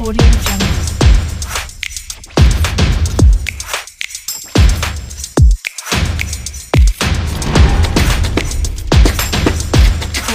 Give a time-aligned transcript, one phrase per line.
[0.00, 0.58] オリエンチャン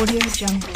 [0.02, 0.69] オャン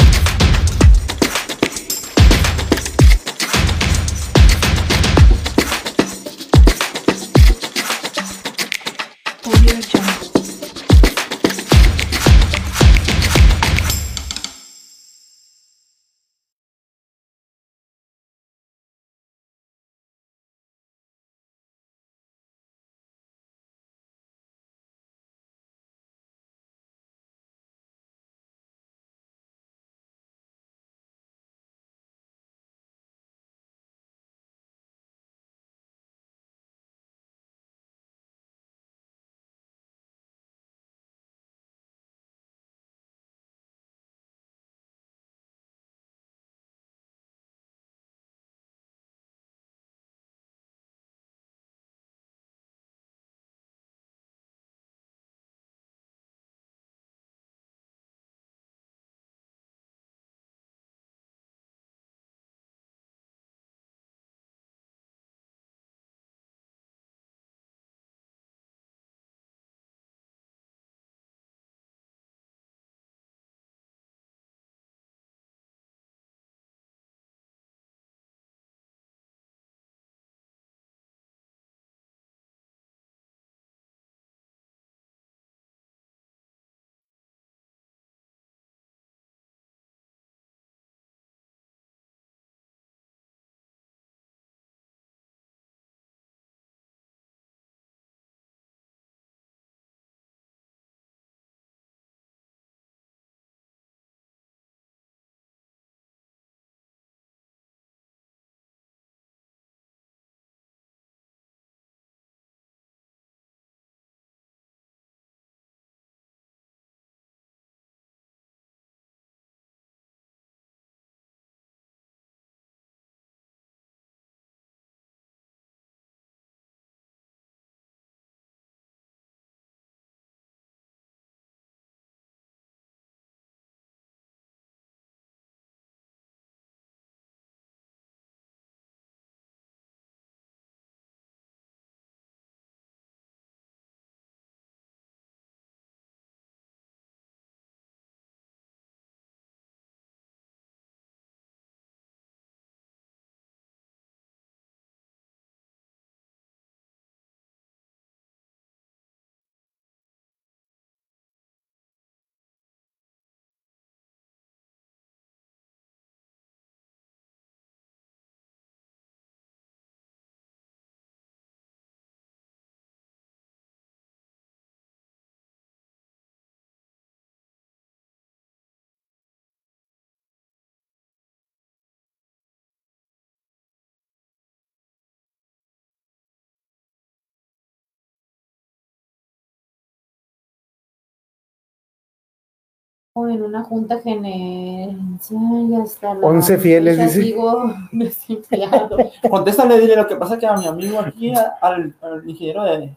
[193.15, 197.35] en una junta gerencial hasta la 11 fieles, dice.
[199.29, 201.31] Contéstale, dile lo que pasa que a mi amigo aquí,
[201.61, 202.91] al, al ingeniero de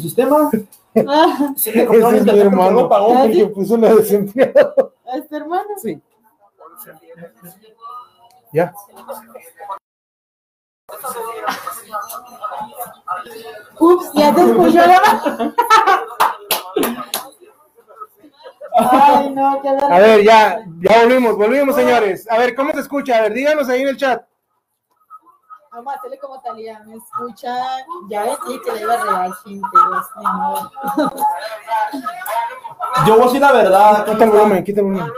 [0.00, 0.50] sistema,
[1.08, 3.24] Ah, sí es mi hermano, lo pagó.
[3.24, 4.94] el que puso la desempleado.
[5.12, 5.68] ¿a este hermano?
[5.76, 6.00] Sí.
[8.52, 8.72] Ya.
[13.80, 15.54] Ups, ya te escuchó la
[18.76, 22.28] Ay, no, qué A ver, ya, ya volvimos, volvimos, señores.
[22.30, 23.18] A ver, ¿cómo se escucha?
[23.18, 24.24] A ver, díganos ahí en el chat.
[25.72, 27.56] Vamos a hacerle como Talía, me escucha.
[28.08, 29.68] Ya ves, sí, que le iba a regalar gente.
[33.06, 34.04] Yo voy a decir la verdad.
[34.04, 35.12] Quita el volumen, quita el volumen.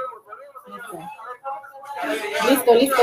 [2.48, 3.02] Listo, listo.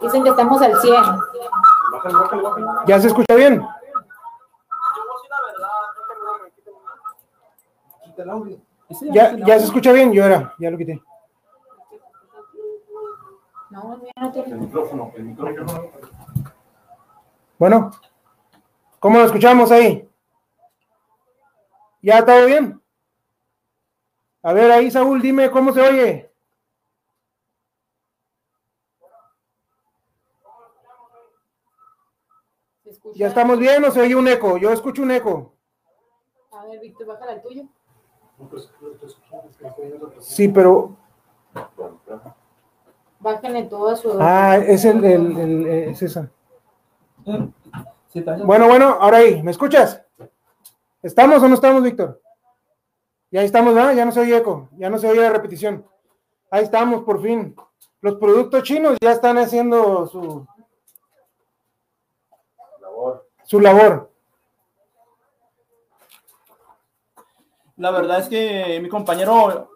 [0.00, 0.94] Dicen que estamos al 100.
[2.86, 3.66] ¿Ya se escucha bien?
[8.18, 8.58] El audio.
[8.88, 10.12] Ese ¿Ya, ya se escucha bien?
[10.12, 11.00] Yo era, ya lo quité.
[13.70, 14.54] No, ya no tiene.
[14.56, 15.90] micrófono, el micrófono.
[17.58, 17.90] Bueno,
[18.98, 20.08] ¿cómo lo escuchamos ahí?
[22.02, 22.82] ¿Ya todo bien?
[24.42, 26.32] A ver, ahí, Saúl, dime cómo se oye.
[32.82, 33.18] ¿Se escucha?
[33.18, 34.56] ¿Ya estamos bien o se oye un eco?
[34.56, 35.54] Yo escucho un eco.
[36.50, 37.68] A ver, Víctor, bájala al tuyo.
[40.20, 40.96] Sí, pero
[43.20, 44.12] Bájenle todo a su.
[44.20, 46.30] Ah, es el, el, el- es esa.
[47.26, 47.48] Eh.
[48.44, 50.02] Bueno, bueno, ahora ahí, ¿me escuchas?
[51.02, 52.20] ¿Estamos o no estamos, Víctor?
[53.30, 53.94] Ya estamos, ¿verdad?
[53.94, 55.84] Ya no se oye eco, ya no se oye la repetición.
[56.50, 57.54] Ahí estamos, por fin.
[58.00, 60.46] Los productos chinos ya están haciendo su
[63.44, 64.10] Su labor.
[67.78, 69.70] La verdad es que mi compañero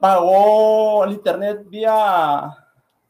[0.00, 2.56] pagó el internet vía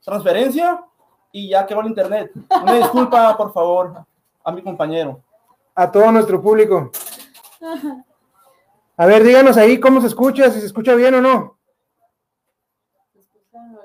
[0.04, 0.84] transferencia
[1.30, 2.32] y ya quedó el internet.
[2.60, 4.04] Una disculpa, por favor,
[4.42, 5.22] a mi compañero.
[5.76, 6.90] A todo nuestro público.
[8.96, 11.56] A ver, díganos ahí cómo se escucha, si se escucha bien o no.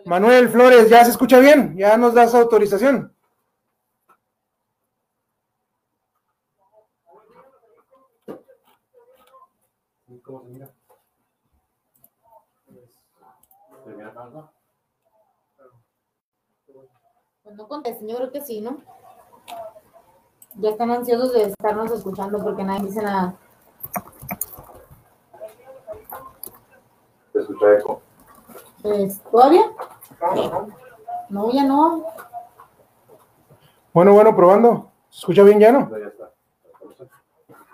[0.06, 1.78] Manuel Flores, ¿ya se escucha bien?
[1.78, 3.14] ¿Ya nos das autorización?
[10.28, 10.70] ¿Cómo se mira?
[13.86, 14.52] ¿Se mira acá?
[17.44, 18.78] Pues no contesten, yo creo que sí, ¿no?
[20.56, 23.36] Ya están ansiosos de estarnos escuchando porque nadie dice nada.
[27.34, 28.02] ¿Se escucha eco?
[28.82, 29.64] Pues, ¿todavía?
[31.30, 32.06] No, ya no.
[33.92, 34.92] Bueno, bueno, probando.
[35.10, 35.88] ¿Se escucha bien ya no?
[35.88, 36.32] No, ya está.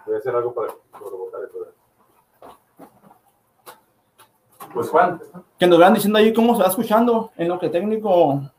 [0.06, 1.58] Voy a hacer algo para provocar eso.
[4.74, 5.22] Pues Juan,
[5.58, 8.53] Que nos vean diciendo ahí cómo se va escuchando en lo que técnico.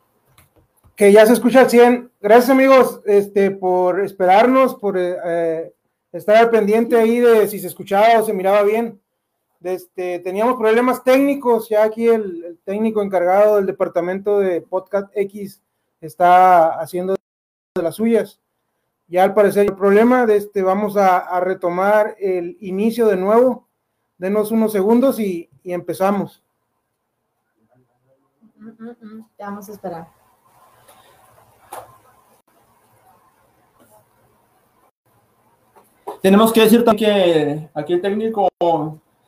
[0.97, 2.11] Que ya se escucha al 100.
[2.21, 5.75] Gracias amigos este, por esperarnos, por eh, eh,
[6.13, 9.01] estar pendiente ahí de si se escuchaba o se miraba bien.
[9.63, 15.63] Este, teníamos problemas técnicos, ya aquí el, técnico encargado del departamento de Podcast X
[16.03, 18.39] está haciendo de las suyas.
[19.09, 23.67] Ya al parecer el problema este, vamos a, retomar el inicio de nuevo.
[24.19, 26.43] Denos unos segundos y, y empezamos.
[28.57, 30.14] Mm, mm, mm, Ya vamos a esperar.
[36.25, 38.49] Tenemos que decir también que aquí el técnico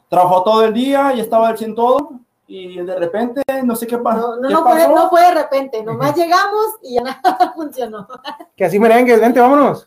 [0.09, 2.13] trabajó todo el día y estaba al 100 todo
[2.47, 4.87] y de repente no sé qué, pa- No, no, qué no, pasó.
[4.87, 8.09] fue, no fue de repente, nomás llegamos y ya nada funcionó.
[8.57, 9.87] Que así merengues, vente, vámonos.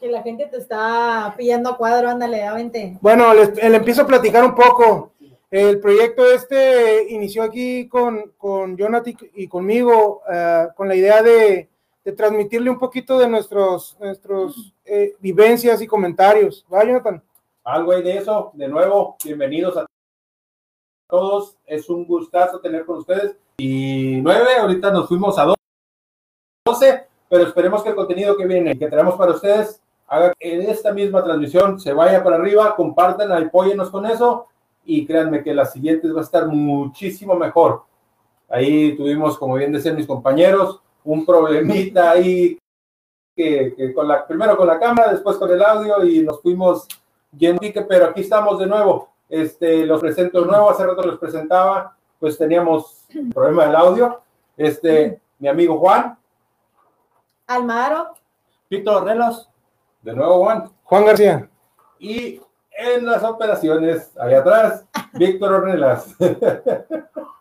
[0.00, 2.98] Que la gente te está pillando a cuadro, ándale, ya vente.
[3.00, 5.12] Bueno, les, le empiezo a platicar un poco.
[5.48, 11.68] El proyecto este inició aquí con, con Jonathan y conmigo, eh, con la idea de,
[12.10, 16.66] de transmitirle un poquito de nuestros, nuestros eh, vivencias y comentarios.
[16.72, 17.22] ¿Va, Jonathan?
[17.62, 18.50] Algo hay de eso.
[18.54, 19.86] De nuevo, bienvenidos a
[21.08, 21.56] todos.
[21.64, 23.36] Es un gustazo tener con ustedes.
[23.58, 25.54] Y nueve, ahorita nos fuimos a
[26.64, 30.92] doce, pero esperemos que el contenido que viene, que traemos para ustedes, haga que esta
[30.92, 34.48] misma transmisión se vaya para arriba, compartan, apóyennos con eso
[34.84, 37.84] y créanme que las siguientes va a estar muchísimo mejor.
[38.48, 42.58] Ahí tuvimos, como bien decían mis compañeros, un problemita ahí
[43.34, 46.86] que, que con la, primero con la cámara, después con el audio y nos fuimos
[47.36, 49.08] yendo, pique, pero aquí estamos de nuevo.
[49.28, 54.20] Este, los presento de nuevo, hace rato los presentaba, pues teníamos problema del audio.
[54.56, 56.18] Este, mi amigo Juan,
[57.46, 58.14] Almaro,
[58.68, 59.48] Víctor Relas,
[60.02, 61.48] de nuevo Juan, Juan García.
[61.98, 62.40] y
[62.72, 66.14] en las operaciones, ahí atrás, Víctor Ornelas.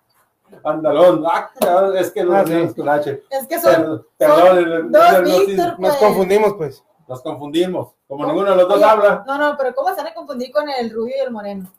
[0.64, 1.50] Andalón, ah,
[1.98, 2.76] es que Ah, los sí.
[2.76, 3.24] con H.
[3.30, 5.24] es que son, Perdón, dos.
[5.48, 5.96] Víctor, Nos pues.
[5.98, 6.84] confundimos, pues.
[7.08, 7.88] Nos confundimos.
[8.08, 10.52] Como ninguno de los dos Oye, habla, No, no, pero ¿cómo se van a confundir
[10.52, 11.72] con el rubio y el moreno?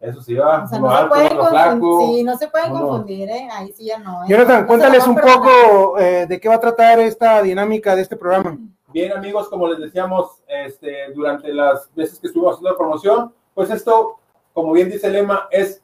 [0.00, 0.64] eso sí va.
[0.64, 1.80] O sea, no se alto, pueden flaco.
[1.80, 3.48] confundir, sí, no se pueden uno- confundir, ¿eh?
[3.50, 4.22] Ahí sí ya no.
[4.24, 4.26] ¿eh?
[4.28, 8.16] Jonathan, No cuéntales un poco eh, de qué va a tratar esta dinámica de este
[8.16, 8.58] programa.
[8.88, 13.70] Bien, amigos, como les decíamos este, durante las veces que estuvimos haciendo la promoción, pues
[13.70, 14.16] esto,
[14.52, 15.82] como bien dice el lema, es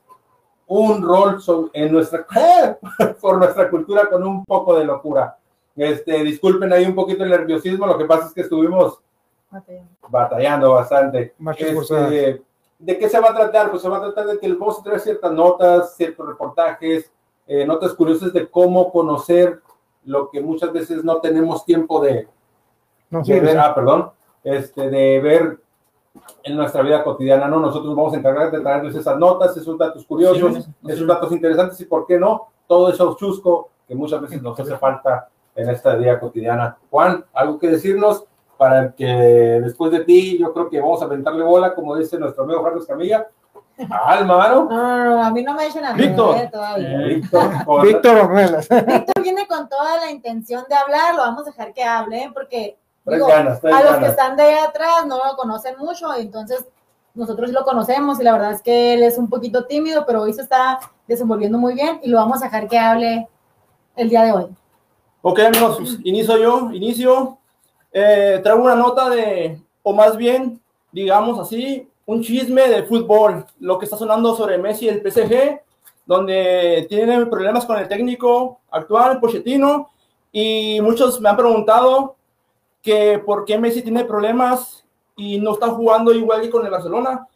[0.71, 2.25] un rol en nuestra,
[3.21, 5.37] por nuestra cultura con un poco de locura.
[5.75, 9.01] Este, disculpen ahí un poquito el nerviosismo, lo que pasa es que estuvimos
[10.09, 11.35] batallando bastante.
[11.39, 12.43] Marchas Este.
[12.79, 13.71] ¿De qué se va a tratar?
[13.71, 17.13] Pues se va a tratar de que les vamos a traer ciertas notas, ciertos reportajes,
[17.49, 19.61] eh, notas curiosas de cómo conocer
[20.05, 22.29] lo que muchas veces no tenemos tiempo de,
[23.11, 23.35] No sé.
[23.35, 24.13] de ver, ah, perdón,
[24.45, 25.59] este, de ver
[26.43, 27.61] en nuestra vida cotidiana, ¿no?
[27.61, 31.81] Nosotros vamos a encargar de traerles esas notas, esos datos curiosos, Sí, esos datos interesantes
[31.81, 32.49] y, ¿por qué no?
[32.67, 36.77] Todo eso chusco que muchas veces nos hace falta en esta vida cotidiana.
[36.91, 38.25] Juan, ¿algo que decirnos?
[38.57, 42.45] Para que después de ti, yo creo que vamos a aventarle bola, como dice nuestro
[42.45, 43.27] amigo Carlos Camilla,
[43.89, 44.65] Alma, ¿no?
[44.69, 46.37] No, no, a mí no me echen a Víctor.
[46.37, 46.99] eh, todavía.
[46.99, 48.69] Víctor, con- Víctor Ornelas.
[48.69, 52.77] Víctor viene con toda la intención de hablar, lo vamos a dejar que hable, porque
[53.05, 54.11] digo, ganas, a los que ganas.
[54.11, 56.65] están de atrás no lo conocen mucho, entonces
[57.15, 60.23] nosotros sí lo conocemos y la verdad es que él es un poquito tímido, pero
[60.23, 63.29] hoy se está desenvolviendo muy bien y lo vamos a dejar que hable
[63.97, 64.47] el día de hoy.
[65.23, 67.39] Ok, amigos, pues, inicio yo, inicio.
[67.93, 70.61] Eh, traigo una nota de, o más bien,
[70.93, 75.61] digamos así, un chisme de fútbol, lo que está sonando sobre Messi y el PSG,
[76.07, 79.91] donde tienen problemas con el técnico actual, Pochettino,
[80.33, 82.17] y muchos me han preguntado
[82.83, 84.85] que por qué Messi tiene problemas
[85.17, 87.27] y no está jugando igual que con el Barcelona.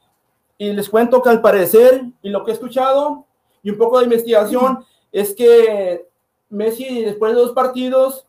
[0.57, 3.27] Y les cuento que al parecer, y lo que he escuchado,
[3.63, 6.07] y un poco de investigación, es que
[6.49, 8.27] Messi después de dos partidos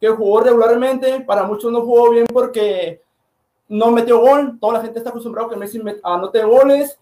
[0.00, 3.02] que jugó regularmente, para muchos no jugó bien porque
[3.68, 4.58] no metió gol.
[4.60, 6.98] Toda la gente está acostumbrada a que Messi anote goles.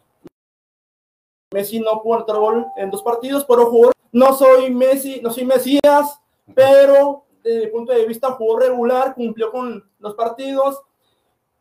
[1.52, 3.92] Messi no pudo anotar gol en dos partidos, pero jugó.
[4.12, 6.20] No soy Messi, no soy Mesías,
[6.54, 10.80] pero desde mi punto de vista jugó regular, cumplió con los partidos.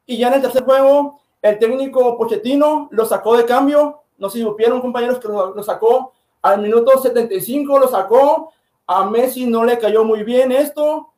[0.05, 4.01] Y ya en el tercer juego, el técnico Pochettino lo sacó de cambio.
[4.17, 8.51] No si supieron, compañeros, que lo, lo sacó al minuto 75, lo sacó.
[8.87, 11.11] A Messi no le cayó muy bien esto.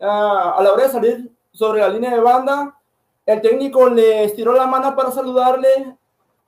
[0.00, 2.76] Ah, a la hora de salir sobre la línea de banda,
[3.24, 5.96] el técnico le estiró la mano para saludarle,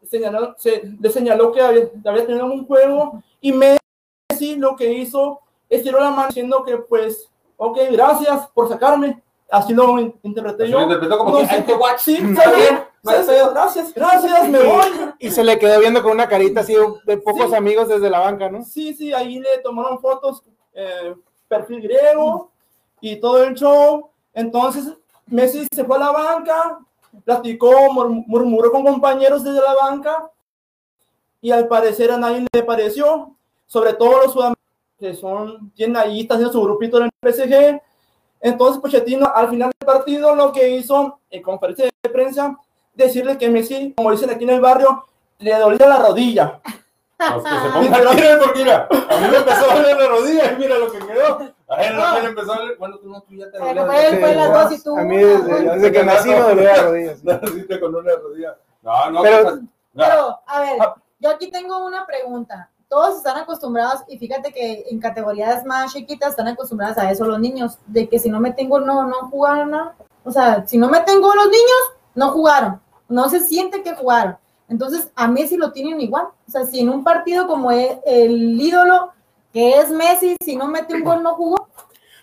[0.03, 5.41] señaló, se, le señaló que había, había tenido un juego y Messi lo que hizo,
[5.69, 7.31] estiró la mano diciendo que pues,
[7.67, 9.23] ok, gracias por sacarme.
[9.51, 10.79] Así lo in- interpreté Así yo.
[10.79, 11.39] lo interpretó como.
[11.99, 12.87] Sí, pedo.
[13.05, 14.87] Gracias, gracias, me voy.
[15.19, 18.49] Y se le quedó viendo con una carita así de pocos amigos desde la banca,
[18.49, 18.65] ¿no?
[18.65, 20.43] Sí, sí, ahí le tomaron fotos,
[20.73, 21.15] eh,
[21.47, 22.51] perfil griego
[23.03, 24.09] y todo el show.
[24.33, 24.91] Entonces,
[25.27, 26.79] Messi se fue a la banca,
[27.27, 30.31] platicó, mur- murmuró con compañeros desde la banca
[31.43, 34.64] y al parecer a nadie le pareció, sobre todo los sudamericanos
[34.99, 37.81] que son, tienen ahí, está haciendo su grupito en el PSG.
[38.41, 42.59] Entonces, Pochettino al final del partido lo que hizo en conferencia de prensa,
[42.95, 45.05] decirle que Messi, como dicen aquí en el barrio,
[45.39, 46.61] le dolía la rodilla.
[47.17, 50.99] Pues porque mira, a mí me empezó a doler la rodilla y mira lo que
[50.99, 51.55] quedó.
[51.69, 52.77] A él no le empezó a doler.
[52.77, 53.87] Bueno, tú no, tú ya te dolía.
[53.87, 54.97] fue él, fue las dos y tú.
[54.99, 57.15] A mí desde, desde que nací me dolía la rodilla.
[57.15, 57.21] sí.
[57.25, 58.57] Naciste con una rodilla.
[58.83, 59.69] No, no, Pero- pues, no.
[60.05, 60.79] Pero, a ver,
[61.21, 62.69] yo aquí tengo una pregunta.
[62.95, 67.41] Todos están acostumbrados, y fíjate que en categorías más chiquitas están acostumbradas a eso los
[67.41, 69.97] niños, de que si no me tengo, no, no jugaron nada.
[70.23, 71.81] O sea, si no me tengo los niños,
[72.15, 72.81] no jugaron.
[73.09, 74.37] No se siente que jugaron.
[74.69, 76.27] Entonces, a Messi lo tienen igual.
[76.47, 79.11] O sea, si en un partido como e- el ídolo,
[79.53, 81.67] que es Messi, si no mete un gol, no jugó.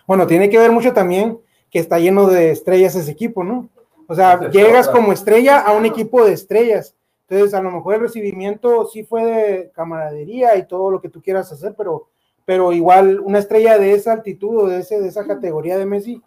[0.08, 1.38] Bueno, tiene que ver mucho también
[1.70, 3.68] que está lleno de estrellas ese equipo, ¿no?
[4.08, 6.96] O sea, llegas como estrella a un equipo de estrellas.
[7.32, 11.22] Entonces, a lo mejor el recibimiento sí fue de camaradería y todo lo que tú
[11.22, 12.10] quieras hacer, pero,
[12.44, 16.22] pero igual una estrella de esa altitud o de, ese, de esa categoría de Messi,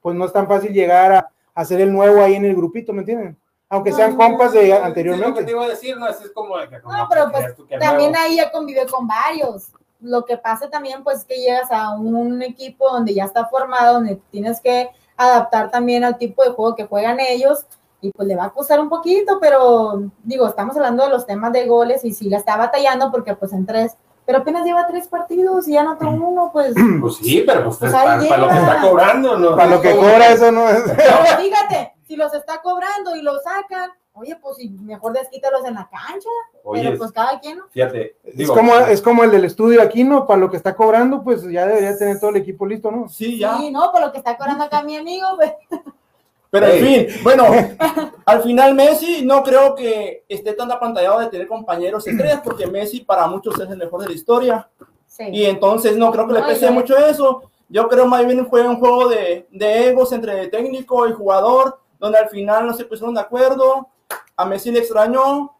[0.00, 2.94] pues no es tan fácil llegar a, a ser el nuevo ahí en el grupito,
[2.94, 3.36] ¿me entienden?
[3.68, 5.50] Aunque sean No, compas de Sí, lo que te anteriormente.
[5.50, 6.76] iba a decir, no, es es como de que.
[6.78, 8.24] No, pero pues también nuevo.
[8.26, 9.72] ahí ya convive con varios.
[10.00, 13.94] Lo que pasa también, pues, es que llegas a un equipo donde ya está formado,
[13.94, 17.66] donde tienes que adaptar también al tipo de juego que juegan ellos,
[18.06, 21.52] y pues le va a costar un poquito, pero digo, estamos hablando de los temas
[21.52, 25.08] de goles, y sí la está batallando porque pues en tres, pero apenas lleva tres
[25.08, 28.58] partidos y ya anotó uno, pues, Pues sí, pero pues, Pues para, para lo que
[28.58, 29.56] está cobrando, ¿no?
[29.56, 30.66] Para lo que cobra eso, ¿no?
[30.96, 35.74] pero fíjate, si los está cobrando y los sacan, oye, pues si mejor desquítalos en
[35.74, 36.28] la cancha,
[36.64, 37.68] Oye, pero pues cada quien, ¿no?
[37.68, 38.16] fíjate.
[38.24, 40.26] Es como, es como el del estudio aquí, ¿no?
[40.26, 43.08] Para lo que está cobrando, pues ya debería tener todo el equipo listo, ¿no?
[43.08, 43.58] Sí, ya.
[43.58, 45.52] Sí, no, por lo que está cobrando acá mi amigo, pues.
[46.50, 47.44] Pero en fin, bueno,
[48.24, 53.00] al final Messi no creo que esté tan apantallado de tener compañeros estrellas, porque Messi
[53.00, 54.68] para muchos es el mejor de la historia.
[55.06, 55.24] Sí.
[55.32, 56.70] Y entonces no creo que le pese ya.
[56.70, 57.50] mucho eso.
[57.68, 62.18] Yo creo más bien fue un juego de, de egos entre técnico y jugador, donde
[62.18, 63.88] al final no se pusieron de acuerdo.
[64.36, 65.52] A Messi le extrañó.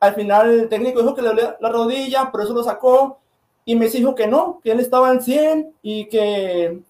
[0.00, 3.18] Al final el técnico dijo que le dolía la rodilla, por eso lo sacó.
[3.64, 6.80] Y Messi dijo que no, que él estaba al 100 y que.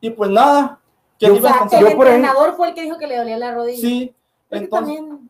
[0.00, 0.78] Y pues nada.
[1.28, 3.80] Yo- O sea, el ahí- entrenador fue el que dijo que le dolía la rodilla.
[3.80, 4.14] Sí.
[4.50, 5.28] Entonces, también,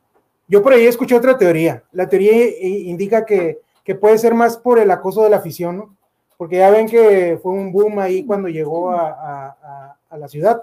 [0.48, 1.82] Yo por ahí escuché otra teoría.
[1.92, 5.96] La teoría indica que, que puede ser más por el acoso de la afición, ¿no?
[6.36, 10.28] Porque ya ven que fue un boom ahí cuando llegó a, a- a- a la
[10.28, 10.62] ciudad.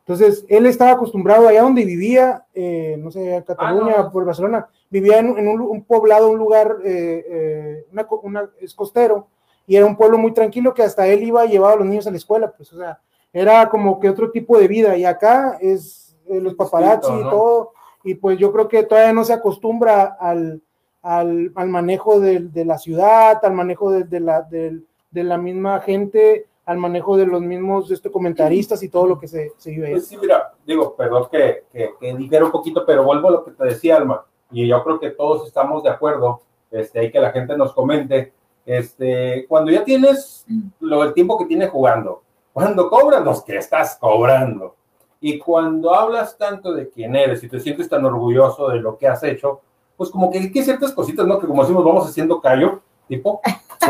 [0.00, 4.10] Entonces, él estaba acostumbrado allá donde vivía, eh, no sé, en Cataluña, Ah, no.
[4.10, 9.26] por Barcelona, vivía en, en un, poblado, un lugar, eh, eh, una, una- es costero,
[9.66, 12.06] y era un pueblo muy tranquilo que hasta él iba y llevaba a los niños
[12.06, 12.98] a la escuela, pues, o sea,
[13.32, 17.30] era como que otro tipo de vida, y acá es eh, los paparazzi y ¿no?
[17.30, 17.72] todo,
[18.04, 20.62] y pues yo creo que todavía no se acostumbra al,
[21.02, 25.38] al, al manejo de, de la ciudad, al manejo de, de la, del- de la
[25.38, 29.70] misma gente, al manejo de los mismos este, comentaristas y todo lo que se, se
[29.70, 29.92] vive ahí.
[29.94, 33.44] Pues sí, mira, digo, perdón que, que, que dijera un poquito, pero vuelvo a lo
[33.44, 34.26] que te decía, Alma.
[34.50, 38.34] y yo creo que todos estamos de acuerdo, este, hay que la gente nos comente,
[38.66, 40.44] este, cuando ya tienes
[40.80, 44.74] lo el tiempo que tienes jugando, cuando cobras los que estás cobrando,
[45.20, 49.08] y cuando hablas tanto de quién eres y te sientes tan orgulloso de lo que
[49.08, 49.60] has hecho,
[49.96, 51.38] pues como que hay ciertas cositas, ¿no?
[51.38, 53.40] Que como decimos, vamos haciendo callo, tipo,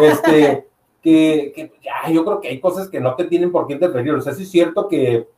[0.01, 0.69] este,
[1.03, 4.15] que, que ya, yo creo que hay cosas que no te tienen por qué interferir.
[4.15, 5.29] O sea, sí es cierto que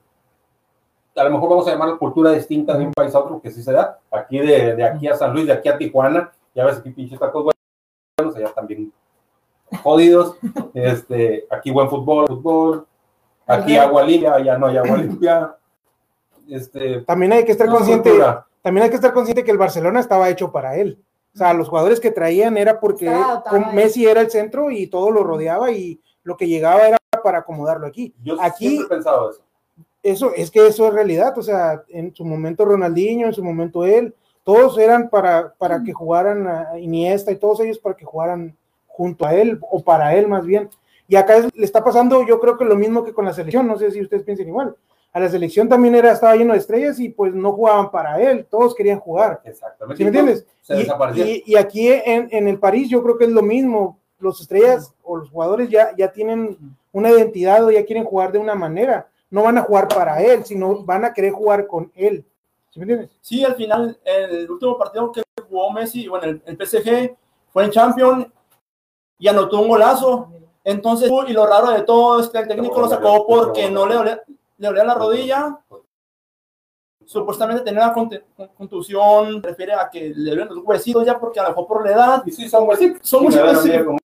[1.16, 3.50] a lo mejor vamos a llamar la cultura distinta de un país a otro, que
[3.50, 3.98] sí se da.
[4.12, 7.18] Aquí de, de aquí a San Luis, de aquí a Tijuana, ya ves aquí pinches
[7.18, 7.52] tacos
[8.16, 8.92] buenos, allá también
[9.82, 10.36] jodidos.
[10.72, 12.86] Este, aquí buen fútbol, fútbol.
[13.50, 15.56] Aquí agua limpia, allá no hay agua limpia.
[16.48, 18.46] Este, También hay que estar consciente, cultura.
[18.62, 20.98] también hay que estar consciente que el Barcelona estaba hecho para él.
[21.34, 23.08] O sea, los jugadores que traían era porque.
[23.72, 27.86] Messi era el centro y todo lo rodeaba y lo que llegaba era para acomodarlo
[27.86, 28.12] aquí.
[28.22, 29.42] Yo Aquí siempre he pensado eso.
[30.02, 33.84] eso es que eso es realidad, o sea, en su momento Ronaldinho, en su momento
[33.84, 38.56] él, todos eran para, para que jugaran a Iniesta y todos ellos para que jugaran
[38.88, 40.68] junto a él o para él más bien.
[41.10, 43.66] Y acá es- le está pasando yo creo que lo mismo que con la selección,
[43.66, 44.76] no sé si ustedes piensan igual.
[45.12, 48.46] A la selección también era, estaba lleno de estrellas y pues no jugaban para él,
[48.48, 49.40] todos querían jugar.
[49.44, 49.96] Exactamente.
[49.96, 50.46] ¿Sí me entiendes?
[50.62, 50.74] Se
[51.16, 53.98] Y, y- y aquí en, en el París yo creo que es lo mismo.
[54.20, 56.56] Los estrellas o los jugadores ya, ya tienen
[56.92, 59.08] una identidad o ya quieren jugar de una manera.
[59.30, 62.24] No van a jugar para él, sino van a querer jugar con él.
[62.70, 63.10] ¿Sí me entiendes?
[63.20, 67.16] Sí, al final, el último partido que jugó Messi, bueno, el, el PSG
[67.52, 68.26] fue en Champions
[69.18, 70.30] y anotó un golazo.
[70.64, 73.94] Entonces, y lo raro de todo es que el técnico lo sacó porque no le
[73.94, 74.22] dolía,
[74.58, 75.58] le dolía la rodilla.
[77.04, 81.48] Supuestamente tenía una contusión, refiere a que le duelen los huesitos ya porque a lo
[81.50, 82.22] mejor por la edad.
[82.26, 83.00] Y sí, son huesitos.
[83.08, 84.00] Son huesitos, este.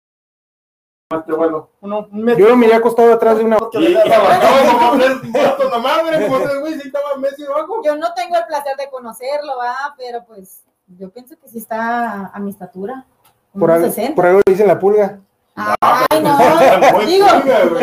[1.82, 3.58] Uno, un Yo lo miré acostado atrás de una.
[7.84, 9.94] Yo no tengo el placer de conocerlo, ¿va?
[9.98, 13.06] pero pues yo pienso que sí está a mi estatura.
[13.58, 14.16] Por algo, 60.
[14.16, 15.20] por algo le dicen la pulga.
[15.56, 16.38] Ay, no,
[17.06, 17.28] digo,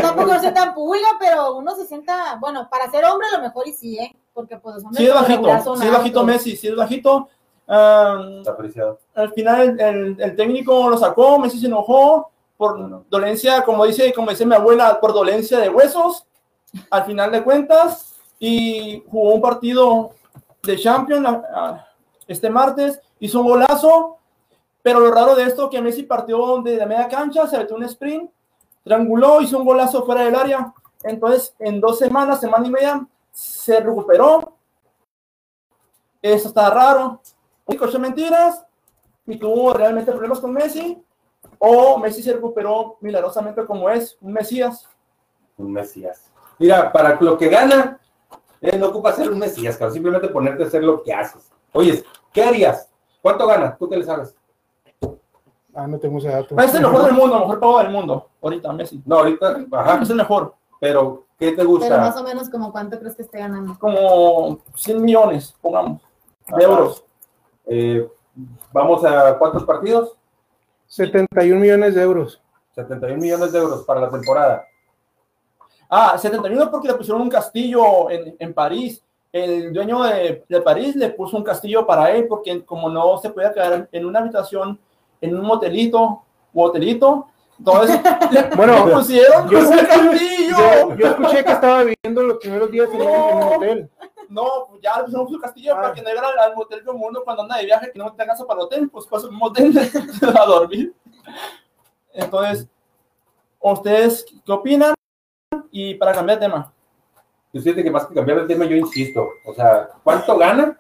[0.01, 3.73] tampoco soy tan pulga, pero unos 60, bueno, para ser hombre a lo mejor y
[3.73, 4.15] sí, ¿eh?
[4.35, 6.25] Porque pues los hombres Sí es bajito, sí es bajito.
[6.25, 7.29] Messi, sí es bajito.
[7.69, 8.99] Ah, apreciado.
[9.15, 14.13] al final el, el- el técnico lo sacó, Messi se enojó por dolencia, como dice,
[14.13, 16.27] como dice mi abuela, por dolencia de huesos,
[16.91, 20.11] al final de cuentas, y jugó un partido
[20.63, 21.87] de Champions ah, ah,
[22.27, 24.19] este martes, hizo un golazo,
[24.83, 27.85] pero lo raro de esto que Messi partió de la media cancha, se metió un
[27.85, 28.31] sprint,
[28.85, 30.73] trianguló, hizo un golazo fuera del área,
[31.05, 34.57] entonces en dos semanas, semana y media, se recuperó,
[36.21, 37.21] eso está raro,
[37.79, 38.65] coche mentiras,
[39.27, 41.03] y tuvo realmente problemas con Messi,
[41.59, 44.89] o Messi se recuperó milagrosamente como es, un Mesías.
[45.57, 46.31] Un Mesías.
[46.59, 48.01] Mira, para lo que gana,
[48.61, 51.51] eh, no ocupa ser un Mesías, simplemente ponerte a hacer lo que haces.
[51.73, 52.89] Oye, ¿qué harías?
[53.21, 53.77] ¿Cuánto gana?
[53.77, 54.35] ¿Tú qué le sabes?
[55.75, 56.59] Ah, no tengo ese dato.
[56.59, 59.03] Es el mejor del mundo, el mejor pago del mundo, ahorita Messi.
[59.07, 61.99] No, ahorita, ajá, Es el mejor, pero ¿qué te Pero gusta?
[61.99, 63.77] más o menos como cuánto crees que esté ganando.
[63.79, 66.03] como 100 millones, pongamos,
[66.57, 67.05] de euros.
[67.67, 68.07] Eh,
[68.73, 70.17] Vamos a cuántos partidos?
[70.87, 72.41] 71 millones de euros.
[72.75, 74.65] 71 millones de euros para la temporada.
[75.91, 79.03] Ah, 71 porque le pusieron un castillo en, en París.
[79.31, 83.29] El dueño de, de París le puso un castillo para él porque como no se
[83.29, 84.79] podía quedar en una habitación,
[85.23, 87.99] en un motelito u hotelito, entonces
[88.57, 90.57] Bueno, pusieron yo- un castillo.
[90.59, 93.91] Yo, yo escuché que estaba viviendo los primeros días en, un- en un hotel.
[94.29, 95.81] No, pues ya le pusieron su castillo Ah.
[95.83, 98.27] para que no llegara al, motel como uno cuando anda de viaje que no tenga
[98.33, 99.73] casa para el hotel, pues pasa un motel
[100.39, 100.95] a dormir.
[102.13, 102.69] Entonces,
[103.61, 104.95] ¿ustedes qué opinan?
[105.71, 106.73] Y para cambiar de tema.
[107.53, 109.29] Yo siento que más que cambiar el tema, yo insisto.
[109.47, 110.79] O sea, ¿cuánto gana?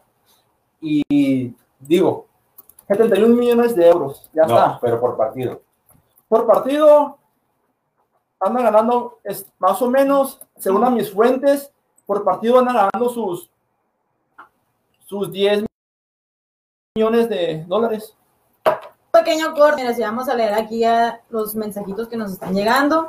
[0.80, 2.26] Y digo,
[2.96, 4.78] 71 millones de euros, ya no, está.
[4.80, 5.62] pero por partido.
[6.28, 7.18] Por partido,
[8.40, 11.72] anda ganando es, más o menos, según a mis fuentes,
[12.06, 13.50] por partido anda ganando sus,
[15.06, 15.64] sus 10
[16.94, 18.16] millones de dólares.
[19.10, 23.08] pequeño corte, mira, si vamos a leer aquí ya los mensajitos que nos están llegando.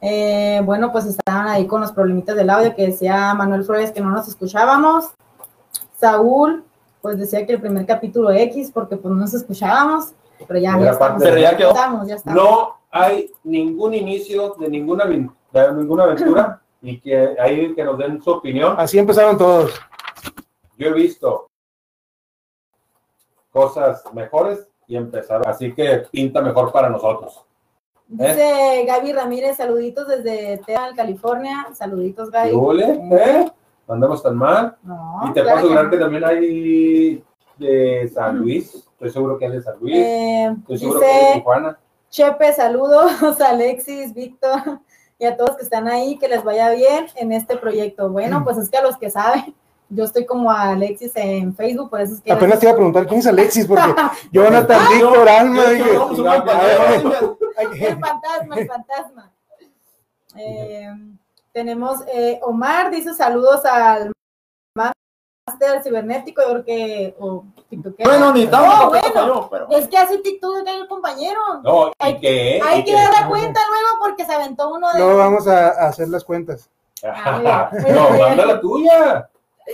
[0.00, 4.02] Eh, bueno, pues estaban ahí con los problemitas del audio que decía Manuel Flores que
[4.02, 5.12] no nos escuchábamos.
[5.98, 6.64] Saúl,
[7.04, 10.14] pues decía que el primer capítulo X, porque pues no nos escuchábamos,
[10.48, 11.68] pero ya, ya estamos, Pero ya quedó.
[11.68, 12.42] estamos, ya estamos.
[12.42, 18.22] No hay ningún inicio de ninguna, de ninguna aventura y que ahí que nos den
[18.22, 18.74] su opinión.
[18.78, 19.78] Así empezaron todos.
[20.78, 21.46] Yo he visto
[23.50, 25.46] cosas mejores y empezaron.
[25.46, 27.44] Así que pinta mejor para nosotros.
[28.08, 31.66] Dice Gaby Ramírez, saluditos desde Teal, California.
[31.74, 32.52] Saluditos, Gaby.
[32.78, 33.14] ¿Qué?
[33.14, 33.52] ¿Eh?
[33.86, 34.76] No andamos tan mal.
[34.82, 35.90] No, Y te claro puedo asegurar no.
[35.90, 37.24] que también hay
[37.58, 38.74] de San Luis.
[38.74, 39.94] Estoy seguro que es de San Luis.
[39.96, 41.78] Eh, Estoy seguro que es de Tijuana.
[42.10, 44.80] Chepe, saludos a Alexis, Víctor
[45.18, 48.08] y a todos que están ahí, que les vaya bien en este proyecto.
[48.10, 49.54] Bueno, pues es que a los que saben,
[49.88, 52.32] yo estoy como a Alexis en Facebook, por eso es que...
[52.32, 53.94] Apenas te iba a preguntar quién es Alexis, porque
[54.32, 56.24] Jonathan, Víctor, Alma, Yo, yo, yo,
[57.02, 57.38] yo,
[57.78, 59.30] El fantasma, el fantasma.
[60.36, 60.90] Eh,
[61.64, 64.12] tenemos eh, Omar, dice saludos al
[64.76, 67.16] máster cibernético, yo creo que...
[68.04, 69.68] Bueno, ni tanto, No, bueno, pero.
[69.70, 71.40] es que hace TikTok el compañero.
[71.62, 72.60] No, Hay- que.
[72.64, 74.98] Hay y que dar cuenta luego porque se aventó uno de...
[74.98, 76.70] no vamos a, a hacer las cuentas.
[77.04, 79.28] Ah, no, manda la tuya.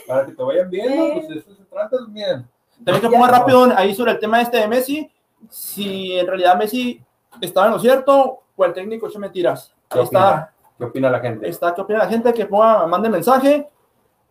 [0.07, 1.13] Para que te vayan viendo, Sí.
[1.27, 2.49] pues eso se trata bien.
[2.85, 5.11] También que ponga rápido ahí sobre el tema este de Messi.
[5.49, 7.03] Si en realidad Messi
[7.41, 9.75] estaba en lo cierto o el técnico echó mentiras.
[9.89, 10.55] ¿Qué Ahí está, opina?
[10.81, 11.47] ¿Qué opina la gente?
[11.47, 12.33] está, ¿qué opina la gente?
[12.33, 13.69] Que ponga, mande mensaje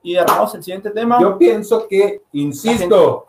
[0.02, 1.20] y agarramos el siguiente tema.
[1.22, 3.28] Yo pienso que, insisto,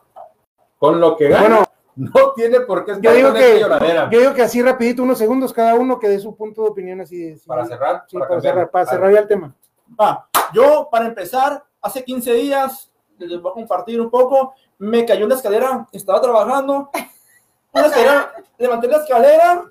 [0.78, 1.64] con lo que gana, Bueno,
[1.96, 4.08] no tiene por qué yo estar digo esta que, lloradera.
[4.10, 7.02] yo digo que así rapidito, unos segundos cada uno, que dé su punto de opinión
[7.02, 7.32] así.
[7.32, 7.46] así.
[7.46, 9.54] Para cerrar, Sí, para cerrar, para cerrar ya el tema.
[10.00, 15.26] Va, yo, para empezar, hace 15 días, les voy a compartir un poco, me cayó
[15.26, 16.88] una escalera, estaba trabajando,
[17.74, 19.64] una escalera, levanté la escalera,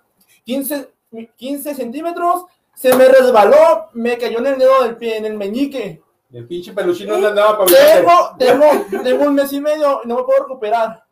[0.44, 0.94] 15,
[1.36, 2.46] 15 centímetros,
[2.80, 6.02] se me resbaló, me cayó en el dedo del pie, en el meñique.
[6.32, 10.16] El pinche peluchino no andaba para Tengo, tengo, tengo un mes y medio y no
[10.16, 11.04] me puedo recuperar.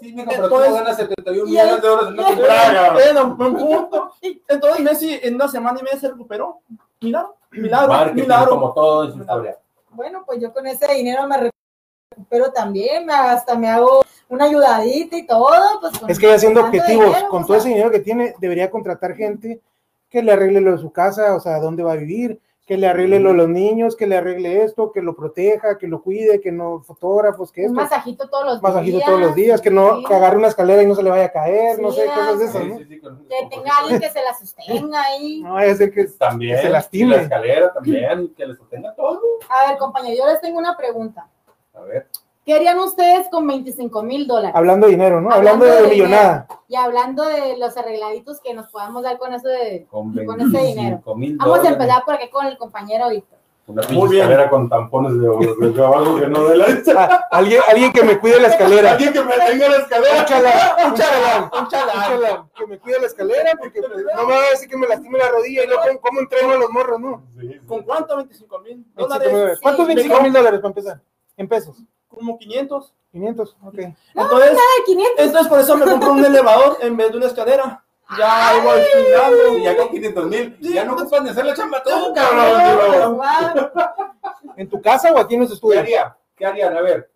[0.00, 2.26] Sí, mijo, pero tú Entonces- no ganas 71 Y millones el- de euros en una
[2.28, 3.36] temporada.
[3.36, 4.12] Punto.
[4.48, 6.60] Entonces Messi en una semana y media se recuperó.
[7.02, 8.50] Milagro, milagro, Marketing, milagro.
[8.52, 9.58] como todo en su historia.
[9.90, 11.50] Bueno, pues yo con ese dinero me
[12.10, 15.50] recupero también, me- hasta me hago una ayudadita y todo.
[15.80, 18.34] Pues Es que ya siendo objetivos, dinero, con o todo sea, ese dinero que tiene,
[18.38, 19.60] debería contratar gente
[20.10, 22.86] que le arregle lo de su casa, o sea, dónde va a vivir, que le
[22.86, 26.40] arregle lo de los niños, que le arregle esto, que lo proteja, que lo cuide,
[26.40, 29.06] que no fotógrafos, que Un esto, masajito todos los masajito días.
[29.08, 30.04] todos los días, que no sí.
[30.04, 32.44] que agarre una escalera y no se le vaya a caer, no sé, cosas de
[32.44, 32.78] esas, Sí, ¿no?
[32.78, 35.42] sí, sí, con- Que tenga alguien que se la sostenga ahí.
[35.42, 36.56] No ser que También.
[36.56, 37.16] que se lastime.
[37.16, 39.20] La escalera también, que le sostenga todo.
[39.48, 41.26] A ver, compañero, yo les tengo una pregunta.
[41.74, 42.06] A ver.
[42.44, 44.56] ¿Qué harían ustedes con 25 mil dólares?
[44.56, 45.30] hablando de dinero, ¿no?
[45.30, 46.46] Hablando Hablando, de, millonada.
[46.68, 49.86] Y hablando de los arregladitos que nos podamos dar con eso de...
[49.90, 51.02] Con, Con ese dinero.
[51.04, 53.38] 25 mil Vamos a empezar por aquí con el compañero Víctor.
[53.66, 54.22] Una Muy pinche bien.
[54.22, 58.18] escalera con tampones de de trabajo que no de la Ah, alguien, alguien que me
[58.18, 58.92] cuide la escalera.
[58.92, 60.18] Alguien que me tenga la escalera.
[60.18, 60.54] Un chalán,
[60.86, 62.50] un chalán, Un un chalán.
[62.56, 65.18] que me cuide la escalera, porque pues, no me va a decir que me lastime
[65.18, 67.22] la rodilla y luego cómo, cómo entreno a los morros, ¿no?
[67.38, 68.16] Sí, ¿Con cuánto?
[68.16, 69.58] 25 mil 25 mil dólares.
[69.62, 69.94] ¿Cuántos Sí.
[69.94, 71.00] 25 mil dólares para empezar?
[71.36, 71.76] En pesos.
[72.10, 72.92] Como 500.
[73.12, 73.74] 500, ok.
[74.14, 75.14] Entonces, 500.
[75.18, 77.82] entonces por eso me compro un elevador en vez de una escalera.
[78.18, 79.58] Ya Y girando.
[79.58, 83.20] ya con 500 mil, ya no ocupan de hacer la chamba todo, cabrón.
[84.56, 85.80] ¿En tu casa o aquí en los ¿Qué estudios?
[85.82, 86.16] haría?
[86.36, 86.76] ¿Qué harían?
[86.76, 87.10] A ver,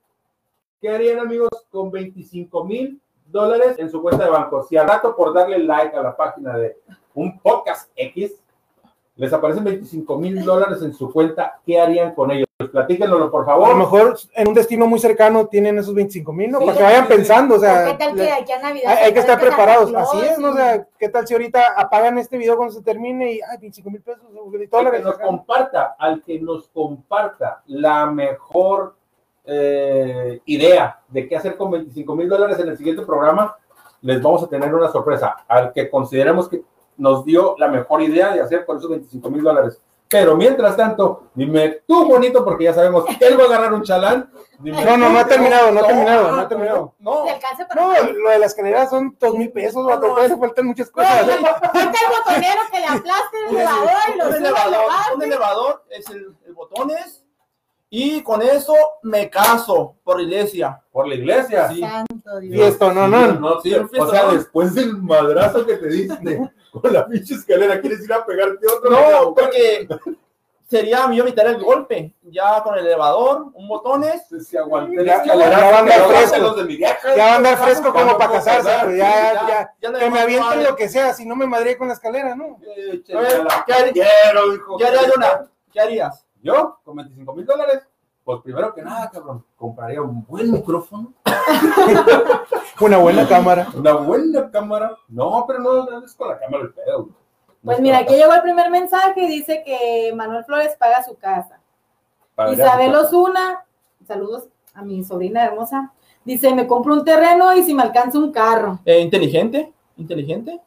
[0.80, 4.62] ¿qué harían amigos con 25 mil dólares en su cuenta de banco?
[4.68, 6.78] Si al rato por darle like a la página de
[7.14, 8.32] un podcast X,
[9.16, 12.46] les aparecen 25 mil dólares en su cuenta, ¿qué harían con ellos?
[12.72, 13.76] Platíquenlo, por A lo favor.
[13.76, 16.58] mejor en un destino muy cercano tienen esos 25 mil, ¿no?
[16.60, 17.16] Sí, Para que vayan sí, sí.
[17.16, 18.90] pensando, o sea, ¿Qué tal que aquí a Navidad?
[18.90, 19.94] hay, hay que estar preparados.
[19.94, 20.50] Así es, ¿no?
[20.50, 23.90] O sea, ¿qué tal si ahorita apagan este video cuando se termine y, ay, 25
[23.90, 25.02] mil pesos, Al que dólares?
[25.04, 28.96] nos comparta, al que nos comparta la mejor
[29.46, 33.56] eh, idea de qué hacer con 25 mil dólares en el siguiente programa,
[34.00, 35.36] les vamos a tener una sorpresa.
[35.48, 36.62] Al que consideremos que
[36.96, 39.80] nos dio la mejor idea de hacer con esos 25 mil dólares.
[40.08, 43.82] Pero mientras tanto, dime tú bonito, porque ya sabemos que él va a agarrar un
[43.82, 44.30] chalán.
[44.60, 46.94] Dime No, no, no ha terminado, no ha terminado, no ha terminado.
[46.98, 50.20] No, ¿Te alcanza para No, lo de la escalera son dos mil pesos, No, no.
[50.20, 51.26] le faltan muchas cosas.
[51.26, 54.84] no, Falta el botonero que le aplaste el elevador y lo un y elevador,
[55.16, 57.24] un elevador es el, el botones
[57.90, 60.82] y con eso me caso por iglesia.
[60.90, 61.68] Por la iglesia.
[61.68, 61.80] Sí.
[61.80, 62.54] Santo Dios.
[62.54, 63.32] Fiesto, no, no.
[63.34, 66.40] no, Sí, o sea, después del madrazo que te diste
[66.80, 68.90] con la pinche escalera, ¿quieres ir a pegarte otro?
[68.90, 69.88] No, porque
[70.68, 72.14] sería mío evitar el golpe.
[72.22, 74.22] Ya con el elevador, un botones.
[74.46, 76.56] se aguanté Ya- ya va a andar pero fresco.
[77.16, 80.64] Ya va a andar fresco como para casarse, casar, sí, ya, ya, que me avienten
[80.64, 82.58] lo que sea, si no me madré con la escalera, ¿no?
[82.92, 84.76] Échale A ver, a la ¿qué haría- quiero, hijo.
[84.78, 85.50] ¿Qué haría Jonah?
[85.72, 86.26] ¿Qué harías?
[86.42, 86.78] ¿Yo?
[86.84, 87.82] ¿Con 25 mil dólares?
[88.24, 91.12] Pues primero que nada, cabrón, compraría un buen micrófono,
[92.80, 93.68] Una buena cámara.
[93.74, 94.96] una buena cámara.
[95.08, 97.08] No, pero no, no es con la cámara el pedo.
[97.62, 101.60] Pues mira, aquí llegó el primer mensaje y dice que Manuel Flores paga su casa.
[102.50, 102.94] Isabel.
[102.94, 103.64] Osuna,
[104.06, 105.92] saludos a mi sobrina hermosa,
[106.24, 108.80] dice, me compro un terreno y si me alcanza un carro.
[108.84, 110.60] Eh, inteligente, inteligente.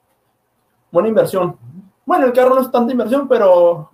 [0.92, 1.58] Buena inversión.
[2.06, 3.90] Bueno, el carro no es tanta inversión, pero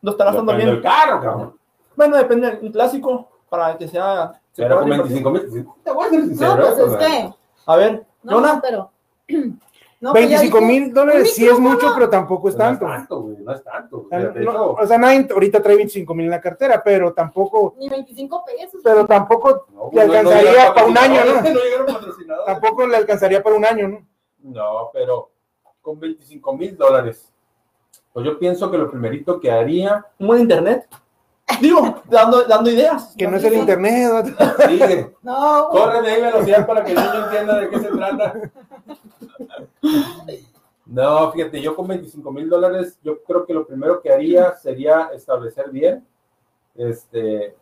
[0.00, 0.68] no está gastando bien.
[0.68, 1.59] del carro, cabrón.
[2.00, 3.28] Bueno, depende del clásico.
[3.50, 4.32] para que sea...
[4.52, 5.22] se Pero con invertir.
[5.22, 6.56] 25 mil, te voy a ser sincero.
[6.56, 7.34] No, pues es que.
[7.66, 8.90] A ver, No, Jonah, no, pero.
[10.00, 12.64] No, pues ya 25 dije, mil dólares un sí es mucho, pero tampoco es pues
[12.66, 12.86] no es tanto.
[12.86, 14.06] tanto, güey, no es tanto.
[14.36, 18.44] No- o sea, nadie ahorita trae 25 mil en la cartera, pero tampoco, Ni 25
[18.46, 18.80] pesos.
[18.82, 22.44] pero tampoco no, le alcanzaría para un año, ¿no?
[22.46, 24.06] Tampoco le alcanzaría para un año, ¿no?
[24.38, 25.32] No, pero
[25.82, 27.30] con 25 mil dólares.
[28.14, 30.88] Pues yo pienso que lo primerito que haría, un buen internet.
[31.60, 33.14] Digo, dando, dando ideas.
[33.16, 34.10] Que no es el internet.
[34.10, 34.68] ¿no?
[34.68, 38.34] sigue, No, corre de ahí velocidad para que el niño entienda de qué se trata.
[40.86, 45.10] No, fíjate, yo con 25 mil dólares, yo creo que lo primero que haría sería
[45.14, 46.04] establecer bien
[46.74, 47.54] este,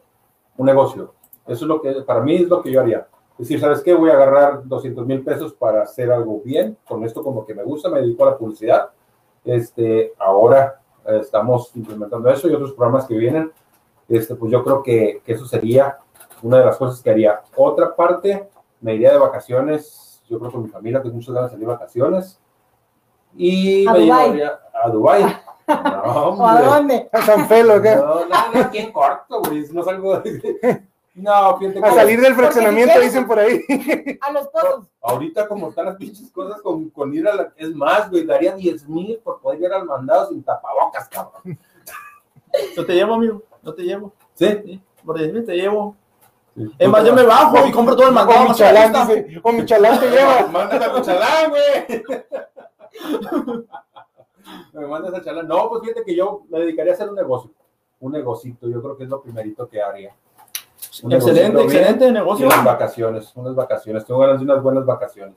[0.57, 1.15] un negocio.
[1.47, 3.07] Eso es lo que, para mí es lo que yo haría.
[3.33, 3.95] Es decir, ¿sabes qué?
[3.95, 6.77] Voy a agarrar 200 mil pesos para hacer algo bien.
[6.89, 8.91] Con esto como que me gusta, me dedico a la publicidad.
[9.45, 10.81] Este, ahora
[11.17, 13.53] estamos implementando eso y otros programas que vienen.
[14.09, 15.99] Este, pues yo creo que, que eso sería
[16.43, 17.43] una de las cosas que haría.
[17.57, 18.49] Otra parte,
[18.81, 20.23] me iría de vacaciones.
[20.29, 22.41] Yo creo con mi familia, tengo muchas ganas de salir de vacaciones.
[23.37, 24.23] Y ¿A me Dubái?
[24.33, 25.25] llevaría a Dubái.
[25.69, 26.65] No, ¿o a hombre.
[26.65, 27.11] dónde?
[27.13, 27.97] A San Felo, acá.
[27.97, 29.67] No, no, no, aquí en corto, güey.
[29.71, 30.83] No salgo de...
[31.15, 33.61] No, fíjate A que salir del fraccionamiento, si dicen por ahí.
[34.23, 34.87] A los pozos.
[35.03, 37.53] ahorita como están las pinches cosas con, con ir a la...
[37.57, 41.59] Es más, güey, daría 10 mil por poder ir al mandado sin tapabocas, cabrón.
[42.75, 43.43] Yo te llevo, amigo.
[43.69, 44.13] Yo te llevo.
[44.35, 44.47] ¿Sí?
[44.65, 45.95] Sí, por 10 mil te llevo.
[46.57, 46.71] Sí.
[46.79, 48.47] Es más, yo me bajo y compro todo el mandado.
[48.47, 49.41] O Michalán, dice.
[49.43, 50.47] O Michalán te lleva.
[50.53, 52.03] Mándate a Chalán, güey.
[54.73, 55.47] Me mandas a Chalán.
[55.47, 57.51] No, pues fíjate que yo me dedicaría a hacer un negocio.
[58.01, 60.15] Un negocito, yo creo que es lo primerito que haría.
[61.03, 61.65] Un Excelente, bien.
[61.71, 62.47] excelente Y negocio.
[62.47, 64.07] unas vacaciones, unas vacaciones.
[64.07, 65.35] Tengo ganas de unas buenas vacaciones.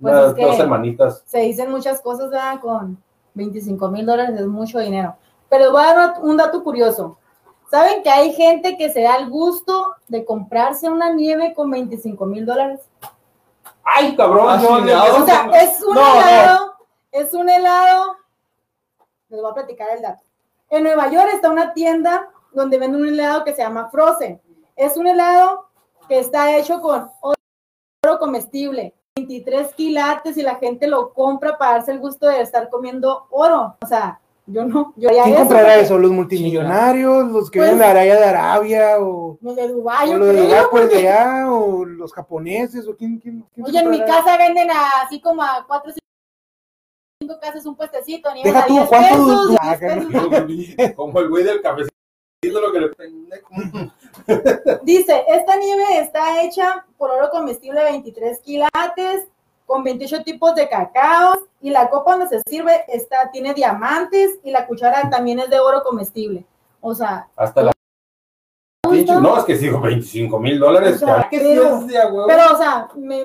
[0.00, 1.22] Pues unas es que- dos semanitas.
[1.26, 2.58] Se dicen muchas cosas, ¿verdad?
[2.60, 2.98] Con
[3.34, 5.14] 25 mil dólares es mucho dinero.
[5.48, 7.18] Pero voy a dar un dato curioso.
[7.70, 12.26] ¿Saben que hay gente que se da el gusto de comprarse una nieve con 25
[12.26, 12.80] mil dólares?
[13.84, 14.46] ¡Ay, cabrón!
[14.48, 16.20] Ah, no, O sea, es un No, no.
[16.20, 16.74] helado,
[17.12, 18.16] es un helado.
[19.28, 20.22] Les voy a platicar el dato.
[20.68, 24.40] En Nueva York está una tienda donde venden un helado que se llama Frozen.
[24.74, 25.68] Es un helado
[26.08, 31.92] que está hecho con oro comestible, 23 quilates y la gente lo compra para darse
[31.92, 33.76] el gusto de estar comiendo oro.
[33.82, 34.20] O sea,
[34.52, 35.98] yo no, yo ¿Quién eso comprará eso?
[35.98, 37.30] ¿Los multimillonarios?
[37.30, 38.96] ¿Los que Pues- vienen de Arabia de Arabia?
[39.00, 41.50] ¿O, Los de Dubái, o los de Dubái, pues porque- de allá?
[41.52, 42.86] ¿O los japoneses?
[42.88, 45.94] ¿O quién, quién, quién Oye, en mi casa venden a- así como a cuatro o
[47.22, 49.76] cinco casas un puestecito, ni Deja a tú, 10 ¿cuánto- pesos, tú- 10 Ah,
[50.76, 50.94] pesos.
[50.96, 51.90] Como el güey del cafecito,
[52.42, 52.90] lo que le
[54.82, 59.28] Dice, esta nieve está hecha por oro comestible 23 quilates,
[59.70, 64.50] con 28 tipos de cacaos, y la copa donde se sirve está, tiene diamantes, y
[64.50, 66.44] la cuchara también es de oro comestible.
[66.80, 67.72] O sea, Hasta la.
[69.20, 70.96] No, es que sigo 25 mil dólares.
[71.00, 71.86] O sea, que pero-
[72.26, 73.24] pero, o sea, me,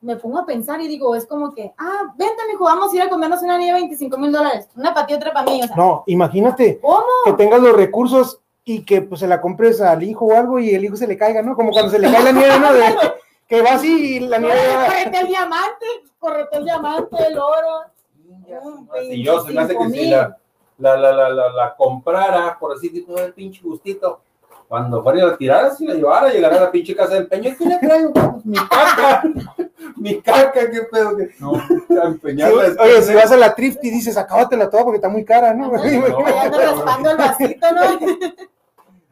[0.00, 3.02] me pongo a pensar y digo, es como que, ah, vente, mijo, vamos a ir
[3.02, 5.66] a comernos una nieve de 25 mil dólares, una para ti, otra para mí, o
[5.68, 7.04] sea, No, imagínate ¿cómo?
[7.24, 10.74] que tengas los recursos y que pues se la compres al hijo o algo y
[10.74, 11.54] el hijo se le caiga, ¿no?
[11.54, 12.72] Como cuando se le cae la nieve, ¿no?
[12.72, 12.82] De-
[13.48, 15.86] que va así y la nieve Correte el diamante,
[16.18, 17.84] correte el diamante, el oro.
[19.10, 20.36] Y yo se me hace que si la,
[20.78, 24.20] la, la, la, la, la comprara, por así decirlo, el pinche gustito,
[24.68, 27.50] cuando fuera a la tirara, si la llevara, llegara a la pinche casa de empeño,
[27.50, 28.12] ¿y qué le traigo?
[28.12, 29.22] Pues, mi caca,
[29.96, 31.52] mi caca, qué pedo que No.
[32.82, 35.72] oye, si vas a la thrift y dices, acábatela toda porque está muy cara, ¿no?
[35.80, 35.96] Ahí
[36.42, 37.82] anda raspando el vasito, ¿no?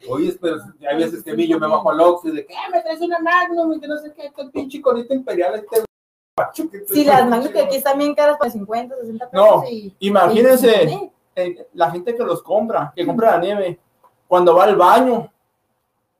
[0.07, 0.57] Oye, pero
[0.89, 2.55] hay veces que a mí yo me bajo al Oxxo y de, ¿qué?
[2.71, 5.83] Me traes una Magnum y que no sé qué, este pinche conito imperial, este
[6.37, 9.47] macho que Si las mangas que aquí están bien caras por 50, 60 pesos.
[9.47, 13.79] No, y, Imagínense y- eh, la gente que los compra, que compra la nieve,
[14.27, 15.31] cuando va al baño,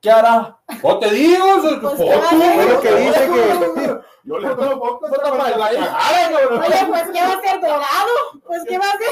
[0.02, 0.58] ¿qué hará?
[0.82, 1.46] ¿O te digo?
[1.62, 6.60] Pues, lo que dice que Yo le tomo Foto para para que cagara, cabrón.
[6.64, 8.12] Oye, pues, ¿qué va a ser dorado?
[8.46, 9.08] Pues, ¿qué va a hacer?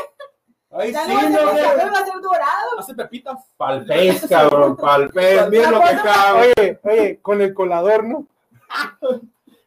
[0.76, 2.80] Ay, Ya sí, no va a ser no, pescador, va a ser dorado.
[2.80, 3.40] Hace pepitas.
[3.58, 5.50] Pal pez, cabrón, pal pez.
[5.50, 6.52] Mira lo que cabrón.
[6.58, 8.26] Oye, oye, con el colador, ¿no?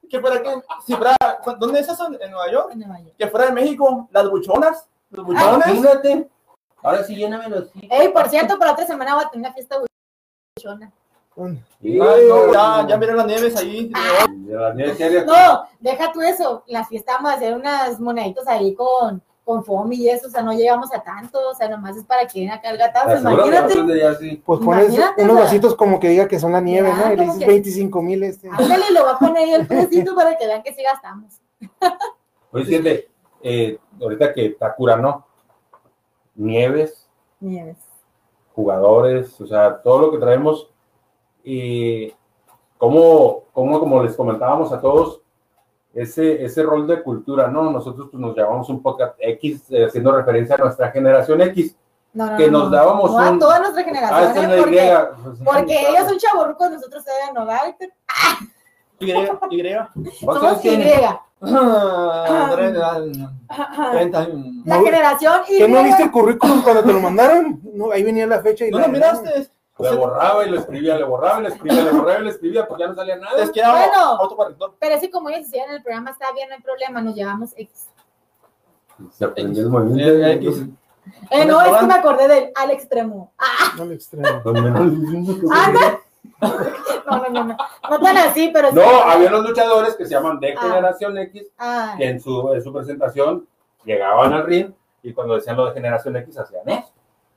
[0.09, 0.55] Que fuera que,
[0.87, 1.16] si fuera,
[1.59, 2.07] ¿dónde es eso?
[2.07, 2.71] En Nueva York.
[2.71, 3.14] En Nueva York.
[3.19, 4.88] Que fuera de México, las buchonas.
[5.11, 5.66] Los buchones.
[5.66, 6.29] Imagínate.
[6.81, 7.88] Ahora sí, llénamelo así.
[7.90, 9.79] Ey, por cierto, para otra semana voy a tener una fiesta
[10.57, 10.92] buchona.
[11.38, 11.49] Ah,
[11.81, 13.92] no, ya, ya miren las nieves ahí.
[14.38, 15.25] Diaria.
[15.25, 16.62] No, deja tú eso.
[16.66, 20.27] La fiesta vamos a hacer unas moneditos ahí con, con foamy y eso.
[20.27, 21.39] O sea, no llegamos a tanto.
[21.49, 23.07] O sea, nomás es para que den acá el gatazo.
[23.07, 24.15] ¿Te aseguro que Imagínate.
[24.19, 24.43] sí?
[24.45, 27.07] Pues pones Imagínate, unos vasitos como que diga que son la nieve, Ya, ¿no?
[27.13, 28.51] Y le como dices que- 25 mil este.
[28.51, 31.41] Ándale, lo va a poner ahí el pedacito para que vean que sí gastamos.
[32.51, 33.09] Oye, fíjate,
[33.43, 35.25] eh, ahorita que Takura, ¿no?
[36.35, 37.09] Nieves,
[37.41, 37.79] Nieves.
[38.55, 40.69] jugadores, o sea, todo lo que traemos.
[41.49, 42.13] y
[42.79, 45.23] cómo, cómo, como les comentábamos a todos,
[45.97, 47.71] ese, ese rol de cultura, ¿no?
[47.71, 51.75] Nosotros pues, nos llamamos un podcast X, eh, haciendo referencia a nuestra generación X,
[52.13, 52.77] No, no, que no, nos no.
[52.77, 53.39] dábamos No a un...
[53.39, 54.57] toda nuestra Ah, generación, esta es ¿eh?
[54.61, 55.23] porque, Y.
[55.25, 57.77] Pues, porque ellos son chavorrucos, nosotros todavía no, ¿verdad?
[58.99, 59.67] Y, y.
[60.25, 60.83] ¿Cuántos Somos Y.
[61.43, 62.57] Ah,
[64.65, 65.59] La generación Y.
[65.59, 67.61] ¿Que no viste el currículum cuando te lo mandaron?
[67.75, 69.49] No, ahí venía la fecha y ¿No la lo miraste?
[69.79, 72.67] Le borraba y lo escribía, le borraba y lo escribía, le borraba y lo escribía,
[72.67, 73.43] pues ya no salía nada.
[73.43, 74.01] Es que era Bueno.
[74.21, 74.75] autocorrector.
[74.79, 77.53] Pero así como ellos decían en el programa, está bien, no hay problema, nos llevamos
[77.57, 77.89] X.
[79.12, 80.27] Se aprendió el movimiento.
[80.27, 80.62] Eh, X.
[81.31, 83.33] Eh, no, es que me acordé del al extremo.
[83.39, 84.27] Ah, al extremo.
[85.53, 86.01] ah, no.
[87.07, 87.99] No, no, no, no.
[88.01, 88.75] Tan así, pero sí.
[88.77, 90.61] No, había unos luchadores que se llaman de Ah.
[90.62, 93.47] Generación X, Ah, que en su, en su presentación
[93.85, 96.91] llegaban al ring y cuando decían lo de Generación X hacían eso.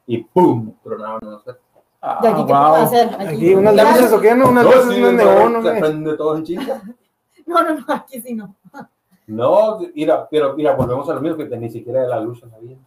[0.07, 0.73] Y ¡pum!
[0.83, 1.43] Tronaban unos
[2.01, 2.75] ¿de aquí qué Ah, puedo wow.
[2.75, 3.15] hacer?
[3.19, 5.57] Aquí unas Ya- luces o qué, no, unas No, luces, sí, unas no, neón, se
[5.57, 5.79] hombre.
[5.79, 6.81] prende todo en chinga.
[7.45, 8.55] No, no, no, aquí sí no.
[9.25, 12.77] No, mira, pero mira, volvemos a lo mismo que ni siquiera de la lucha sabía.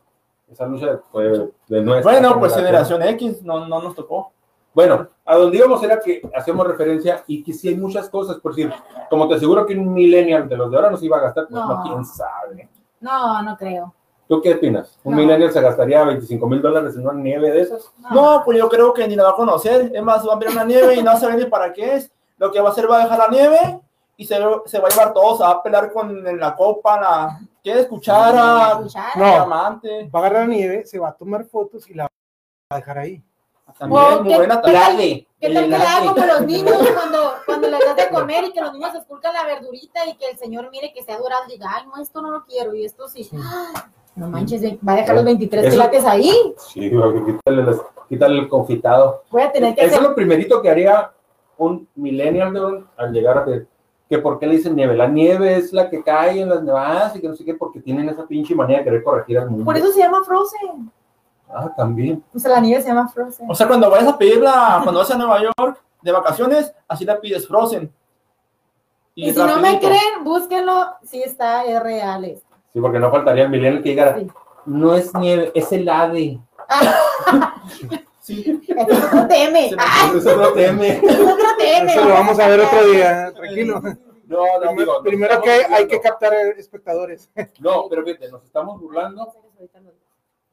[0.49, 4.31] Esa lucha fue de nuestra Bueno, pues generación X no, no nos tocó.
[4.73, 8.55] Bueno, a donde íbamos era que hacemos referencia y que sí hay muchas cosas, por
[8.55, 8.73] decir,
[9.11, 11.61] como te aseguro que un millennial de los de ahora nos iba a gastar, pues
[11.61, 11.83] no, No.
[11.83, 12.69] quién sabe.
[13.01, 13.93] No, no creo.
[14.33, 14.99] ¿Tú qué opinas?
[15.05, 15.21] ¿Un No.
[15.21, 17.93] millennial se gastaría 25 mil dólares en una nieve de esas?
[18.11, 19.91] No, pues yo creo que ni la va a conocer.
[19.95, 22.11] Es más, va a ver una nieve y no sabe ni para qué es.
[22.39, 23.81] Lo que va a hacer va a dejar la nieve
[24.17, 25.37] y se, se va a llevar todo.
[25.37, 27.41] Se va a pelear con en la copa, la.
[27.63, 28.71] ¿Quieres cuchara?
[28.79, 29.17] Escuchar.
[29.19, 29.25] No.
[29.27, 30.09] Diamante.
[30.15, 32.09] Va a agarrar nieve, se va a tomar fotos y la va
[32.71, 33.23] a dejar ahí.
[33.79, 34.61] También, Oh, muy ¿qué- buena.
[34.63, 35.27] qué tal- también.
[35.41, 38.53] ¿Qué tal que le haga como los niños cuando, cuando les das de comer y
[38.53, 41.45] que los niños esculcan la verdurita y que el señor mire que se ha dorado
[41.49, 43.29] y diga, ay, no, esto no lo quiero y esto sí.
[44.15, 46.31] No manches, va a dejar los 23 Eso- pilates ahí.
[46.59, 46.91] Sí,
[48.09, 49.23] quítale el confitado.
[49.31, 51.11] Voy a tener que Eso es lo primerito que haría
[51.57, 53.67] un millennial de- al llegar a que,
[54.09, 54.95] que por qué le dicen nieve.
[54.97, 57.81] La nieve es la que cae en las nevadas y que no sé qué, porque
[57.81, 59.65] tienen esa pinche manía de querer corregir al mundo.
[59.65, 60.91] Por eso se llama Frozen.
[61.49, 62.23] Ah, también.
[62.35, 63.51] O sea, la nieve se llama Frozen.
[63.51, 67.19] O sea, cuando vayas a pedirla, cuando vas a Nueva York de vacaciones, así la
[67.21, 67.91] pides Frozen.
[69.15, 70.87] Y si no me creen, búsquenlo.
[71.03, 72.52] Sí está, es real esto.
[72.73, 74.27] Sí, porque no faltaría el millennial que Sí.
[74.67, 76.41] no es nieve, es helade.
[78.23, 78.63] Sí.
[78.69, 79.67] Este es otro teme.
[79.67, 80.89] Eso no teme.
[80.99, 81.93] es otro teme.
[81.97, 83.83] Eso lo vamos a ver otro día, tranquilo.
[84.29, 87.29] No, no, nos primero que hay que captar espectadores.
[87.59, 89.29] No, pero fíjate, nos estamos burlando,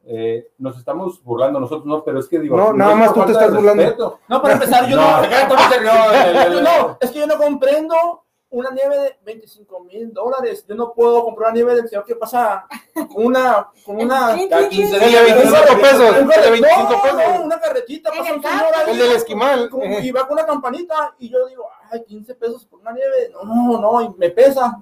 [0.03, 3.33] eh, nos estamos burlando nosotros, no, pero es que digo, No, nada más tú te
[3.33, 3.83] estás burlando.
[3.83, 4.19] respeto.
[4.27, 5.21] No, para empezar, yo No, no.
[5.83, 10.11] no, el- el- el- No, es que yo no comprendo una nieve de 25 mil
[10.11, 10.65] dólares.
[10.67, 12.65] Yo no puedo comprar una nieve del señor que pasa
[13.13, 13.69] con una.
[13.85, 16.15] Con una Cada 15 El de días, 25 pesos.
[16.15, 17.17] De 25 no, pesos.
[17.39, 18.09] no, una carretita.
[18.09, 19.69] Pasa un señor ahí El del esquimal.
[19.69, 21.15] con- Y va con una campanita.
[21.19, 23.31] Y yo digo, ay, 15 pesos por una nieve.
[23.33, 24.81] No, no, y me pesa.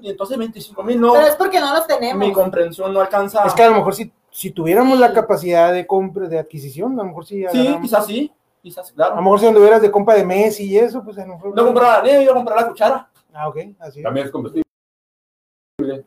[0.00, 1.12] Y entonces 25 mil no.
[1.14, 2.32] Pero es porque no los Mi tenemos.
[2.32, 3.42] comprensión no alcanza.
[3.44, 7.02] Es que a lo mejor si, si tuviéramos la capacidad de compra, de adquisición, a
[7.02, 7.44] lo mejor sí.
[7.50, 8.32] Sí, quizás sí.
[8.62, 9.16] Quizás, A lo claro.
[9.22, 11.54] mejor si anduvieras de compra de Messi y eso, pues a lo mejor.
[11.54, 13.10] No comprar la nieve, yo comprar la cuchara.
[13.32, 14.00] Ah, ok, así.
[14.00, 14.02] es.
[14.04, 14.64] También es comestible.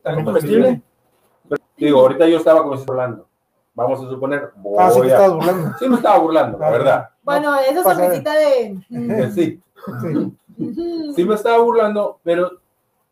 [0.03, 0.81] También comestible.
[1.77, 3.27] Digo, ahorita yo estaba como si hablando.
[3.73, 5.77] Vamos a suponer, voy Ah, sí te a- estabas burlando.
[5.79, 7.09] Sí me estaba burlando, la verdad.
[7.23, 8.77] Bueno, esa sonrisita de.
[8.91, 9.61] Eh, Sí,
[11.15, 12.47] sí me estaba burlando, pero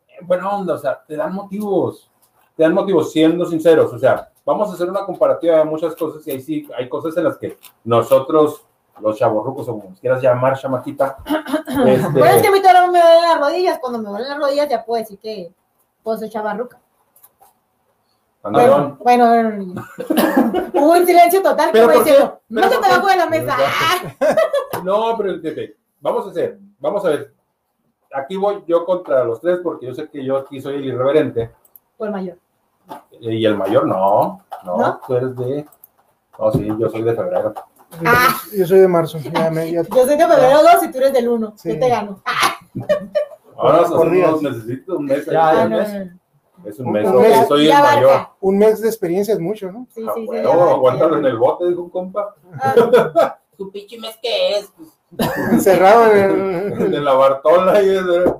[0.06, 2.10] eh, buena onda, o sea, te dan motivos,
[2.56, 6.26] te dan motivos, siendo sinceros, o sea, vamos a hacer una comparativa de muchas cosas
[6.26, 8.66] y ahí sí hay cosas en las que nosotros,
[9.00, 11.16] los chavorrucos, o como quieras llamar, chamaquita,
[11.86, 13.78] este, Bueno, es que a mí todavía no me duelen las rodillas.
[13.78, 15.52] Cuando me duelen las rodillas, ya puedo decir que
[16.02, 16.78] puedo ser chavarruca.
[18.42, 19.74] Bueno, bueno, bueno.
[20.74, 21.70] Hubo un silencio total.
[21.72, 23.56] ¿Pero como diciendo, ¿Pero no te debajo de la mesa.
[24.82, 27.34] No, pero fíjate, vamos a hacer, vamos a ver.
[28.14, 31.50] Aquí voy yo contra los tres porque yo sé que yo aquí soy el irreverente
[31.98, 32.38] Por el mayor.
[33.20, 35.00] y el mayor no, no, ¿No?
[35.06, 35.66] tú eres de,
[36.38, 37.52] no, sí, yo soy de febrero.
[38.04, 38.36] Ah.
[38.56, 39.18] Yo soy de marzo.
[39.18, 41.52] Ya me, ya- Yo soy de febrero 2 y tú eres del 1.
[41.56, 41.68] Sí.
[41.72, 42.22] Yo te gano.
[42.24, 42.56] Ah,
[43.56, 45.26] Ahora Por necesito un mes.
[45.26, 46.20] Ya, no, no, no.
[46.64, 47.48] Es un mes, Un mes.
[47.48, 48.20] soy Ya el mayor.
[48.40, 49.86] Un mes de experiencia es mucho, ¿no?
[49.94, 50.26] Sí, Ah, sí, sí.
[50.26, 52.34] bueno, abarca, aguántalo en el bote, dijo un compa.
[52.60, 53.40] abarca.
[53.58, 54.70] ¿Tu pinche mes qué es?
[55.52, 57.04] Encerrado en el.
[57.04, 58.34] la Bartola y de...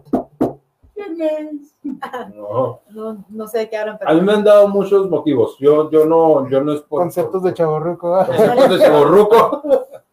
[2.35, 2.81] No.
[2.91, 5.57] No, no sé de qué hablan, A mí me han dado muchos motivos.
[5.59, 8.13] Yo, yo no, yo no es por Conceptos de chaborruco.
[8.27, 9.63] conceptos de chavorruco.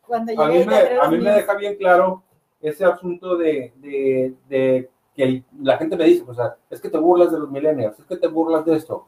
[0.05, 2.23] Cuando A mí, me, a mí me deja bien claro
[2.61, 6.97] ese asunto de, de, de que la gente me dice, o sea, es que te
[6.97, 9.07] burlas de los millennials, es que te burlas de esto.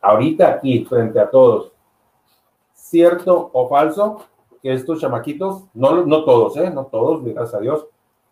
[0.00, 1.72] Ahorita aquí, frente a todos,
[2.74, 4.24] cierto o falso,
[4.62, 6.70] que estos chamaquitos, no, no todos, ¿eh?
[6.70, 7.86] No todos, gracias a Dios,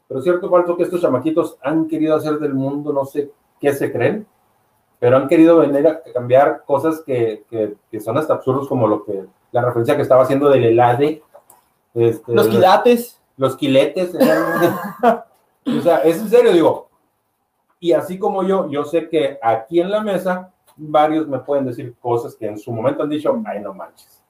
[0.09, 3.31] pero es cierto, falso que estos chamaquitos han querido hacer del mundo, no sé
[3.61, 4.27] qué se creen,
[4.99, 9.05] pero han querido venir a cambiar cosas que, que, que son hasta absurdos, como lo
[9.05, 11.23] que la referencia que estaba haciendo del helade.
[11.95, 13.21] Este, Los quilates.
[13.37, 14.15] los quiletes.
[15.67, 16.89] o sea, es en serio, digo.
[17.79, 21.95] Y así como yo, yo sé que aquí en la mesa varios me pueden decir
[22.01, 24.23] cosas que en su momento han dicho, ay, no manches.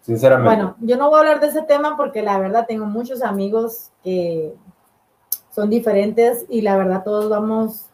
[0.00, 0.56] Sinceramente.
[0.56, 3.90] Bueno, yo no voy a hablar de ese tema porque la verdad tengo muchos amigos
[4.02, 4.52] que
[5.54, 7.86] son diferentes y la verdad todos vamos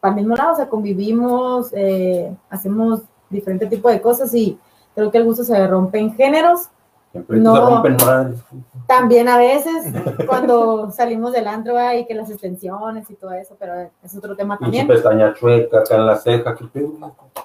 [0.00, 4.58] para el mismo lado, o sea, convivimos, eh, hacemos diferente tipo de cosas y
[4.94, 6.68] creo que el gusto se rompe en géneros.
[7.10, 7.70] Siempre se no.
[7.70, 8.40] rompen madres.
[8.86, 9.84] También a veces
[10.26, 14.58] cuando salimos del antro hay que las extensiones y todo eso, pero es otro tema
[14.58, 14.86] también.
[14.86, 16.54] pestaña chueca acá en la ceja.
[16.54, 16.92] ¿qué pedo?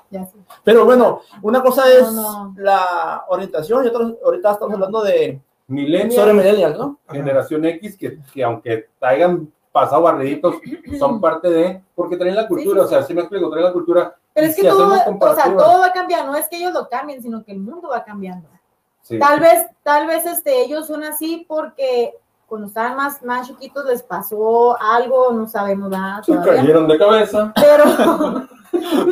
[0.09, 0.37] Ya sé.
[0.63, 2.53] Pero bueno, una cosa es no.
[2.57, 5.39] la orientación y otra, ahorita estamos hablando de
[5.69, 6.99] Millennials, sobre millennials, ¿no?
[7.09, 10.55] generación X, que, que aunque hayan pasado barriditos,
[10.99, 13.65] son parte de, porque traen la cultura, Sí, sí, o sea, si me explico, traen
[13.65, 14.15] la cultura.
[14.33, 16.89] Pero es que si todo, o sea, todo va cambiando, no es que ellos lo
[16.89, 18.49] cambien, sino que el mundo va cambiando.
[19.01, 19.19] Sí.
[19.19, 22.13] Tal vez, tal vez este, ellos son así porque
[22.49, 27.53] cuando estaban más, más chiquitos les pasó algo, no sabemos nada Se cayeron de cabeza.
[27.55, 27.85] Pero,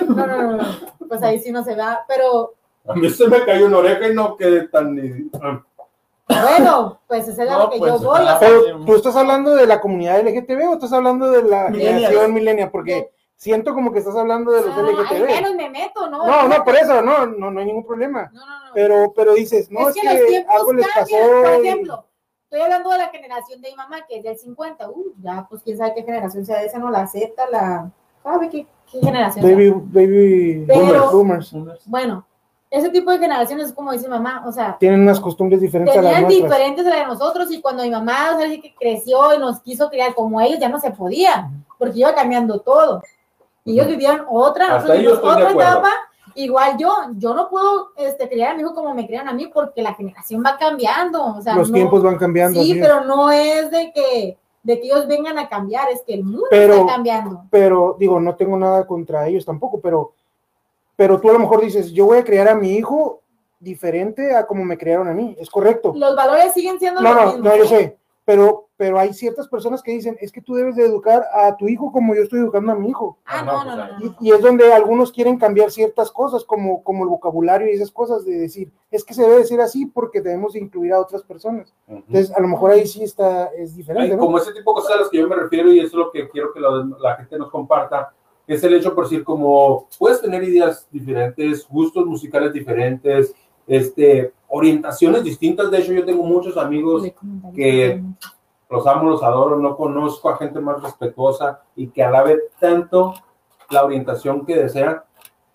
[0.09, 0.63] no, no, no, no,
[1.07, 2.55] pues ahí sí no se va, pero
[2.87, 5.29] A mí se me cayó una oreja y no quedé tan.
[6.27, 8.19] Bueno, pues ese es a No, lo que pues, yo voy.
[8.39, 12.69] Pero, ¿tú estás hablando de la comunidad LGTB o estás hablando de la generación milenia?
[12.71, 15.25] Porque siento como que estás hablando de los ah, ahí LGTB.
[15.25, 16.25] menos me meto, ¿no?
[16.27, 18.29] No, no, por eso, no, no, no hay ningún problema.
[18.33, 18.71] No, no, no.
[18.73, 21.15] Pero, pero dices, no, es, es que, los que tiempos algo les pasó.
[21.15, 21.41] cambian.
[21.55, 22.05] Por y- ejemplo,
[22.43, 24.89] estoy hablando de la generación de mi mamá, que es del 50.
[24.89, 27.89] Uh, ya, pues quién sabe qué generación sea esa, no la Z, la.
[28.21, 29.45] ¿Sabe qué, qué generación?
[29.45, 29.55] sea?
[29.55, 31.87] Baby, baby Pero- boomers, boomers.
[31.87, 32.26] Bueno,
[32.69, 36.01] ese tipo de generaciones es como dice mamá, o sea, Tienen unas costumbres diferentes a
[36.01, 36.51] las tenían nuestras.
[36.51, 39.59] diferentes a las de nosotros y cuando mi mamá, o sea, que creció y nos
[39.61, 43.01] quiso criar como ellos, ya no se podía, porque iba cambiando todo.
[43.63, 45.89] Y ellos vivían otra, otra etapa,
[46.35, 49.47] igual yo, yo no puedo este, criar a mi hijo como me criaron a mí
[49.53, 52.61] porque la generación va cambiando, o sea, Los no- tiempos van cambiando.
[52.61, 56.23] Sí, pero no es de que, de que ellos vengan a cambiar, es que el
[56.23, 57.43] mundo Pero- está cambiando.
[57.49, 60.11] pero digo, no tengo nada contra ellos tampoco, pero,
[60.97, 63.21] pero tú a lo mejor dices, yo voy a criar a mi hijo
[63.59, 65.93] diferente a como me criaron a mí, es correcto.
[65.95, 67.43] Los valores siguen siendo No, los no, mismos.
[67.45, 67.67] no, yo ¿eh?
[67.67, 71.55] sé, pero, pero hay ciertas personas que dicen, es que tú debes de educar a
[71.55, 73.17] tu hijo como yo estoy educando a mi hijo.
[73.25, 74.15] Ah, Ah, no, no, no, pues no, no, no.
[74.19, 77.89] Y, y es donde algunos quieren cambiar ciertas cosas, como, como el vocabulario y esas
[77.89, 81.73] cosas, de decir, es que se debe decir así porque debemos incluir a otras personas.
[81.87, 82.03] Ujú.
[82.07, 84.23] Entonces, a lo mejor ahí sí está, es diferente, Ay, ¿no?
[84.25, 86.11] Como ese tipo de cosas a las que yo me refiero y eso es lo
[86.11, 86.69] que quiero que la,
[86.99, 88.13] la gente nos comparta,
[88.47, 93.35] es el hecho por decir como puedes tener ideas diferentes, gustos musicales diferentes,
[93.67, 95.69] este, orientaciones distintas.
[95.69, 97.03] De hecho, yo tengo muchos amigos,
[97.53, 98.01] que-
[98.69, 103.13] los amo, los adoro, no conozco a gente más respetuosa y que alabe tanto
[103.69, 105.01] la orientación que desean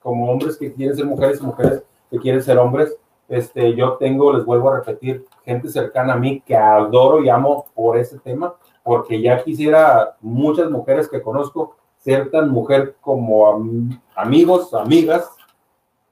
[0.01, 2.97] como hombres que quieren ser mujeres y mujeres que quieren ser hombres.
[3.29, 7.67] Este, yo tengo, les vuelvo a repetir, gente cercana a mí que adoro y amo
[7.75, 14.01] por ese tema, porque ya quisiera muchas mujeres que conozco ser tan mujer como am-
[14.15, 15.31] amigos, amigas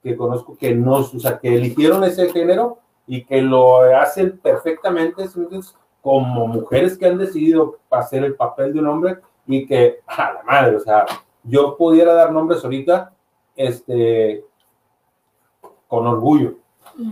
[0.02, 5.22] que conozco que no, o sea, que eligieron ese género y que lo hacen perfectamente
[5.24, 10.32] entonces, como mujeres que han decidido hacer el papel de un hombre y que, a
[10.34, 11.04] la madre, o sea,
[11.42, 13.12] yo pudiera dar nombres ahorita,
[13.56, 14.44] este,
[15.88, 16.54] con orgullo.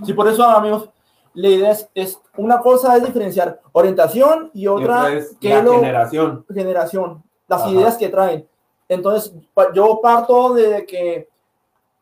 [0.05, 0.89] Sí, por eso, amigos,
[1.35, 5.73] la idea es, es- una cosa es diferenciar orientación y otra es que la lo-
[5.75, 6.47] generación.
[6.53, 7.71] generación, las Ajá.
[7.71, 8.49] ideas que traen.
[8.89, 9.33] Entonces,
[9.75, 11.29] yo parto de que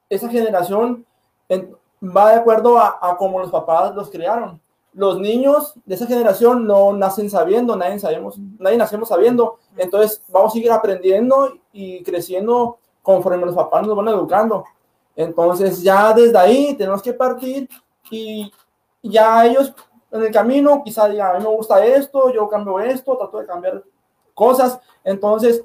[0.08, 1.04] esa generación
[1.48, 4.60] en- va de acuerdo a, a cómo los papás los criaron.
[4.92, 9.58] Los niños de esa generación no nacen sabiendo, nadie sabemos, nadie nacemos sabiendo.
[9.76, 14.64] Entonces, vamos a seguir aprendiendo y creciendo conforme los papás nos van educando.
[15.14, 17.68] Entonces, ya desde ahí tenemos que partir
[18.10, 18.50] y
[19.02, 19.74] ya ellos
[20.10, 23.46] en el camino quizá digan, a mí me gusta esto, yo cambio esto, trato de
[23.46, 23.82] cambiar
[24.34, 24.78] cosas.
[25.04, 25.62] Entonces,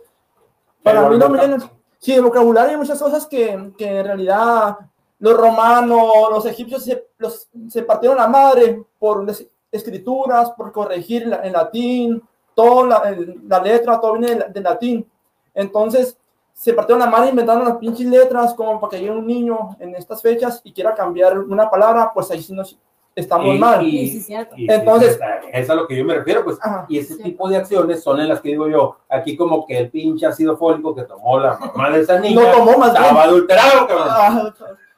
[0.84, 1.69] para mí millennials,
[1.99, 4.77] sí, el vocabulario hay muchas cosas que, que en realidad
[5.19, 6.01] los romanos,
[6.32, 9.25] los egipcios se, los, se partieron la madre por
[9.71, 12.21] escrituras, por corregir la- en latín,
[12.55, 15.09] toda la, el- la letra, todo viene del, del latín.
[15.53, 16.17] Entonces,
[16.53, 19.95] se partieron la madre inventando las pinches letras como para que llegue un niño en
[19.95, 22.77] estas fechas y quiera cambiar una palabra, pues ahí sí nos
[23.16, 23.86] estamos Y- mal.
[23.86, 24.55] y- Sí, sí, cierto.
[24.57, 25.20] y- Entonces-
[25.51, 26.86] es a lo que yo me refiero, pues, Ajá.
[26.89, 27.24] y ese Sí.
[27.24, 30.55] tipo de acciones son en las que digo yo, aquí como que el pinche ácido
[30.57, 33.03] fólico que tomó la mamá de esa niña No tomó más bien.
[33.03, 34.07] estaba adulterado, cabrón.
[34.09, 34.30] Ah,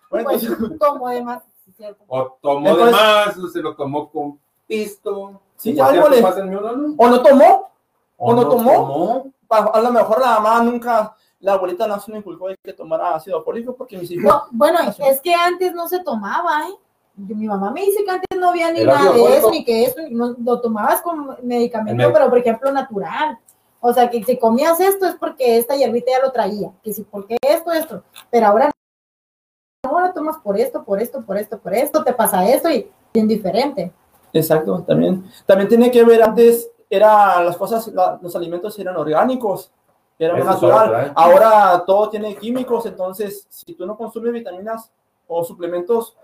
[0.09, 1.41] bueno, Pues, entonces- como demás.
[1.75, 2.03] cierto.
[2.07, 5.41] O tomó Entonces- de más, o se lo tomó con pisto.
[5.55, 6.23] Sí, Como algo le-.
[6.97, 7.71] O no tomó,
[8.17, 8.71] o no no tomó.
[8.73, 9.33] tomó.
[9.73, 13.15] A lo mejor la mamá nunca, la abuelita no se le inculcó de que tomara
[13.15, 14.23] ácido fólico porque mis hijos.
[14.25, 16.73] No, bueno, es que antes no se tomaba, ¿eh?
[17.15, 19.83] Mi mamá me dice que antes no había ni ¿El nada de eso, ni que
[19.85, 23.37] eso, y no, lo tomabas con medicamento, pero por ejemplo natural.
[23.81, 27.03] O sea, que si comías esto es porque esta hierbita ya lo traía, que si
[27.03, 28.71] porque esto, esto, pero ahora
[29.85, 32.89] no lo tomas por esto, por esto, por esto, por esto, te pasa esto y
[33.13, 33.91] bien diferente.
[34.31, 39.71] Exacto, también, también tiene que ver antes, era las cosas, la- los alimentos eran orgánicos,
[40.17, 41.07] era Eso natural.
[41.07, 41.11] ¿eh?
[41.15, 44.91] Ahora todo tiene químicos, entonces si tú no consumes vitaminas
[45.27, 46.15] o suplementos,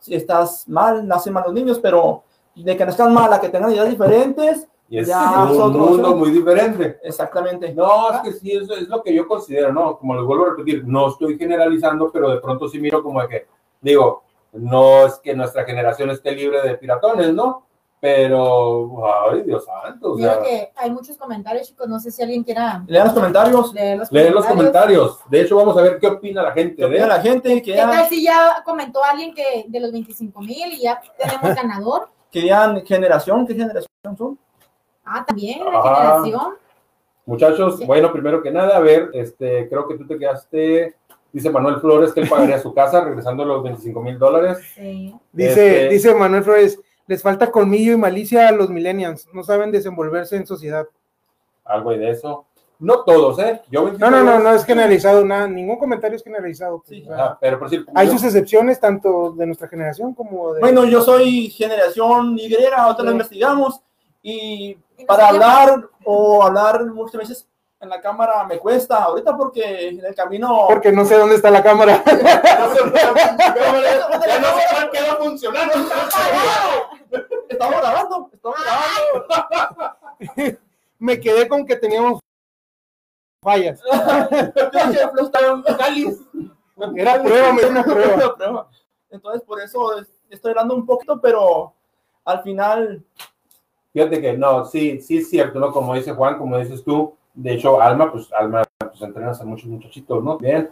[0.00, 2.22] si estás mal, nacen mal los niños, pero
[2.54, 6.16] de que nazcan mal a que tengan ideas diferentes, Y es Ya, un otro mundo
[6.16, 6.98] muy diferente.
[7.02, 7.74] exactamente.
[7.74, 9.98] No, es que sí, eso es lo que yo considero, ¿no?
[9.98, 13.28] Como les vuelvo a repetir, no estoy generalizando, pero de pronto sí miro como de
[13.28, 13.46] que,
[13.82, 17.66] digo, no es que nuestra generación esté libre de piratones, ¿no?
[18.00, 22.22] Pero, ay, Dios santo, o Mira sea, que hay muchos comentarios, chicos, no sé si
[22.22, 24.46] alguien quiera Lean los comentarios, leer los comentarios.
[24.46, 25.18] comentarios.
[25.28, 27.72] De hecho, vamos a ver qué opina la gente que opina de la gente, que
[27.72, 32.08] ¿Qué tal si ya comentó alguien que de los 25 mil y ya tenemos ganador?
[32.30, 34.38] querían generación, ¿qué generación son?
[35.04, 35.96] Ah, también, la Ajá.
[36.22, 36.54] generación.
[37.26, 37.84] Muchachos, Sí.
[37.86, 40.94] bueno, primero que nada, a ver, este, creo que tú te quedaste,
[41.32, 44.58] dice Manuel Flores que él pagaría su casa regresando los 25 mil dólares.
[44.74, 45.14] Sí.
[45.32, 46.78] Dice, Este- dice Manuel Flores,
[47.08, 50.86] les falta colmillo y malicia a los millennials, no saben desenvolverse en sociedad.
[51.64, 52.44] Algo hay de eso.
[52.80, 53.60] No todos, ¿eh?
[53.70, 56.78] Yo 25 No, no, no, no es generalizado, nada, ningún comentario es generalizado.
[56.78, 57.02] pues, Sí.
[57.02, 60.52] o sea, Ajá, pero por decir, hay yo- sus excepciones, tanto de nuestra generación como
[60.54, 60.60] de...
[60.60, 63.12] Bueno, yo soy generación Y, ahorita lo Sí.
[63.12, 63.80] investigamos
[64.22, 64.78] y
[65.08, 67.48] para hablar o hablar muchas veces
[67.80, 71.50] en la cámara me cuesta ahorita porque en el camino Porque no sé dónde está
[71.50, 72.02] la cámara.
[72.06, 72.18] ya
[74.40, 75.74] no sé cuál quedó funcionando.
[77.48, 79.98] estamos grabando, estamos grabando.
[80.98, 82.20] Me quedé con que teníamos
[83.42, 83.80] fallas.
[86.96, 88.68] Era prueba, me dio una prueba.
[89.10, 91.72] Entonces por eso es- estoy hablando un poquito, pero
[92.24, 93.04] al final
[93.92, 95.72] Fíjate que no, sí, sí es cierto, ¿no?
[95.72, 99.66] Como dice Juan, como dices tú, de hecho, Alma, pues Alma, pues entrenas a muchos
[99.66, 100.38] muchachitos, ¿no?
[100.38, 100.70] Bien.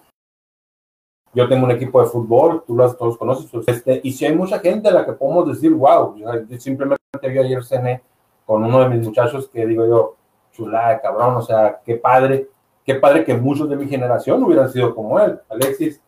[1.33, 4.35] Yo tengo un equipo de fútbol, tú los todos conoces, pues, este, y si hay
[4.35, 8.03] mucha gente a la que podemos decir, wow, yo simplemente vi ayer cené
[8.45, 10.17] con uno de mis muchachos que digo yo,
[10.53, 12.49] chulada, cabrón, o sea, qué padre,
[12.85, 15.39] qué padre que muchos de mi generación hubieran sido como él.
[15.49, 16.01] Alexis,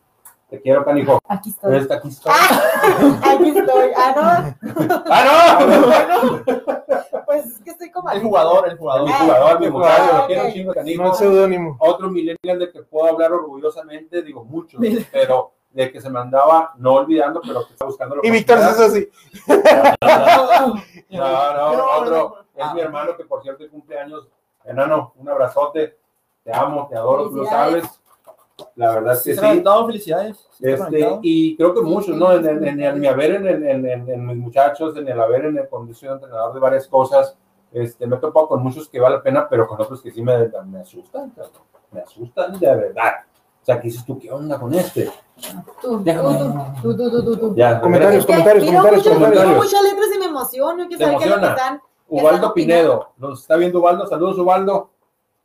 [0.49, 1.19] te quiero, canijo.
[1.27, 1.75] Aquí estoy.
[1.77, 2.31] Este, aquí está.
[2.33, 3.91] Aquí estoy.
[3.95, 4.55] Ah,
[5.11, 5.67] ¡Ah, no!
[5.67, 6.43] no.
[7.25, 8.09] Pues es que estoy como.
[8.09, 9.05] el jugador, el jugador.
[9.07, 10.27] mi jugador, mi Ah, muchacho, lo ok.
[10.27, 11.03] quiero un chingo, canijo.
[11.03, 11.75] No es seudónimo.
[11.79, 14.79] otro millennial de que puedo hablar orgullosamente, digo mucho,
[15.11, 18.63] pero de que se me andaba no olvidando, pero que está buscando Y Víctor es
[18.79, 19.09] así.
[21.09, 22.11] No, no, No, otro.
[22.17, 22.35] no.
[22.55, 22.73] Es Ah.
[22.73, 24.27] mi hermano que por cierto cumple años.
[24.65, 25.97] Enano, un abrazote.
[26.43, 27.83] Te amo, te adoro, tú lo sabes.
[28.75, 29.45] La verdad es que sí.
[29.45, 30.47] aventado, felicidades.
[30.61, 32.31] Este, y creo que muchos, ¿no?
[32.33, 35.19] En, en, en, en mi haber, en, en, en, en- en mis muchachos, en el
[35.19, 37.35] haber, en el condición de entrenador de varias cosas,
[37.71, 40.21] este, me he topado con muchos que vale la pena, pero con otros que sí
[40.21, 41.31] me, me asustan,
[41.91, 43.13] me asustan de verdad.
[43.61, 44.17] O sea, ¿qué dices tú?
[44.17, 45.11] ¿Qué onda con este?
[45.81, 47.55] Tú, tú, tú, tú, tú, tú, tú.
[47.55, 49.55] Ya, Comentarios, comentarios, comentarios, comentarios.
[49.57, 50.89] muchas letras y me emociono.
[50.89, 51.81] Que saber qué es lo que están.
[52.07, 54.89] Ubaldo están Pinedo, nos está viendo Ubaldo, saludos Ubaldo.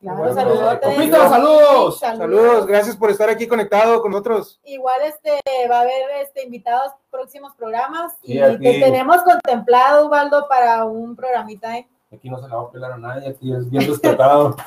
[0.05, 0.79] Claro, Bueno, saludos.
[0.83, 1.99] Compito, saludos.
[1.99, 4.61] Saludos, gracias por estar aquí conectado con nosotros.
[4.65, 10.47] Igual este va a haber este invitados próximos programas Sí, y te tenemos contemplado, Ubaldo,
[10.47, 11.79] para un programita.
[11.79, 11.89] ¿eh?
[12.17, 14.57] Aquí no se la va a pelar a nadie, aquí es bien respetado.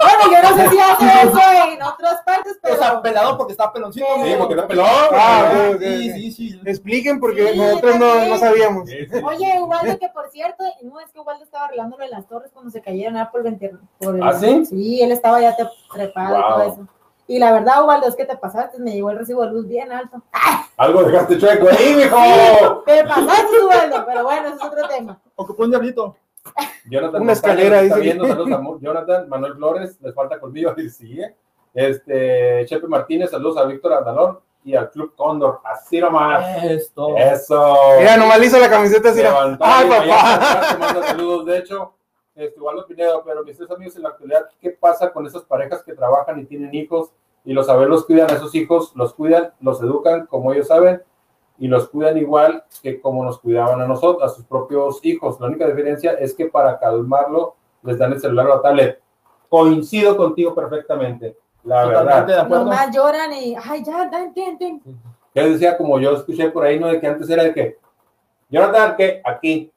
[0.00, 1.40] Bueno, yo no sé si hace eso
[1.72, 4.04] en otras partes, pero O sea, pelado porque está peloncito.
[4.16, 4.86] Sí, Sí, porque está pelón.
[5.12, 6.60] Ah, Sí, sí, sí.
[6.66, 8.88] Expliquen porque Sí, nosotros no, no sabíamos.
[8.88, 9.20] Sí, sí.
[9.24, 12.70] Oye, Ubaldo, que por cierto, no es que Ubaldo estaba arreglándolo en las torres cuando
[12.70, 14.66] se cayeron ah, por el venti- por el- ¿Ah, sí?
[14.66, 16.50] Sí, él estaba ya te- trepado y Wow.
[16.50, 16.88] todo eso.
[17.26, 19.90] Y la verdad, Ubaldo, es que te pasaste, me llegó el recibo de luz bien
[19.90, 20.20] alto.
[20.76, 22.82] Algo dejaste chueco ahí, mijo.
[22.84, 25.18] Te pasaste, Ubaldo, pero bueno, ese es otro tema.
[25.36, 26.14] Ocupó un diablito.
[26.90, 28.00] Jonathan Una escalera, está dice.
[28.00, 31.34] viendo, saludos a Jonathan, Manuel Flores, les falta colmillo y sigue.
[31.72, 35.60] Este, Chepe Martínez, saludos a Víctor Andalón y al Club Cóndor.
[35.64, 36.64] Así nomás.
[36.64, 37.16] Esto.
[37.16, 37.76] Eso.
[37.98, 39.20] Mira, nomás le hizo la camiseta así.
[39.20, 41.02] ¡Ay, papá!
[41.06, 41.94] saludos, de hecho,
[42.34, 45.82] este, Waldo Pinedo, pero mis tres amigos en la actualidad, ¿qué pasa con esas parejas
[45.82, 47.12] que trabajan y tienen hijos
[47.44, 51.02] y los saberlos cuidan a esos hijos, los cuidan, los educan como ellos saben
[51.58, 55.40] y los cuidan igual que como nos cuidaban a nosotros, a sus propios hijos.
[55.40, 59.00] La única diferencia es que para calmarlo les dan el celular o la tablet.
[59.48, 62.26] Coincido contigo perfectamente, la Totalmente verdad.
[62.26, 62.64] de acuerdo.
[62.64, 64.80] Nomás lloran y, ay, ya, ten, ten, ten.
[65.32, 66.88] Que él decía, como yo escuché por ahí, ¿no?
[66.88, 67.78] De que antes era de que,
[68.48, 69.70] Jonathan, que aquí.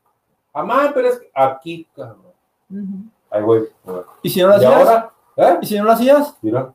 [0.54, 3.12] Mamá, pero es que aquí, cabrón.
[3.30, 3.68] Ahí voy.
[4.24, 4.74] ¿Y si no lo Y hacías?
[4.74, 5.58] ahora, ¿eh?
[5.62, 6.38] ¿Y si no lo hacías?
[6.42, 6.74] Mira.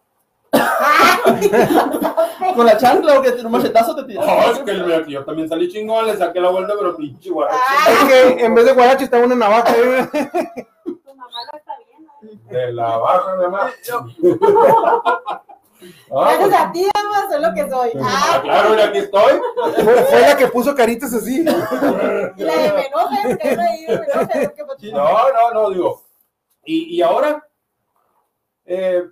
[2.54, 4.44] Con la chancla o que un machetazo te No, tiraba.
[4.50, 7.58] es que el- yo también salí chingón, le saqué la vuelta, pero pinche guarache.
[7.88, 8.04] Es
[8.36, 9.72] que en vez de guarache está una navaja.
[9.76, 10.08] ¿eh?
[10.84, 12.10] Tu mamá lo está viendo.
[12.50, 13.70] De la baja, mi mamá.
[16.14, 17.90] Ah, Gracias pues, a ti, mamá, soy lo que soy.
[18.04, 19.40] ah, Ah, claro, mira, aquí estoy.
[20.10, 21.40] Fue, la que puso caritas así.
[21.40, 26.02] y la de me enojes, que no he ido, me No, no, no, digo.
[26.64, 27.44] Y, y ahora,
[28.66, 29.02] eh,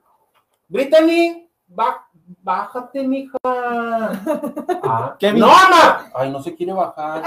[0.71, 2.07] Brittany, ba-
[2.43, 3.37] bájate, mija.
[3.45, 5.41] Ah, Kevin.
[5.41, 6.07] ¡No, mamá!
[6.15, 7.23] Ay, no se quiere bajar.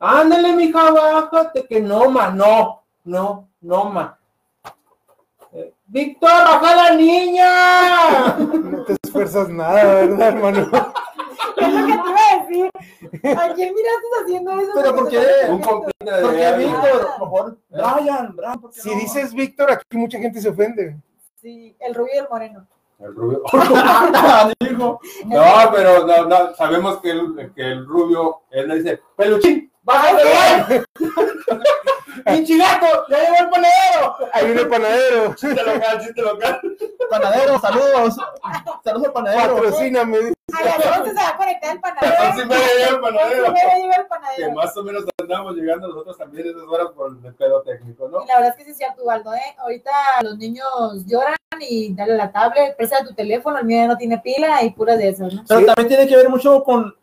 [0.00, 4.18] Ándale, mija, bájate, que no, ma, no, no, no, ma.
[5.52, 8.36] Eh, Víctor, baja la niña.
[8.38, 10.70] No te esfuerzas nada, ¿verdad, hermano?
[11.54, 12.70] Es lo que te iba a decir.
[13.38, 14.70] ¿A quién miraste haciendo eso?
[14.74, 15.50] Pero ¿por Porque qué?
[15.50, 16.52] Un de ¿Por qué.
[16.58, 17.00] Víctor?
[17.02, 18.96] Por favor, Brian, Brian, ¿por qué Si no?
[19.00, 20.96] dices Víctor, aquí mucha gente se ofende.
[21.42, 22.66] Sí, el rubio y el moreno.
[23.00, 23.42] El rubio.
[25.26, 30.84] No, pero no, no, sabemos que el, que el rubio, él le dice, peluchín, bájate.
[32.24, 34.16] Pinche gato, ya llegó el panadero.
[34.32, 35.34] Hay un panadero.
[35.36, 36.60] Chiste local, chiste local.
[37.10, 38.16] Panadero, saludos.
[38.84, 39.54] Saludos al panadero.
[39.54, 40.18] Patrocíname.
[40.52, 42.22] A las 11 se va a conectar el panadero.
[42.22, 43.42] Así me llega el A panadero.
[43.42, 44.50] las 11 llega el Que panadero.
[44.52, 48.22] más o menos andamos llegando nosotros también esas horas por el pedo técnico, ¿no?
[48.24, 49.56] Y la verdad es que sí es cierto, Waldo, ¿eh?
[49.58, 49.90] Ahorita
[50.22, 50.66] los niños
[51.06, 54.98] lloran y dale la tablet, presta tu teléfono, el mío no tiene pila y puras
[54.98, 55.44] de esas, ¿no?
[55.46, 55.66] Pero Sí.
[55.66, 56.94] también tiene que ver mucho con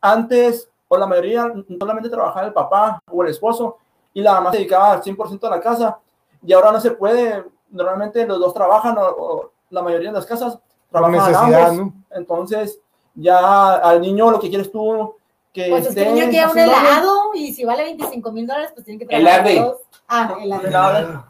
[0.00, 3.78] antes, o la mayoría, solamente trabajaba el papá o el esposo,
[4.16, 5.98] y la mamá se dedicaba al 100% a la casa,
[6.42, 7.44] y ahora no se puede.
[7.68, 10.58] Normalmente los dos trabajan, o, o la mayoría de las casas
[10.90, 11.86] trabajan necesidad, ambos.
[11.86, 11.92] ¿no?
[12.16, 12.80] Entonces,
[13.14, 15.14] ya al niño lo que quieres tú,
[15.52, 18.86] que Pues el esté niño quiere un helado y si vale 25 mil dólares, pues
[18.86, 19.76] tiene que trabajar dos.
[20.08, 20.66] Ah, helado.
[20.66, 21.24] Helado.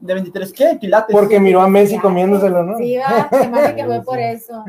[0.00, 0.78] ¿De 23 qué?
[0.80, 1.14] Quilates.
[1.14, 2.76] Porque miró a Messi comiéndoselo, ¿no?
[2.78, 4.64] Sí, va, se me hace que fue por eso.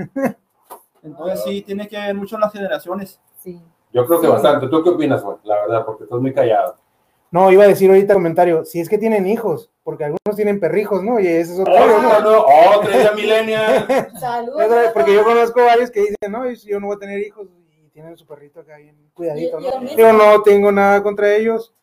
[1.02, 3.20] Entonces sí, tiene que ver mucho en las generaciones.
[3.38, 3.60] Sí.
[3.94, 4.32] Yo creo que Sí.
[4.34, 4.68] bastante.
[4.68, 5.38] ¿Tú qué opinas, güey?
[5.44, 6.76] La verdad, porque estás muy callado.
[7.32, 11.04] No, iba a decir ahorita comentario, si es que tienen hijos, porque algunos tienen perrijos,
[11.04, 11.20] ¿no?
[11.20, 12.02] Y ese es otro Oh, ¿no?
[12.02, 13.86] no, no, oh, millennial.
[14.20, 14.92] Saludos.
[14.94, 18.18] Porque yo conozco varios que dicen, no, yo no voy a tener hijos y tienen
[18.18, 19.84] su perrito acá bien cuidadito, ¿no?
[19.96, 21.74] Yo no tengo nada contra ellos,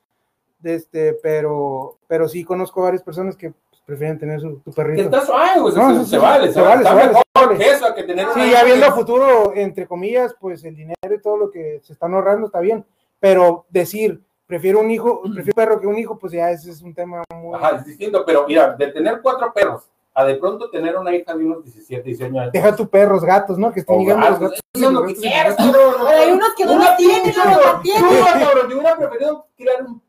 [0.65, 5.03] este, pero, pero sí conozco varias personas que pues, prefieren tener su, su perrito.
[5.03, 5.75] está suave, güey.
[5.77, 6.83] No, se, sí, se sí, vale, se, se vale.
[6.83, 7.59] se vale, mejor se vale.
[7.59, 11.21] que eso, que tener Sí, ya viendo a futuro, entre comillas, pues el dinero y
[11.21, 12.85] todo lo que se están ahorrando está bien,
[13.21, 16.95] pero decir, prefiero un hijo, prefiero perro que un hijo, pues ya ese es un
[16.95, 17.57] tema muy...
[17.57, 19.83] Ajá, es distinto, pero mira, de tener cuatro perros
[20.15, 22.53] a de pronto tener una hija de unos 17, 18 años.
[22.53, 23.71] Deja tu perros, gatos, ¿no?
[23.71, 24.61] Que estén llegando los gatos, gatos.
[24.73, 25.73] eso es lo que gatos quieras, gatos.
[25.73, 26.07] cabrón.
[26.09, 28.03] Hay unos que no lo tienen, no mantienen.
[28.09, 30.03] Tú, cabrón, yo hubiera preferido criar un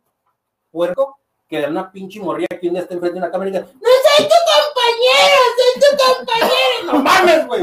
[0.71, 1.19] puerco
[1.49, 3.65] que dar una pinche morrilla que un día está enfrente de una cámara y diga,
[3.65, 6.93] ¡No soy tu compañero, soy tu compañero!
[6.93, 7.61] ¡No mames, güey!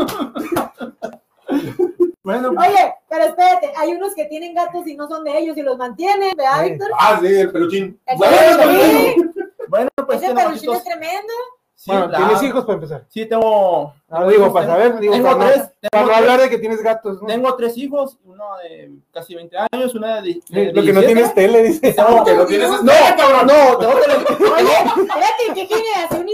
[2.22, 5.62] Bueno, Oye, pero espérate, hay unos que tienen gatos y no son de ellos y
[5.62, 6.70] los mantienen, ¿verdad, Sí.
[6.70, 6.88] Víctor?
[6.98, 8.00] Ah, sí, el peluchín.
[8.06, 9.34] El Bueno, peluchín.
[9.68, 11.32] bueno, pues Ese peluchín es tremendo.
[11.74, 12.24] Sí, Bueno, claro.
[12.28, 13.04] ¿tienes hijos para empezar?
[13.10, 13.92] Sí, tengo.
[14.08, 16.48] Ah, digo, para saber, digo, tengo para no, tres, para tengo no tres- hablar de
[16.48, 17.26] que tienes gatos, ¿no?
[17.28, 21.06] Tengo tres hijos, uno de casi 20 años, una de, de Lo que no 17.
[21.06, 21.94] tienes tele, dice.
[21.98, 24.72] No, que no tienes No, cabrón, no, tengo que Oye,
[25.02, 26.26] espérate, ¿qué generación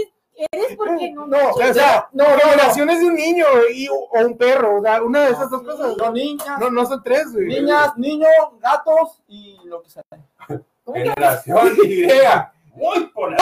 [0.51, 0.75] eres?
[0.77, 1.27] Porque no.
[1.27, 5.25] No, o sea, no, generaciones de un niño y, o un perro, o sea, una
[5.25, 5.95] de esas dos cosas.
[5.97, 7.47] No, niñas, No, no son tres, güey.
[7.47, 8.29] niñas, niños,
[8.59, 10.03] gatos y lo que sea.
[10.47, 12.07] ¿Cómo que Generación Y.
[12.73, 13.41] Muy ponedor.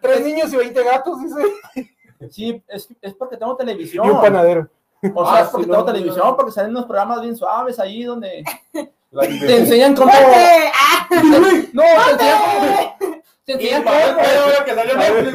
[0.00, 1.90] Tres niños y 20 gatos, dice.
[2.30, 4.10] Sí, es, es porque tengo Y televisión.
[4.10, 4.68] un panadero.
[5.14, 6.36] O sea, Ah, es porque sí, tengo no, no, televisión, no.
[6.36, 8.44] porque salen unos programas bien suaves ahí donde
[9.10, 10.10] La te enseñan cómo.
[10.12, 11.08] ¡Ah!
[11.72, 12.38] No, te enseñan
[12.98, 13.21] cómo.
[13.44, 13.96] Te enseñan cómo.
[14.64, 15.34] que salió Netflix,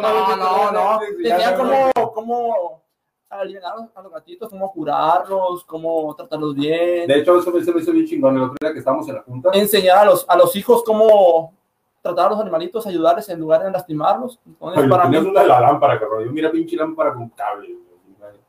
[0.00, 0.98] No, no, no.
[1.00, 2.82] Te enseñan cómo, cómo
[3.28, 3.64] aliviar
[3.94, 7.06] a los, gatitos, cómo curarlos, cómo tratarlos bien.
[7.08, 9.16] De hecho, eso me, se me hizo bien chingón el otro día que estábamos en
[9.16, 9.50] la junta.
[9.52, 11.52] Enseñar a los, a los hijos cómo
[12.00, 14.38] tratar a los animalitos, ayudarles en lugar de lastimarlos.
[14.46, 16.24] Entonces, Oye, para mí, una de la lámpara, cabrón.
[16.24, 17.76] Yo mira pinche lámpara con cable.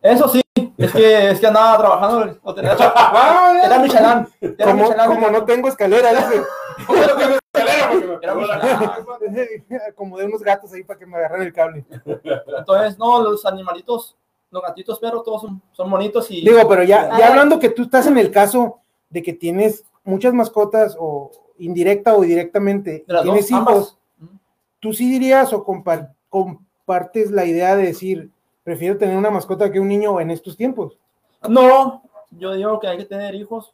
[0.03, 0.41] eso sí,
[0.77, 2.73] es que, es que andaba trabajando, o tenía-
[3.63, 4.27] era Michelin.
[4.41, 5.05] Era Como, Michelin.
[5.07, 6.43] como no tengo escalera, dice.
[8.21, 8.33] Era.
[9.95, 11.85] Como de unos gatos ahí para que me agarren el cable.
[12.57, 14.15] Entonces, no, los animalitos,
[14.51, 16.41] los gatitos, perros, todos son, son bonitos y...
[16.41, 17.19] Digo, pero ya, Ah.
[17.19, 18.79] ya hablando que tú estás en el caso
[19.09, 23.75] de que tienes muchas mascotas o indirecta o directamente, tienes dos, ambas.
[23.75, 23.97] hijos,
[24.79, 28.29] tú sí dirías o compar- compartes la idea de decir,
[28.63, 30.97] prefiero tener una mascota que un niño en estos tiempos.
[31.47, 33.73] No, yo digo que hay que tener hijos,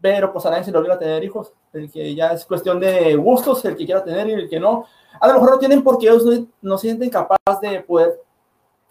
[0.00, 1.52] pero pues a nadie se le obliga a tener hijos.
[1.72, 4.84] El que ya es cuestión de gustos, el que quiera tener y el que no.
[5.20, 8.20] A lo mejor no tienen porque ellos no, no se sienten capaces de poder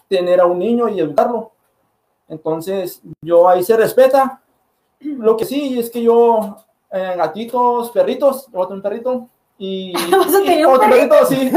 [0.09, 1.51] tener a un niño y educarlo.
[2.27, 4.41] Entonces, yo ahí se respeta.
[4.99, 6.57] Lo que sí es que yo,
[6.91, 9.27] eh, gatitos, perritos, yo voy a tener un perrito
[9.57, 9.93] y.
[10.11, 11.51] ¿Vas a tener y un otro perrito, sí.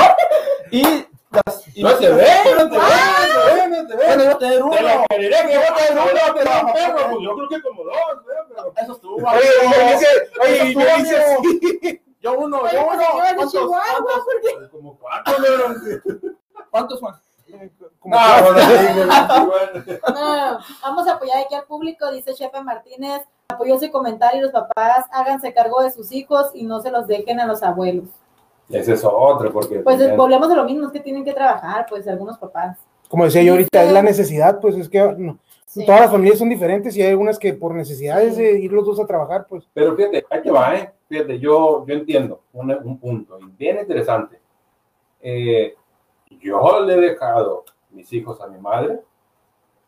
[0.70, 0.82] y.
[1.32, 2.26] las- y- No se ve,
[2.56, 2.82] no te ve, no te ve,
[3.82, 4.06] no te ve.
[4.06, 4.76] Bueno, tener uno.
[4.76, 7.94] Te lo creeré que uno, pero- pero un perro, pues yo creo que como dos,
[8.26, 9.14] pero- Eso estuvo.
[9.16, 9.26] Oye,
[9.62, 10.06] oye, dice,
[10.42, 12.02] oye, y Eso me dice.
[12.20, 12.96] Yo uno, yo uno.
[12.98, 16.30] de ¿Cuántos, cuántos, pues, Como cuatro, ¿no?
[16.70, 17.14] cuántos, Juan?
[18.00, 18.16] Como
[19.46, 19.98] bueno.
[20.14, 23.22] No, vamos a apoyar aquí al público, dice Chepe Martínez.
[23.48, 27.38] Apoyó ese comentario, los papás háganse cargo de sus hijos y no se los dejen
[27.38, 28.06] a los abuelos.
[28.68, 29.78] Ese es otro, porque.
[29.78, 32.76] Pues volvemos a lo mismo, es que tienen que trabajar, pues algunos papás.
[33.08, 35.84] Como decía yo ahorita, es la necesidad, pues es que no, Sí.
[35.84, 38.98] todas las familias son diferentes y hay algunas que por necesidades de ir los dos
[38.98, 40.90] a trabajar, pues Pero fíjate, ahí te va, ¿eh?
[41.08, 44.40] Fíjate, yo, yo entiendo un, un punto, bien interesante.
[45.20, 45.74] Eh,
[46.40, 49.00] yo le he dejado mis hijos a mi madre,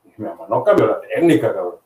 [0.05, 1.77] y mi mamá no cambió la técnica, cabrón.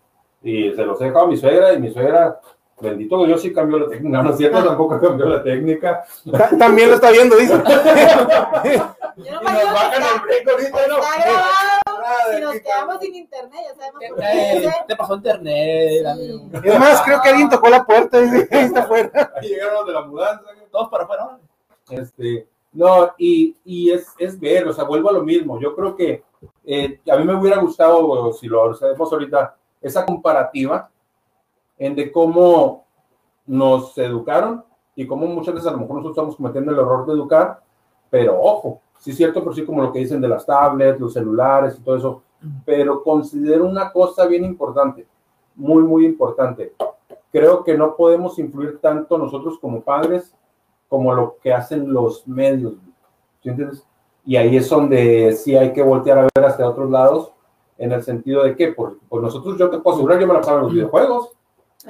[0.42, 2.40] Y se los he dejado a mi suegra, y mi suegra,
[2.80, 4.08] bendito Dios, sí cambió la técnica.
[4.18, 6.02] No, no es cierto, tampoco cambió la técnica.
[6.30, 7.54] Ta- también lo está viendo, dice.
[9.16, 10.98] Yo no Y nos bajan está, el break ahorita, ¿no?
[10.98, 11.48] está grabado.
[12.04, 14.72] Ah, Si nos quedamos sin internet, ya sabemos por qué.
[14.88, 16.06] Te pasó internet, Sí.
[16.06, 16.40] amigo.
[16.64, 19.32] Es más, creo que alguien tocó la puerta, dice, ahí está afuera.
[19.40, 20.44] Ahí llegaron los de la mudanza.
[20.70, 21.38] Todos para afuera.
[21.90, 25.60] Este, no, y, y es, es ver, o sea, vuelvo a lo mismo.
[25.60, 26.24] Yo creo que
[26.64, 30.88] eh, a mí me hubiera gustado, si lo hacemos ahorita, esa comparativa
[31.78, 32.84] en de cómo
[33.46, 37.12] nos educaron y cómo muchas veces a lo mejor nosotros estamos cometiendo el error de
[37.12, 37.60] educar,
[38.10, 41.12] pero ojo, sí es cierto, pero sí como lo que dicen de las tablets, los
[41.12, 42.22] celulares y todo eso,
[42.64, 45.04] pero considero una cosa bien importante,
[45.56, 46.72] muy, muy importante.
[47.32, 50.32] Creo que no podemos influir tanto nosotros como padres
[50.88, 52.74] como lo que hacen los medios.
[53.42, 53.84] ¿Sí entiendes?
[54.24, 57.32] Y ahí es donde sí hay que voltear a ver hacia otros lados,
[57.78, 60.40] en el sentido de que, por, por nosotros, yo te puedo asegurar, yo me la
[60.40, 61.30] pasaba en los videojuegos.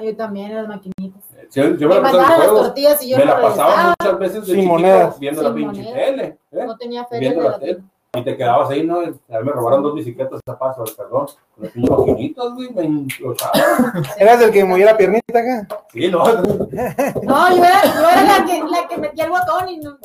[0.01, 1.23] Yo también, en las maquinitas.
[1.53, 2.61] Yo, yo me mandaban las juegos.
[2.67, 5.19] tortillas y yo Me no la pasaba muchas veces de Sin chiquito monedas.
[5.19, 6.37] viendo la pinche tele.
[6.51, 6.63] ¿eh?
[6.65, 7.83] No tenía feria Viendo de la la tele.
[8.15, 8.99] Y te quedabas ahí, ¿no?
[8.99, 11.25] A mí me robaron dos bicicletas a paso, perdón.
[11.55, 14.03] Con las pinches maquinitas, güey, me implotaban.
[14.19, 15.67] Eras el que movía la piernita acá.
[15.91, 16.23] Sí, no.
[16.23, 19.97] No, yo era, yo era la, que, la que metía el botón y no,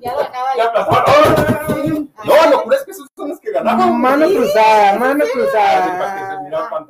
[0.00, 2.10] ya lo dejaba Ya aplastaron.
[2.24, 4.00] No, lo curo es que esos son los que ganaban.
[4.00, 6.40] Mano cruzada, mano que cruzada.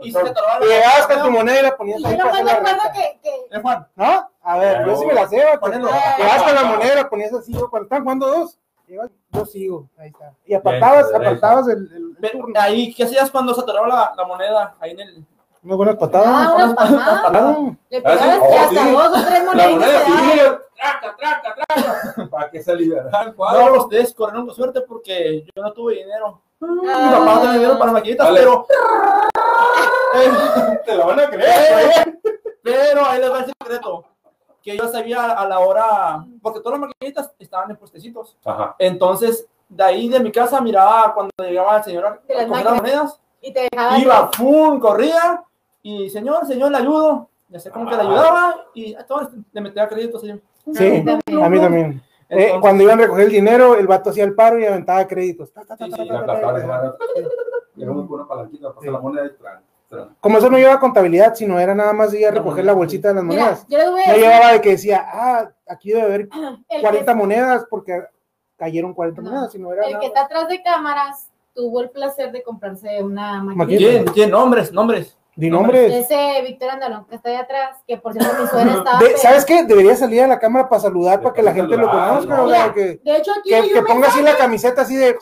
[0.03, 3.19] Y llegabas con tu moneda y la ponías ahí yo hacer me la acuerdo que,
[3.25, 4.31] que Eh, Juan, ¿No?
[4.41, 5.37] A ver, yo sí me la sé.
[5.37, 8.57] Llegabas con la moneda y la ponías así, yo cuando están jugando dos,
[8.89, 10.33] yo sigo, ahí está.
[10.45, 12.61] Y apartabas, Derecha, apartabas el, el- el pero, turno.
[12.61, 14.75] ahí, ¿qué hacías cuando se atoraba la, la moneda?
[14.81, 15.25] Ahí en el.
[15.63, 16.55] Unas buenas ah, patadas.
[16.55, 17.31] una palmada.
[17.31, 17.77] Claro.
[17.89, 18.91] Le Ah, pegabas Oh, que hasta sí.
[18.93, 20.05] dos o tres moneditas
[20.77, 22.27] traca, traca, traca.
[22.31, 23.35] Para que se liberara.
[23.39, 26.43] No, los tres corrieron con suerte porque yo no tuve dinero.
[26.61, 27.17] Mi Ah.
[27.19, 28.67] papá no tenía dinero para maquinitas, pero.
[30.85, 32.19] Te la van a creer.
[32.63, 34.05] pero ahí les va el secreto.
[34.65, 36.25] Que yo sabía a la hora.
[36.43, 38.37] Porque todas las maquinitas estaban en puestecitos.
[38.45, 38.75] Ajá.
[38.79, 43.21] Entonces, de ahí de mi casa miraba cuando llegaba el señor a las coger monedas.
[43.43, 43.99] Y te dejaba.
[43.99, 44.81] Iba, ¡pum!
[44.81, 45.45] corría.
[45.83, 47.29] Y señor, señor, le ayudo.
[47.49, 48.67] Ya sé cómo que le ayudaba.
[48.75, 50.25] Y a todos le metía créditos.
[50.25, 50.41] así.
[50.73, 51.05] Sí,
[51.41, 52.03] a mí también.
[52.31, 55.53] Eh, cuando iban a recoger el dinero, el vato hacía el paro y aventaba créditos.
[57.77, 59.63] Era muy buena palanquita, pasar la moneda y tran.
[60.21, 63.15] Como eso no llevaba contabilidad, sino era nada más ir a recoger la bolsita de
[63.15, 63.67] las Mira, monedas.
[63.69, 64.29] yo les voy a No decir.
[64.29, 66.29] llevaba de que decía, ah, aquí debe haber
[66.69, 68.03] el 40 monedas porque
[68.57, 69.31] cayeron 40 No.
[69.31, 73.01] monedas, sino era el nada que está atrás de cámaras tuvo el placer de comprarse
[73.03, 73.89] una Maquinita.
[73.91, 74.05] ¿Quién?
[74.07, 74.31] ¿Quién?
[74.31, 75.17] Nombres, nombres.
[75.37, 75.93] Di nombres.
[75.93, 78.99] Ese Víctor Andalón que está ahí atrás, que por cierto mi suegra estaba.
[79.01, 79.65] De- ¿Sabes qué?
[79.65, 82.37] Debería salir a la cámara para saludar, para que la gente lo conozca.
[82.37, 82.45] ¿no?
[82.45, 84.95] o sea, Mira, que, De hecho, aquí que, hay, que ponga así la camiseta así
[84.97, 85.17] de.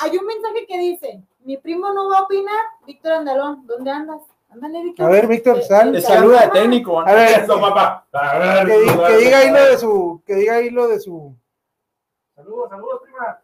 [0.00, 2.60] hay un mensaje que dice: Mi primo no va a opinar.
[2.86, 4.22] Víctor Andalón, ¿dónde andas?
[4.50, 5.06] Ándale, Víctor.
[5.06, 6.00] A ver, Víctor, sal.
[6.00, 7.00] saluda de técnico.
[7.00, 8.06] A ver, Eso, papá.
[8.12, 10.22] A ver, que, di- tú, que diga ahí lo de su.
[10.26, 11.34] Que diga ahí lo de su.
[12.34, 13.40] Saludos, saludos, prima.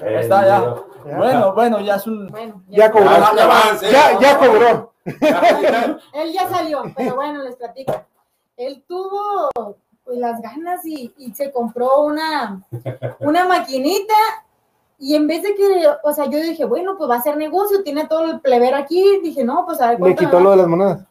[0.00, 0.74] Ahí está, ya.
[1.06, 1.16] Ya.
[1.16, 2.26] Bueno, bueno, ya es un.
[2.28, 3.10] Bueno, Ya cobró.
[3.90, 4.92] Ya, ya cobró.
[6.14, 7.92] Él ya salió, pero bueno, les platico.
[8.56, 9.50] Él tuvo
[10.04, 12.60] pues, las ganas y, y se compró una,
[13.20, 14.14] una maquinita
[14.98, 17.82] y en vez de que, o sea, yo dije, bueno, pues va a ser negocio,
[17.82, 19.20] tiene todo el plebero aquí.
[19.22, 21.04] Dije, no, pues a ver Le quitó lo de las monedas.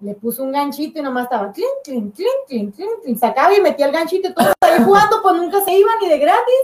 [0.00, 3.18] Le puso un ganchito y nomás estaba clink, clink, clink, clink, clink.
[3.18, 6.18] Sacaba y metía el ganchito y todos ahí jugando, pues nunca se iban ni de
[6.18, 6.62] gratis.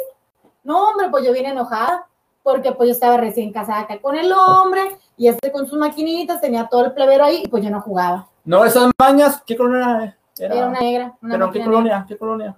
[0.65, 2.07] No, hombre, pues yo vine enojada.
[2.43, 6.41] porque pues yo estaba recién casada acá con el hombre y este con sus maquinitas,
[6.41, 8.29] tenía todo el plebero ahí y pues yo no jugaba.
[8.45, 10.55] No, esas mañas, ¿qué colonia era?
[10.55, 12.05] Era una negra, una ¿Pero qué colonia?
[12.09, 12.57] ¿Qué colonia?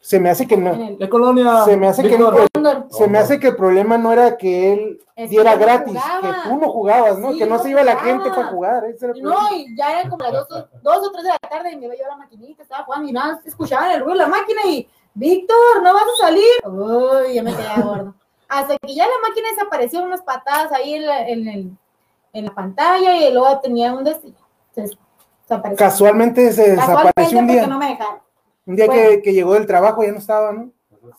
[0.00, 0.72] Se me hace que no.
[0.72, 0.98] El-.
[1.64, 2.30] Se me hace que no.
[2.52, 2.86] Cóndor.
[2.90, 6.20] Se me hace que el problema no era que él Es diera gratis, jugaba.
[6.42, 7.32] que tú no jugabas, ¿no?
[7.32, 8.84] Sí, que no no se iba la gente para jugar.
[8.84, 11.30] ese era el No, y ya eran como las dos, o- dos o tres de
[11.30, 13.90] la tarde y me iba yo a la maquinita, estaba jugando y nada, más escuchaban
[13.90, 16.44] el ruido de la máquina y, Víctor, ¿no vas a salir?
[16.64, 18.14] Uy, ya me quedé gordo.
[18.48, 21.70] Hasta que ya la máquina desapareció unas patadas ahí en la, en el-
[22.32, 24.36] en la pantalla y luego tenía un destino.
[24.74, 24.98] Entonces,
[25.42, 25.84] desapareció.
[25.84, 27.66] Casualmente se Casualmente desapareció un porque día.
[27.66, 28.25] no me dejaron.
[28.66, 29.02] Un día Bueno.
[29.10, 30.70] que, que llegó del trabajo ya no estaba, ¿no?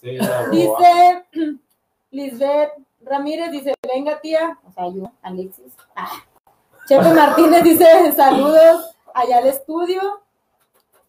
[0.01, 0.17] Sí.
[0.51, 1.25] Dice
[2.11, 2.71] Lisbeth
[3.01, 5.73] Ramírez, dice, venga tía, o sea, yo, Alexis.
[5.95, 6.09] Ah.
[6.87, 10.01] Chepe Martínez dice, saludos allá al estudio.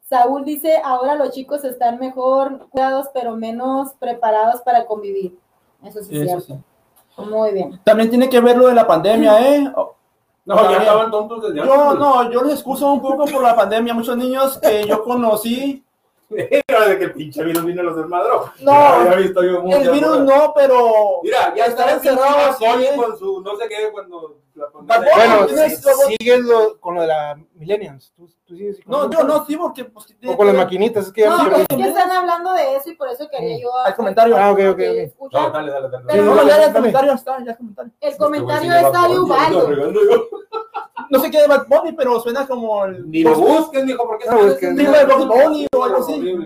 [0.09, 5.39] Saúl dice, ahora los chicos están mejor cuidados, pero menos preparados para convivir.
[5.85, 6.65] Eso sí es Eso cierto.
[7.17, 7.23] sí.
[7.31, 7.79] Muy bien.
[7.85, 9.73] También tiene que ver lo de la pandemia, ¿eh?
[10.45, 11.99] No, ya estaban tontos desde Yo antes.
[11.99, 13.93] no, yo les excuso un poco por la pandemia.
[13.93, 15.85] Muchos niños que yo conocí,
[16.31, 18.53] Era de que el pinche virus vino y los desmadró.
[18.61, 19.05] No.
[19.05, 23.57] Ya visto yo el virus no, pero Mira, ya estaba encerrado Sony con su no
[23.57, 24.37] sé qué cuando
[24.73, 25.49] Bueno,
[26.19, 28.13] sigues lo- con lo de la Millennials.
[28.17, 31.13] Tú, tú sigues con no, yo no, sí, porque pues, O con las maquinitas, es
[31.13, 31.67] que ya No, pero perdí.
[31.71, 33.75] es que están hablando de eso y por eso quería yo...
[33.77, 34.37] Al comentario.
[34.37, 34.81] Ah, ok, ok.
[35.33, 36.05] No, dale, dale, dale.
[36.09, 37.93] Pero No, Sí, ya el comentario está, ya el comentario.
[38.01, 38.29] El está
[39.09, 40.29] de.
[41.11, 44.27] No sé qué de Bad Bunny, pero suena como el Ni lo busques, mijo, porque
[44.29, 46.21] No, es que- de Bad Bunny o algo así.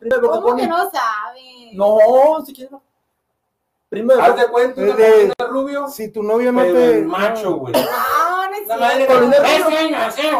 [0.00, 0.62] De Bad ¿Cómo Bunny.
[0.62, 1.70] que no sabe?
[1.72, 2.74] No, si quieres.
[3.94, 6.98] De Haz de cuenta una Es de- Paulina rubio, Si tu novio no te.
[6.98, 7.72] el macho, güey.
[7.74, 7.80] No,
[8.50, 8.66] no es
[10.14, 10.38] cierto.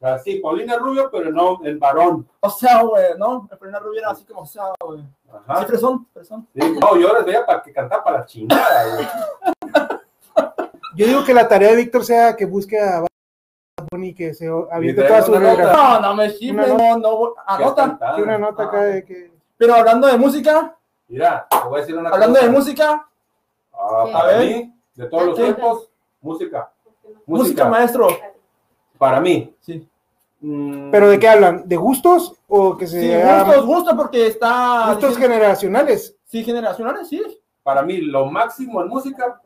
[0.00, 2.28] Así, Paulina Rubio, pero no el varón.
[2.40, 3.48] O sea, güey, ¿no?
[3.50, 4.98] El Paulina Rubio era así como, o sea, güey.
[5.00, 5.06] Sí,
[5.46, 5.64] Ajá.
[5.64, 6.48] fresón, fresón.
[6.54, 9.06] Sí, No, yo les veía para que cantara para la chingada, güey.
[10.94, 13.08] Yo digo que la tarea de Víctor sea que busque a Bad
[13.90, 15.54] Bunny y que se aviente toda su una.
[15.54, 17.98] No, no me chifles, Una no, no, anota.
[18.14, 19.32] Tiene una nota acá de que.
[19.56, 20.76] Pero hablando de música,
[21.12, 22.46] Mira, te voy a decir una hablando cosa.
[22.46, 23.08] de música,
[23.74, 24.12] Ah, ¿Qué?
[24.12, 24.46] para A ver.
[24.56, 25.90] mí, de todos los tiempos,
[26.22, 26.72] música.
[27.26, 28.08] música maestro.
[28.96, 29.54] Para mí.
[29.60, 29.86] Sí.
[30.40, 31.68] Mm, ¿Pero de qué hablan?
[31.68, 32.34] ¿De gustos?
[32.48, 33.08] ¿O que se Sí,
[33.44, 34.86] gustos, gustos porque está.
[34.92, 36.16] gustos diciendo- generacionales?
[36.24, 37.22] Sí, generacionales, sí.
[37.62, 39.38] Para mí, lo máximo en música,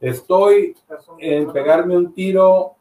[0.00, 0.74] estoy
[1.18, 2.76] en pegarme un tiro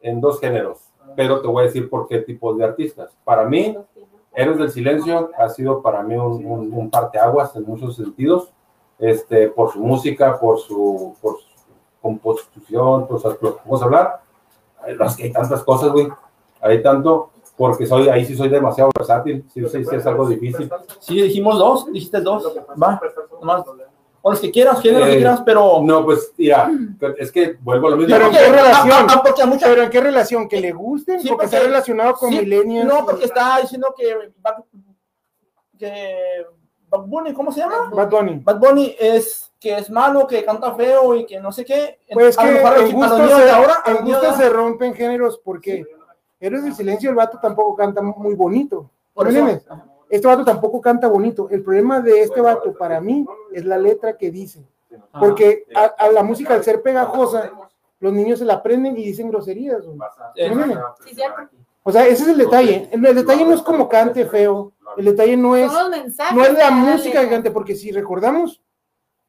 [0.00, 0.80] en dos géneros.
[1.14, 3.16] Pero te voy a decir por qué tipos de artistas.
[3.24, 3.76] Para mí,
[4.38, 8.50] Héroes del Silencio ha sido para mí un, un, un parteaguas en muchos sentidos,
[9.00, 11.46] este, por su música, por su, por su
[12.00, 14.20] composición, por su, vamos a hablar.
[14.86, 16.08] Es que hay tantas cosas, güey.
[16.60, 20.70] Hay tanto, porque soy, ahí sí soy demasiado versátil, sí, sí, sí es algo difícil.
[21.00, 22.56] Sí, dijimos dos, dijiste dos.
[22.80, 23.00] Va,
[23.40, 23.64] nomás.
[24.22, 25.80] O los que quieras, géneros que Eh, quieras, pero.
[25.82, 26.70] No, pues, mira,
[27.18, 28.12] es que vuelvo a lo mismo.
[28.14, 28.92] Pero ¿en Porque- qué relación?
[28.92, 30.48] ah, ah, porque a muchas- ¿Pero en qué relación?
[30.48, 31.20] ¿Que le gusten?
[31.20, 32.86] Sí, ¿O que porque- sea relacionado con sí, millennials?
[32.92, 34.32] No, porque está diciendo que.
[34.40, 34.64] Bad-
[35.78, 36.44] que
[36.88, 37.90] Bad Bunny, ¿cómo se llama?
[37.92, 38.40] Bad Bunny.
[38.42, 41.98] Bad Bunny es que es malo, que canta feo y que no sé qué.
[42.12, 45.84] Pues A que mejor en gusto, se, de ahora, en gusto se rompen géneros porque
[46.40, 48.90] Héroes del Silencio, el vato tampoco canta muy bonito.
[49.12, 49.66] Por ¿Me eso- entiendes?
[50.08, 51.48] Este vato tampoco canta bonito.
[51.50, 54.64] El problema de este vato, para mí, es la letra que dice.
[55.18, 57.52] Porque a, a la música, al ser pegajosa,
[58.00, 59.82] los niños se la aprenden y dicen groserías.
[61.82, 62.88] O sea, ese es el detalle.
[62.92, 64.72] El, el detalle no es como cante feo.
[64.96, 65.70] El detalle no es,
[66.34, 68.62] no es la música que cante, porque si recordamos,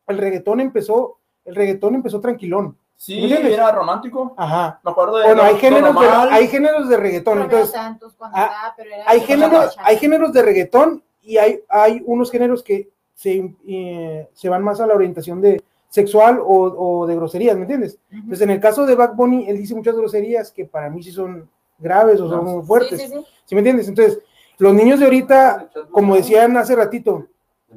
[0.08, 2.78] el reggaetón empezó, el reggaetón empezó tranquilón.
[3.00, 4.34] Sí, era romántico.
[4.36, 4.82] Ajá.
[4.84, 5.24] Me acuerdo de.
[5.28, 7.42] Bueno, hay géneros de, hay géneros de reggaetón.
[7.44, 11.62] Entonces, Santos cuando ah, estaba, pero era hay géneros, hay géneros de reggaetón y hay,
[11.70, 16.44] hay unos géneros que se, eh, se van más a la orientación de sexual o,
[16.46, 18.00] o de groserías, ¿me entiendes?
[18.10, 18.18] Ujú.
[18.18, 21.14] Entonces, en el caso de Bad Bunny, él dice muchas groserías que para mí sí
[21.14, 23.00] son graves o son muy fuertes.
[23.00, 23.26] Sí, sí, sí.
[23.46, 23.88] ¿Sí me entiendes?
[23.88, 24.20] Entonces,
[24.58, 27.28] los niños de ahorita, como decían hace ratito,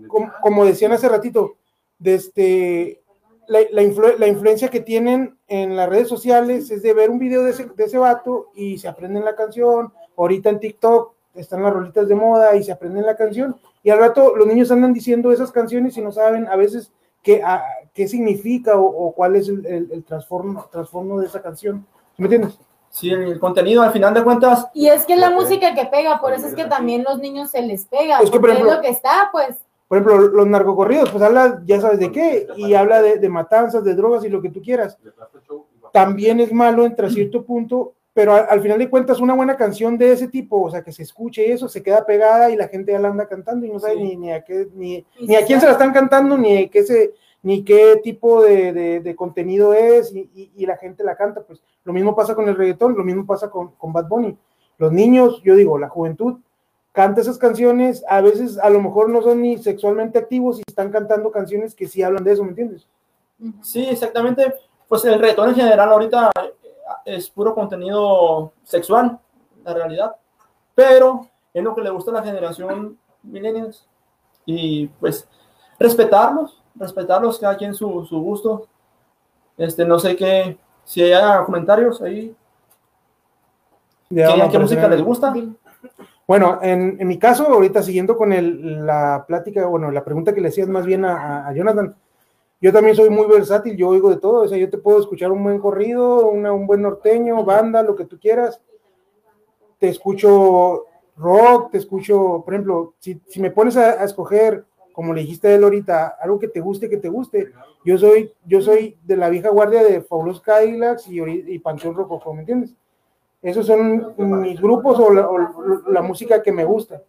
[0.08, 1.58] como, como decían hace ratito,
[2.00, 3.01] de este,
[3.52, 7.18] la, la influ- la influencia que tienen en las redes sociales es de ver un
[7.18, 9.92] video de ese, de ese vato y se aprenden la canción.
[10.16, 13.56] Ahorita en TikTok están las rolitas de moda y se aprenden la canción.
[13.82, 16.92] Y al rato los niños andan diciendo esas canciones y no saben a veces
[17.22, 21.86] qué, a- qué significa o, o cuál es el, el, trastorno de esa canción.
[22.16, 22.58] ¿Sí ¿Me entiendes?
[22.90, 26.20] Sí, el contenido, al final de cuentas, Y es que es la música que pega,
[26.20, 28.76] por eso es que también los niños se les pega, Es que, por ejemplo- es
[28.76, 29.56] lo que está, pues.
[29.92, 33.84] Por ejemplo, los narcocorridos, pues habla, ya sabes de qué, y habla de, de matanzas,
[33.84, 34.96] de drogas y lo que tú quieras.
[35.92, 39.98] También es malo, entre cierto punto, pero al, al final de cuentas una buena canción
[39.98, 42.68] de ese tipo, o sea, que se escuche y eso, se queda pegada y la
[42.68, 44.02] gente ya la anda cantando y no sabe Sí.
[44.02, 47.12] ni, ni a qué, ni, ni a quién se la están cantando, ni qué se,
[47.42, 51.42] ni qué tipo de, de- de contenido es, y, y- y la gente la canta,
[51.42, 54.38] pues lo mismo pasa con el reggaetón, lo mismo pasa con, con Bad Bunny.
[54.78, 56.38] Los niños, yo digo, la juventud
[56.92, 60.90] canta esas canciones, a veces a lo mejor no son ni sexualmente activos y están
[60.90, 62.86] cantando canciones que sí hablan de eso, ¿me entiendes?
[63.62, 64.54] Sí, exactamente.
[64.88, 66.52] Pues el reggaetón en general ahorita eh,
[67.06, 69.18] es puro contenido sexual,
[69.64, 70.16] la realidad.
[70.74, 73.86] Pero es lo que le gusta a la generación millennials.
[74.44, 75.26] Y pues
[75.78, 78.68] respetarlos, respetarlos, cada quien su, su gusto.
[79.56, 82.34] Este, no sé qué, si hay comentarios ahí,
[84.10, 85.34] Ya ¿qué, qué música les gusta?
[86.26, 90.40] Bueno, en, en mi caso, ahorita siguiendo con el- la plática, bueno, la pregunta que
[90.40, 91.94] le hacías más bien a, Jonathan,
[92.60, 95.32] yo también soy muy versátil, yo oigo de todo, o sea, yo te puedo escuchar
[95.32, 98.60] un buen corrido, una- un buen norteño, banda, lo que tú quieras.
[99.78, 100.84] Te escucho
[101.16, 105.64] rock, te escucho, por ejemplo, si, si me pones a, escoger, como le dijiste él
[105.64, 107.50] ahorita, algo que te guste, que te guste,
[107.84, 111.96] yo soy, yo soy de la vieja guardia de Fabulosos Cadillacs y, y Panteón
[112.34, 112.74] ¿me entiendes?
[113.42, 115.38] Esos son mis grupos o la, o
[115.90, 117.02] la música que me gusta.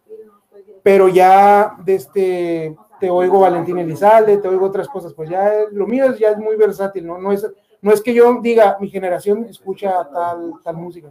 [0.82, 5.72] Pero ya de este, te oigo Valentín Elizalde, te oigo otras cosas, pues ya es-
[5.72, 7.18] lo mío es, ya es muy versátil, ¿no?
[7.18, 7.48] No es,
[7.80, 11.10] no es que yo diga, mi generación escucha tal, tal música.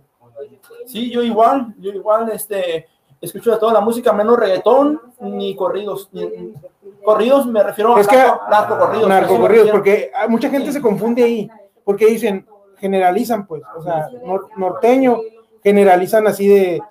[0.86, 2.88] Sí, yo igual, yo igual, este,
[3.22, 6.10] escucho de toda la música, menos reggaetón, ni corridos.
[6.12, 6.54] ni-
[7.04, 9.08] corridos me refiero Es a que- narco, narcocorridos.
[9.10, 11.50] Narcocorridos, porque mucha gente se confunde ahí,
[11.84, 12.46] porque dicen,
[12.84, 15.22] generalizan, pues, o sea, nor- norteño,
[15.64, 16.82] generalizan así de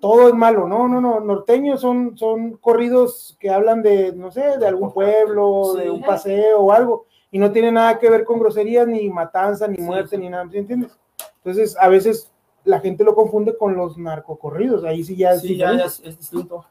[0.00, 4.56] todo es malo, no, no, no, norteños son, son corridos que hablan de, no sé,
[4.58, 8.40] de algún pueblo, de un paseo o algo, y no tiene nada que ver con
[8.40, 10.22] groserías, ni matanza, ni muerte, sí.
[10.22, 10.98] ni nada, ¿sí entiendes?
[11.36, 12.32] Entonces, a veces
[12.64, 16.18] la gente lo confunde con los narcocorridos, ahí sí ya es Sí, ya, es, es
[16.18, 16.64] distinto.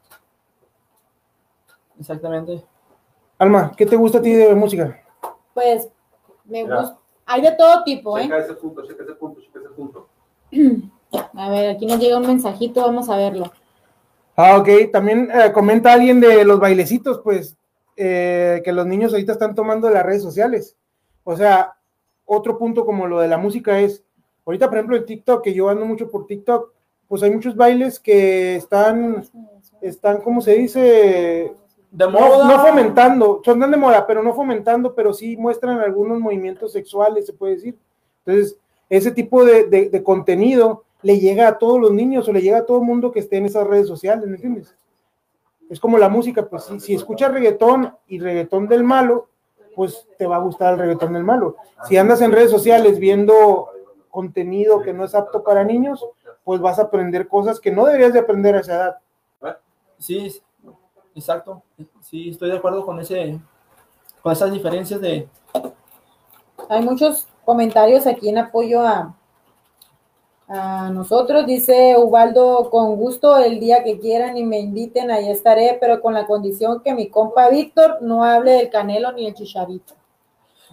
[2.00, 2.64] Exactamente.
[3.38, 5.00] Alma, ¿qué te gusta a ti de música?
[5.54, 5.88] Pues
[6.44, 6.98] me gusta.
[7.26, 8.22] Hay de todo tipo, ¿eh?
[8.22, 10.08] Checa ese punto, checa ese punto, checa ese punto.
[11.34, 13.52] A ver, aquí nos llega un mensajito, vamos a verlo.
[14.34, 14.90] Ah, ok.
[14.90, 17.56] También eh, comenta alguien de los bailecitos, pues,
[17.96, 20.76] eh, que los niños ahorita están tomando de las redes sociales.
[21.24, 21.74] O sea,
[22.24, 24.02] otro punto como lo de la música es,
[24.46, 26.72] ahorita, por ejemplo, en TikTok, que yo ando mucho por TikTok,
[27.08, 29.22] pues hay muchos bailes que están,
[29.82, 31.54] están, ¿cómo se dice?
[31.92, 32.48] De No, moda.
[32.48, 37.34] no fomentando, son de moda, pero no fomentando, pero sí muestran algunos movimientos sexuales, se
[37.34, 37.78] puede decir.
[38.24, 38.56] Entonces,
[38.88, 42.58] ese tipo de, de- de contenido le llega a todos los niños o le llega
[42.58, 44.74] a todo el mundo que esté en esas redes sociales, ¿me entiendes?
[45.68, 49.28] Es como la música, pues si, si escuchas reggaetón y reggaetón del malo,
[49.76, 51.56] pues te va a gustar el reggaetón del malo.
[51.88, 53.68] Si andas en redes sociales viendo
[54.10, 56.06] contenido que no es apto para niños,
[56.44, 58.96] pues vas a aprender cosas que no deberías de aprender a esa edad.
[59.98, 60.42] Sí,
[61.14, 61.62] exacto.
[62.00, 63.40] Sí, estoy de acuerdo con ese,
[64.22, 65.28] con esas diferencias de.
[66.68, 69.14] Hay muchos comentarios aquí en apoyo a,
[70.48, 71.46] a nosotros.
[71.46, 76.14] Dice Ubaldo, con gusto el día que quieran y me inviten, ahí estaré, pero con
[76.14, 79.94] la condición que mi compa Víctor no hable del canelo ni el chicharito.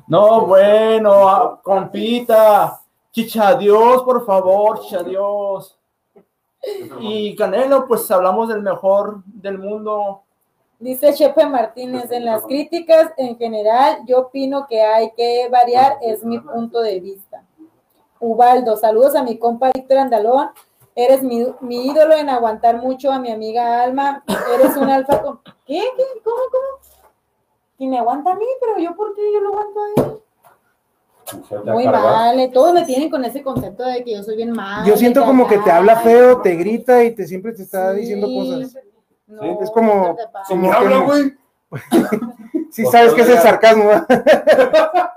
[0.07, 2.81] No, bueno, compita.
[3.11, 5.77] Chicha Dios, por favor, chicha Dios.
[6.99, 10.23] Y Canelo, pues hablamos del mejor del mundo.
[10.79, 16.23] Dice Chepe Martínez, en las críticas en general, yo opino que hay que variar, es
[16.23, 17.43] mi punto de vista.
[18.21, 20.49] Ubaldo, saludos a mi compa Víctor Andalón.
[20.95, 24.23] Eres mi, mi ídolo en aguantar mucho a mi amiga Alma.
[24.53, 25.41] Eres un alfa con...
[25.65, 25.83] ¿Qué?
[25.97, 26.03] ¿Qué?
[26.23, 26.37] ¿Cómo?
[26.51, 27.09] ¿Cómo?
[27.77, 30.19] Y me aguanta a mí, pero yo por qué yo lo aguanto a él.
[31.65, 34.85] Muy mal, eh, todos me tienen con ese concepto de que yo soy bien mal.
[34.85, 38.27] Yo siento como que te habla feo, te grita y te siempre te está diciendo
[38.27, 38.75] cosas.
[39.29, 40.17] No, Sí, es como-
[40.47, 41.33] como- habla, güey.
[42.71, 43.89] Sí sabes que es el sarcasmo.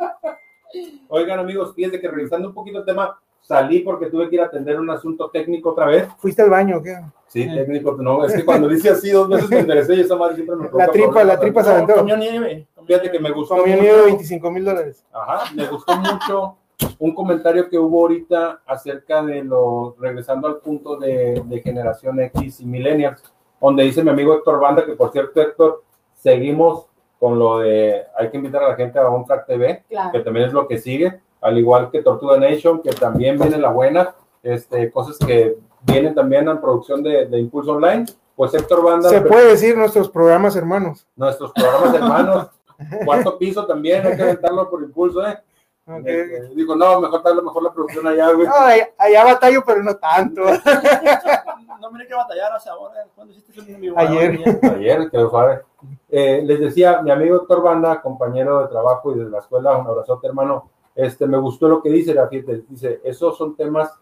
[1.09, 4.47] Oigan, amigos, fíjense que revisando un poquito el tema, salí porque tuve que ir a
[4.47, 6.09] atender un asunto técnico otra vez.
[6.19, 6.97] Fuiste al baño, ¿o ¿qué?
[7.29, 10.35] Sí, técnico, no, es que cuando dice así dos veces me enderecé y esa madre
[10.37, 11.27] siempre me La tripa, problemas.
[11.27, 11.95] la tripa se aventó.
[11.97, 12.67] Comió nieve.
[12.87, 15.05] Fíjate que me gustó Comió nieve de 25 mil dólares.
[15.13, 16.57] Ajá, me gustó mucho
[16.99, 22.61] un comentario que hubo ahorita acerca de lo, regresando al punto de, de generación X
[22.61, 23.23] y millennials,
[23.63, 25.83] donde dice mi amigo Héctor Banda, que por cierto, Héctor,
[26.15, 26.87] seguimos
[27.19, 30.23] con lo de, hay que invitar a la gente a un Track TV, que Claro.
[30.25, 34.15] también es lo que sigue, al igual que Tortuga Nation, que también viene la buena,
[34.43, 38.05] este, cosas que vienen también en producción de, de Impulso Online,
[38.35, 41.07] pues Héctor Banda, Se puede decir nuestros programas hermanos.
[41.15, 42.51] nuestros programas hermanos,
[43.05, 45.39] cuarto piso también, hay que aventarlo por Impulso, ¿eh?
[45.87, 46.07] Ok.
[46.07, 48.47] Este, dijo, no, mejor darle mejor la producción allá, güey.
[48.47, 50.43] No, allá, allá batallo, pero no tanto.
[51.83, 52.95] No me que batallar hacia ahora.
[53.13, 53.93] ¿Cuándo hiciste en?
[53.99, 54.39] Ayer.
[54.63, 55.63] Ayer, que suave.
[56.09, 59.89] Eh, les decía, mi amigo Héctor Banda, compañero de trabajo y de la escuela, un
[59.89, 60.71] abrazote, hermano.
[60.95, 62.29] Este, me gustó lo que dice, la
[62.69, 63.93] dice, esos son temas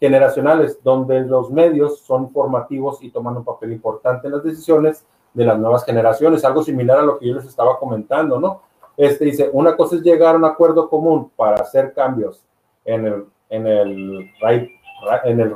[0.00, 5.44] generacionales, donde los medios son formativos y toman un papel importante en las decisiones de
[5.44, 8.62] las nuevas generaciones, algo similar a lo que yo les estaba comentando, ¿no?
[8.96, 12.42] Este dice, una cosa es llegar a un acuerdo común para hacer cambios
[12.86, 14.70] en el, en el, right-
[15.04, 15.54] ra- en el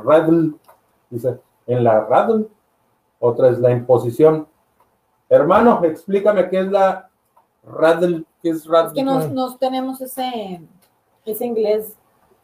[1.09, 1.39] dice,
[1.73, 2.47] en la RADL,
[3.19, 4.47] otra es la imposición.
[5.29, 7.09] Hermano, explícame qué es la
[7.63, 8.87] RADL, qué es RADL.
[8.87, 10.61] Es que nos, nos tenemos ese,
[11.25, 11.95] ese inglés.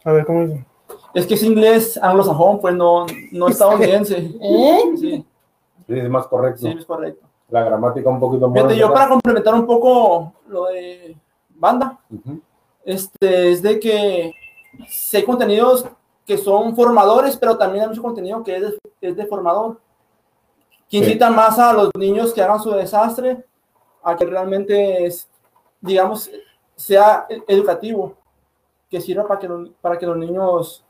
[0.04, 0.66] A ver, ¿cómo dice?
[1.14, 4.18] Es que es inglés anglosajón, pues no, no estadounidense.
[4.42, 4.80] ¿Eh?
[4.98, 5.26] Sí,
[5.88, 6.60] Sí, es más correcto.
[6.62, 7.26] sí, es correcto.
[7.50, 8.56] La gramática un poquito más.
[8.58, 11.16] Fíjate, yo para complementar un poco lo de
[11.56, 11.98] banda,
[12.84, 14.34] este, es de que
[14.90, 15.86] sí hay contenidos
[16.28, 19.80] que son formadores, pero también hay mucho contenido que es, de- es deformador.
[20.90, 21.04] Que Sí.
[21.06, 23.46] incita más a los niños que hagan su desastre
[24.04, 25.28] a que realmente, es,
[25.82, 26.30] digamos,
[26.76, 28.14] sea educativo,
[28.90, 30.84] que sirva para que, los- para que los niños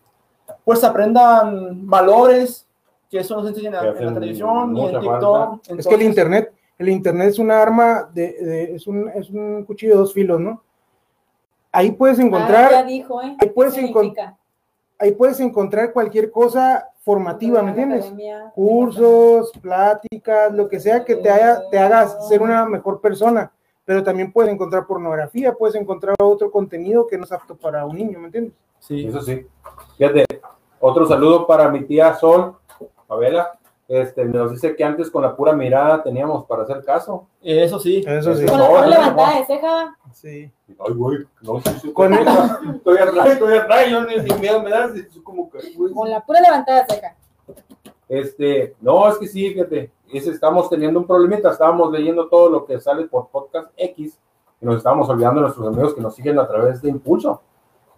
[0.65, 2.65] pues aprendan valores,
[3.09, 5.49] que eso nos enseñan en, Que en la televisión y en TikTok.
[5.49, 5.59] falta.
[5.61, 9.29] Es que el Entonces, internet, el internet es una arma de, de- es un, es
[9.29, 10.61] un cuchillo de dos filos, ¿no?
[11.71, 13.35] Ahí puedes Ah, ya encontrar, dijo, ¿eh?
[13.39, 14.37] ahí puedes ¿Qué encon- significa?
[14.99, 18.05] Ahí puedes encontrar cualquier cosa formativa, ¿me entiendes?
[18.05, 18.51] Academia.
[18.53, 23.51] Cursos, pláticas, lo que sea que te haga, te haga ser una mejor persona.
[23.85, 27.95] Pero también puedes encontrar pornografía, puedes encontrar otro contenido que no es apto para un
[27.95, 28.53] niño, ¿me entiendes?
[28.79, 29.07] sí.
[29.07, 29.47] Eso sí.
[29.97, 30.25] Fíjate,
[30.79, 32.55] otro saludo para mi tía Sol,
[33.07, 33.57] Pavela.
[33.87, 37.27] Este, nos dice que antes con la pura mirada teníamos para hacer caso.
[37.41, 38.03] Eso sí.
[38.05, 38.45] Eso sí.
[38.45, 39.97] Con la pura levantada de ceja.
[40.11, 40.51] Sí.
[40.67, 42.27] Ay, güey, no sé si Con el-
[42.75, 45.93] estoy atrás, estoy atrás, yo ni sin miedo me da, así como que, güey.
[45.93, 47.15] Con la pura levantada de ceja.
[48.09, 52.65] Este, no, es que sí, fíjate, es, estamos teniendo un problemita, estábamos leyendo todo lo
[52.65, 54.17] que sale por podcast X
[54.61, 57.41] y nos estábamos olvidando de nuestros amigos que nos siguen a través de Impulso.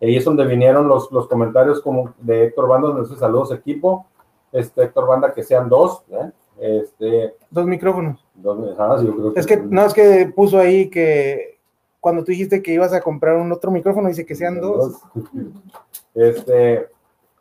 [0.01, 4.05] Ahí es donde vinieron los, los comentarios como de Héctor donde dice saludos equipo,
[4.51, 6.31] este Héctor Banda que sean dos, ¿eh?
[6.59, 8.23] este, Dos micrófonos.
[8.35, 11.59] dos, ah, sí, yo creo Es que no, es que puso ahí que
[11.99, 15.01] cuando tú dijiste que ibas a comprar un otro micrófono, dice que sean dos.
[16.15, 16.89] Este,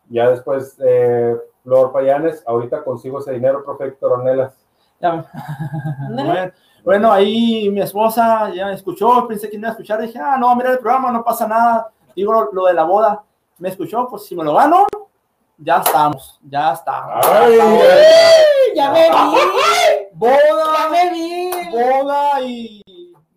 [0.08, 1.34] ya después, eh,
[1.64, 4.54] Flor Payanes, ahorita consigo ese dinero, profe Héctor Ornelas.
[6.10, 6.52] Bueno,
[6.84, 10.36] bueno, ahí mi esposa ya me escuchó, pensé que no iba a escuchar, dije, ah,
[10.38, 11.90] no, mira el programa, no pasa nada.
[12.14, 13.22] Digo lo, lo de la boda,
[13.58, 14.86] me escuchó, pues si me lo gano,
[15.58, 17.26] ya estamos, ya estamos.
[17.26, 17.58] Ay,
[18.74, 19.14] Ya me vi.
[20.12, 20.38] Boda,
[20.74, 21.50] Ya me vi.
[21.70, 22.82] boda y...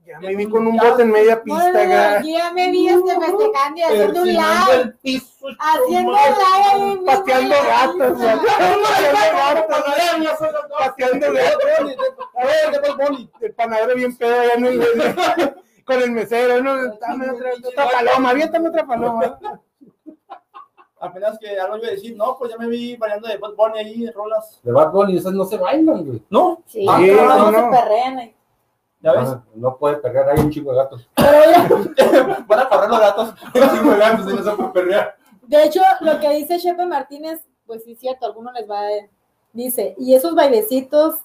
[0.05, 2.69] Ya me vi con un bote en media No, pista, no, no, yo ya me
[2.69, 4.73] vi este festejando y haciendo un live.
[4.81, 7.05] el piso, Haciendo un live.
[7.05, 8.35] pateando gatos, güey.
[8.43, 9.65] pateando gatos,
[10.79, 13.27] pateando gatos.
[13.39, 15.55] El panadero bien pedo allá en el,
[15.85, 16.75] con el mesero, ¿no?
[16.97, 19.39] Dame otra, otra paloma, aviéntame otra paloma.
[21.01, 23.79] Apenas que algo iba a decir, no, pues ya me vi variando de Bad Bunny
[23.79, 24.59] ahí, en rolas.
[24.63, 26.21] De Bad Bunny, esas no se bailan, güey.
[26.29, 27.57] No, Sí, Ah, pero no, no, no.
[27.71, 28.33] se perrean
[29.03, 31.09] ya ves, Ah, No puede pegar, hay un chico de gatos.
[32.47, 33.33] van a correr los gatos.
[33.55, 35.15] Un chico de gatos y no se puede perrear.
[35.47, 38.81] De hecho, lo que dice Chepe Martínez, pues sí es cierto, a algunos les va
[38.81, 38.89] a...
[39.53, 41.19] Dice, y esos bailecitos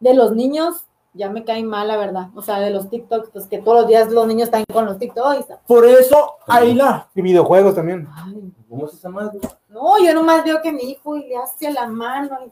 [0.00, 0.87] de los niños
[1.18, 2.28] ya me caen mal, la verdad.
[2.34, 4.98] O sea, de los TikToks, pues que todos los días los niños están con los
[4.98, 5.46] TikToks.
[5.66, 7.08] Por eso, ahí la...
[7.14, 8.08] Y videojuegos también.
[8.14, 9.38] Ay, ¿Cómo esa madre?
[9.68, 12.38] no, yo nomás veo que mi hijo y le hace la mano.
[12.46, 12.50] y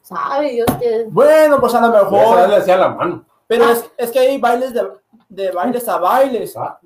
[0.00, 1.06] sabe Dios que...
[1.08, 2.48] Bueno, pues a lo se mejor...
[2.48, 3.24] le hacía la mano.
[3.48, 4.86] Pero es, es que hay bailes de,
[5.28, 6.56] de bailes a bailes.
[6.56, 6.78] Ah.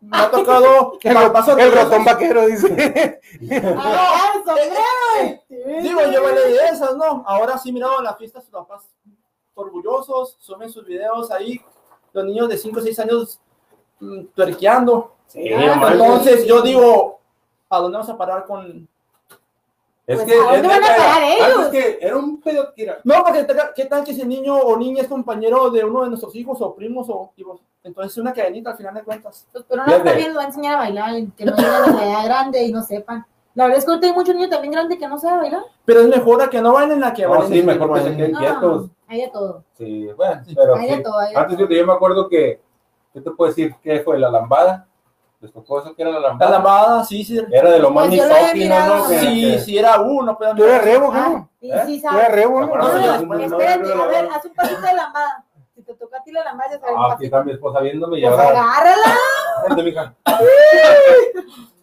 [0.00, 1.74] Me ha tocado El, el orgullosos.
[1.74, 3.20] ratón vaquero dice.
[3.76, 5.42] ¡Ah, el sombrero!
[5.82, 7.24] Digo, yo bailé de esas, ¿no?
[7.26, 8.82] Ahora sí, mirado en las fiestas, sus papás
[9.58, 11.60] orgullosos, suben sus videos ahí,
[12.12, 13.40] los niños de 5 o 6 años
[14.00, 15.14] mm, tuerqueando.
[15.26, 15.90] Sí, Ah.
[15.92, 17.20] Entonces yo digo,
[17.68, 18.88] ¿a dónde vamos a parar con...?
[20.06, 20.38] Es Pues, que.
[20.40, 21.56] ¿a dónde es van a parar ellos?
[21.66, 22.98] antes que era un pedo que era.
[23.04, 26.34] No, porque ¿qué tal que ese niño o niña es compañero de uno de nuestros
[26.34, 27.60] hijos o primos o hijos?
[27.84, 29.46] Entonces es una cadenita al final de cuentas.
[29.52, 31.86] Pues, pero no está bien, lo va a enseñar a bailar, que no lleguen a
[31.92, 33.26] la edad grande y no sepan.
[33.58, 35.62] La verdad es que ahorita hay muchos niños también grandes que no saben bailar.
[35.84, 37.48] Pero es mejor a que no bailen a que No, bailen.
[37.48, 38.90] sí, mejor que se de- queden No, quietos.
[39.08, 39.64] hay de todo.
[39.76, 40.76] Sí, bueno, pero.
[40.76, 41.02] Hay de sí.
[41.02, 41.68] todo, hay de Antes todo.
[41.68, 42.60] yo, yo me acuerdo que.
[43.12, 43.74] ¿Qué te puedo decir?
[43.82, 44.16] ¿Qué fue?
[44.16, 44.86] ¿La lambada?
[45.40, 46.50] ¿Les tocó eso que era la La lambada?
[46.52, 47.40] lambada, sí, sí.
[47.50, 48.86] Era de lo más Pues yo misógino.
[48.96, 49.08] ¿no?
[49.08, 50.54] Que- Sí, que- sí, era uno, pues.
[50.54, 51.50] Tú eres rebo, Ah, ¿no?
[51.60, 51.82] sí, ¿Eh?
[51.84, 52.30] sí, eres sabes.
[52.32, 52.66] rebo, ¿Te ¿no?
[52.66, 53.22] acuerdas?
[53.22, 55.44] No, no, espérate, a ver, haz un pasito de lambada.
[55.74, 58.18] Si te toca a ti la lambada, ya sabes Ah, aquí está mi esposa viéndome
[58.18, 58.48] y Pues ahora.
[58.62, 59.16] agárrala.
[59.68, 60.14] Vente, mija.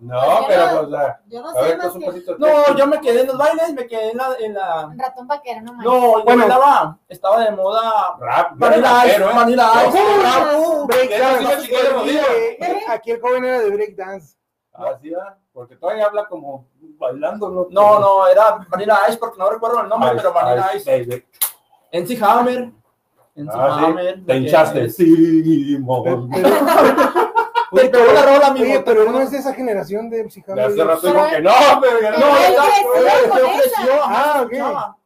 [0.00, 0.18] No,
[0.48, 2.34] pero pues, o sea, Yo no a sé ver, más pues que.
[2.38, 4.34] No, yo me quedé en los bailes, me quedé en la.
[4.40, 4.90] En la...
[4.96, 5.72] ratón vaquero, no.
[5.74, 6.40] No, yo Bueno.
[6.40, 8.16] bailaba, estaba de moda.
[8.18, 9.34] Rap, Vanilla Ice, pero, ¿eh?
[9.34, 9.98] Vanilla Ice.
[12.88, 14.36] Aquí el joven era de break dance.
[14.72, 16.66] Así va, porque todavía habla como
[16.98, 17.66] bailando, ¿no?
[17.70, 21.26] No, no, era Vanilla Ice porque no recuerdo el nombre, pero Vanilla Ice.
[21.92, 22.72] NC Hammer.
[23.34, 23.84] NC Ah, sí.
[23.84, 24.24] Hammer.
[24.24, 24.88] Te hinchaste.
[24.88, 25.76] Sí,
[27.72, 28.64] Pero, pegó la rola, amigo.
[28.66, 30.64] oye, pero no es de esa generación de De Psichammer.
[30.66, 34.96] hace rato Pero- dijo que no, pero ya Pero No, Ah, ok.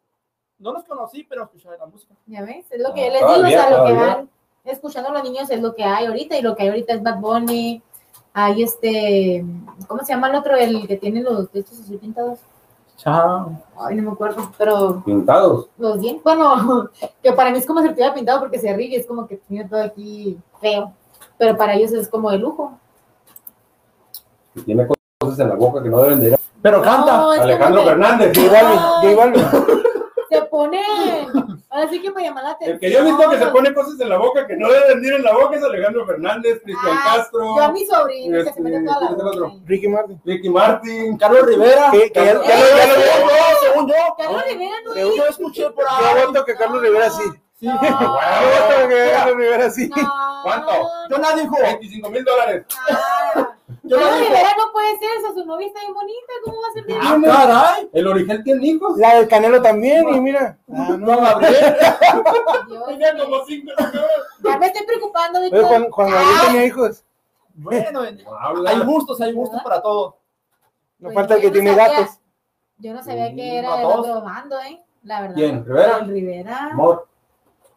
[0.58, 2.14] No los conocí, pero escuchaba la música.
[2.26, 4.30] Ya ves, es lo que Ah, yo les digo, o sea, lo que van
[4.64, 7.18] escuchando los niños es lo que hay ahorita y lo que hay ahorita es Bad
[7.18, 7.82] Bunny.
[8.32, 9.44] Hay este,
[9.86, 10.56] ¿cómo se llama el otro?
[10.56, 12.40] El que tiene los estos así pintados.
[12.96, 13.60] Chao.
[13.78, 15.68] Ay, no me acuerdo, pero Pintados.
[15.78, 16.88] los dientes, bueno,
[17.22, 19.68] que para mí es como si estuviera pintado porque se ríe, es como que tiene
[19.68, 20.92] todo aquí feo,
[21.38, 22.78] pero para ellos es como de lujo.
[24.64, 24.86] Tiene
[25.18, 26.36] cosas en la boca que no deben de ir.
[26.62, 27.16] Pero canta.
[27.18, 28.32] No, Alejandro que Fernández.
[29.16, 29.44] Balvin.
[30.30, 30.80] Se pone,
[31.70, 32.74] ahora sí que para llamar la atención.
[32.74, 35.00] El que yo he visto que se pone cosas en la boca que no deben
[35.00, 38.38] de ir en la boca es Alejandro Fernández, Cristian Ah, Castro, Yo a mi sobrino
[38.38, 39.52] que se Este, mete toda la.
[39.64, 40.20] Ricky Martin.
[40.24, 41.16] Ricky Martin.
[41.18, 41.88] Carlos Rivera.
[41.92, 43.94] Que, que ya lo- Según yo, según yo.
[44.18, 46.26] Carlos Rivera no Según Yo escuché por Yo ahí.
[46.26, 47.22] voto que Carlos Rivera sí.
[47.58, 47.66] Sí.
[47.70, 47.76] Yo
[48.86, 49.68] Rivera.
[49.96, 50.42] No.
[50.42, 50.72] ¿Cuánto?
[51.10, 51.56] Yo la dijo.
[51.62, 52.66] 25 mil dólares.
[52.90, 53.50] Ah.
[53.82, 54.10] Yo dijo.
[54.18, 56.84] Rivera no puede ser, o sea, su novia está bien bonita, ¿cómo va a ser?
[57.00, 57.88] Ah, caray.
[57.92, 58.96] El origen tiene hijos.
[58.98, 60.58] La del Canelo también, y mira.
[60.72, 61.76] Ah, No, Gabriel.
[62.88, 63.72] Tenía como cinco.
[64.42, 65.68] Ya me estoy preocupando, Oye, Víctor.
[65.68, 67.04] Juan, Juan Gabriel Ah, tenía hijos.
[67.54, 68.00] Bueno,
[68.66, 70.16] hay gustos, hay gustos para todo.
[70.98, 71.88] No Pues falta el que no tiene sabía.
[72.00, 72.18] gatos.
[72.78, 73.98] Yo no sabía que era a el todos.
[74.08, 74.82] otro bando, ¿eh?
[75.04, 75.34] La verdad.
[75.36, 75.64] ¿Quién?
[75.64, 75.98] ¿Rivera?
[76.00, 76.68] Rivera.
[76.72, 77.08] Amor.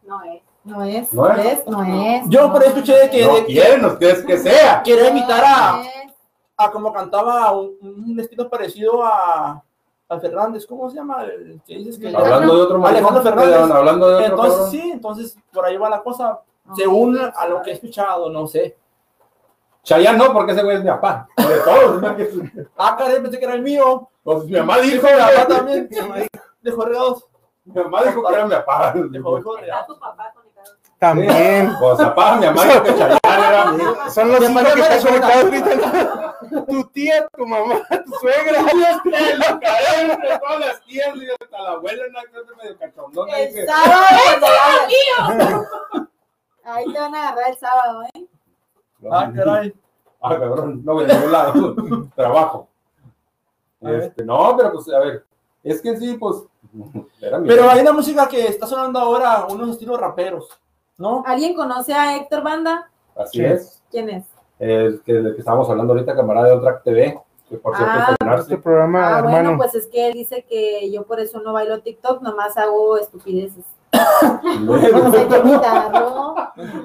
[0.08, 0.42] No es.
[0.64, 1.66] No es, ¿No no es?
[1.66, 2.22] no es.
[2.28, 4.82] Yo por ahí escuché de que, No quieren, quieres que sea.
[4.82, 5.82] quería imitar a,
[6.56, 9.62] a como cantaba un, un estilo parecido a,
[10.08, 10.66] a Fernández.
[10.66, 11.22] ¿Cómo se llama?
[11.24, 13.70] El que dices que Hablando de otro Alejandro Fernández.
[13.70, 14.70] Hablando de otro Entonces, cabrón.
[14.70, 16.40] sí, entonces por ahí va la cosa.
[16.64, 18.76] No, Según sí, a lo que he escuchado, no sé.
[19.84, 21.28] Chayanne no, porque ese güey es mi papá.
[21.36, 22.02] De todos.
[22.76, 24.08] Ah, caray, pensé que era el mío.
[24.22, 25.88] Pues mi mamá dijo, mi papá también.
[26.60, 27.24] De regados.
[27.74, 28.92] Mi mamá dijo que era mi papá.
[28.92, 30.76] De Está tu papá conectado.
[30.98, 31.76] También.
[31.78, 33.84] Pues papá, mi mamá dijo que Chayanne era mi.
[34.10, 36.24] Son los cinco que están conectados ahorita.
[36.48, 37.74] Tu tía, tu mamá,
[38.06, 38.60] tu suegra.
[38.60, 43.38] Entre todas las tías y hasta la abuela en una clase medio cachondona.
[43.38, 44.06] El sábado.
[46.64, 48.26] Ahí te van a agarrar el sábado, ¿eh?
[49.10, 49.74] Ah, caray.
[50.20, 51.74] Ah, cabrón, no voy a ningún lado.
[52.16, 52.68] Trabajo.
[53.80, 55.24] Este, no, pero pues, a ver,
[55.62, 56.44] es que sí, pues,
[57.20, 60.48] era mi Pero hay una música que está sonando ahora, unos estilos raperos,
[60.96, 61.22] ¿no?
[61.26, 62.90] ¿Alguien conoce a Héctor Banda?
[63.16, 63.44] Así Sí.
[63.44, 63.82] es.
[63.90, 64.24] ¿Quién es?
[64.58, 68.02] El que, del que estábamos hablando ahorita, camarada de Otra TV, que por cierto Ah,
[68.04, 68.42] es estrenarse.
[68.54, 69.30] Este programa, Ah, hermano.
[69.36, 72.96] bueno, pues es que él dice que yo por eso no bailo TikTok, nomás hago
[72.98, 73.64] estupideces.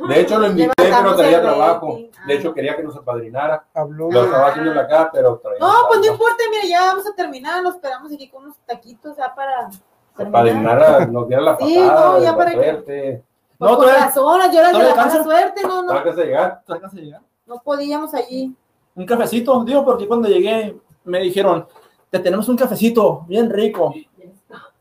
[0.07, 1.97] De hecho, lo invité, pero traía trabajo.
[2.27, 3.65] De hecho, quería que nos apadrinara.
[3.73, 5.59] Habló Lo estaba haciendo en la cara, pero traía.
[5.59, 9.17] No, pues no importa, mira, ya vamos a terminar, lo esperamos aquí con unos taquitos
[9.17, 9.69] ya para.
[10.15, 13.23] Apadrinara, nos diera la Sí, patada, no, ya para que- suerte.
[13.57, 16.15] Pues No, con todavía- razón, las lloras de ¿todavía la mala suerte, no, no, ¿Sabes
[16.15, 16.61] que llegar?
[16.65, 17.21] ¿Te alcanza a llegar?
[17.45, 18.55] no podíamos allí.
[18.95, 20.75] Un cafecito, digo, porque cuando llegué
[21.05, 21.67] me dijeron,
[22.09, 23.93] te tenemos un cafecito bien rico.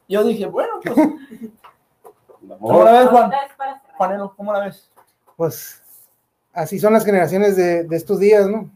[0.09, 0.97] Yo dije, bueno, pues,
[2.63, 3.33] ¿cómo la ves, Juan?
[3.97, 4.91] Juanelo, ¿cómo la ves?
[5.37, 5.83] Pues
[6.53, 8.71] así son las generaciones de, de estos días, ¿no?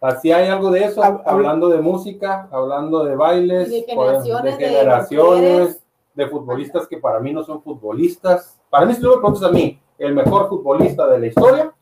[0.00, 4.22] Así hay algo de eso, Hab- habla- hablando de música, hablando de bailes, de pues,
[4.24, 5.82] generaciones de generaciones,
[6.14, 8.58] de futbolistas que para mí no son futbolistas.
[8.70, 11.72] Para mí, si tú me preguntas a mí, el mejor futbolista de la historia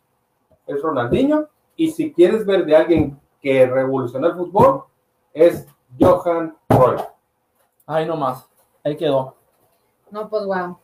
[0.66, 1.48] es Ronaldinho.
[1.77, 4.85] Y si quieres ver de alguien que revolucionó el fútbol,
[5.32, 5.65] es
[5.98, 7.02] Johan Cruyff.
[7.86, 8.48] Ay, no más.
[8.85, 9.36] Ahí quedó.
[10.10, 10.77] No, pues wow.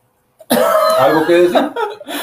[0.99, 1.71] ¿Algo que decir?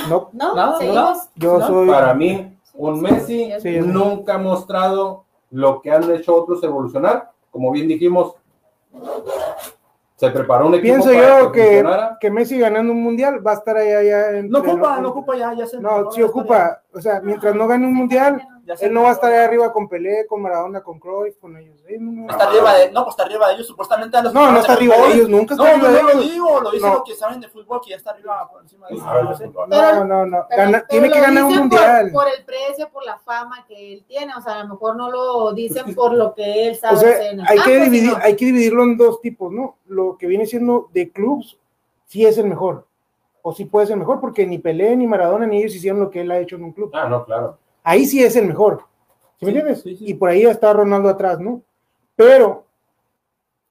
[0.09, 0.55] No, ¿No?
[0.55, 1.29] Nada, ¿Seguimos?
[1.37, 1.67] yo ¿No?
[1.67, 1.89] soy.
[1.89, 7.31] Para mí, un Messi Sí, nunca ha mostrado lo que han hecho otros evolucionar.
[7.51, 8.35] Como bien dijimos,
[10.17, 11.85] se preparó un equipo Pienso para yo que,
[12.21, 13.99] que Messi ganando un mundial va a estar allá.
[13.99, 16.81] allá entre No ocupa, los- no ocupa ya, ya se No, sí ocupa.
[16.95, 19.73] O sea, mientras no gane un mundial, Ya él no va a estar allá arriba
[19.73, 21.77] con Pelé, con Maradona, con Cruyff, con ellos.
[21.99, 24.61] No, Está arriba de, no, pues está arriba de ellos, supuestamente a los no, no
[24.61, 26.33] está arriba de ellos, nunca está No, arriba no, de no lo ellos.
[26.33, 26.95] digo, lo dicen No.
[26.95, 29.05] los que saben de fútbol, que ya está arriba por encima de ellos.
[29.07, 29.67] A ver, No.
[29.67, 30.47] No, no, no.
[30.49, 32.11] Pero- Gana- pero tiene que lo ganar un mundial.
[32.13, 34.33] Por, por el precio, por la fama que él tiene.
[34.37, 37.11] O sea, a lo mejor no lo dicen por lo que él sabe O sea,
[37.11, 39.77] hacer hay que, dividir, hay que dividirlo en dos tipos, ¿no?
[39.87, 41.59] Lo que viene siendo de clubs,
[42.07, 42.87] sí es el mejor.
[43.43, 46.21] O sí puede ser mejor, porque ni Pelé, ni Maradona, ni ellos hicieron lo que
[46.21, 46.93] él ha hecho en un club.
[46.95, 47.59] Ah, no, claro.
[47.83, 48.85] Ahí sí es el mejor.
[49.39, 49.83] ¿Sí me entiendes?
[49.83, 50.05] sí, sí.
[50.09, 51.63] Y por ahí está Ronaldo atrás, ¿no?
[52.15, 52.65] Pero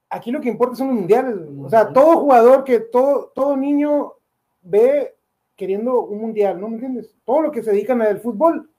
[0.10, 1.36] aquí lo que importa son los mundiales.
[1.64, 4.14] O sea, todo jugador que todo, todo niño
[4.62, 5.16] ve
[5.56, 7.14] queriendo un mundial, ¿no me entiendes?
[7.24, 8.70] Todo lo que se dedican al fútbol,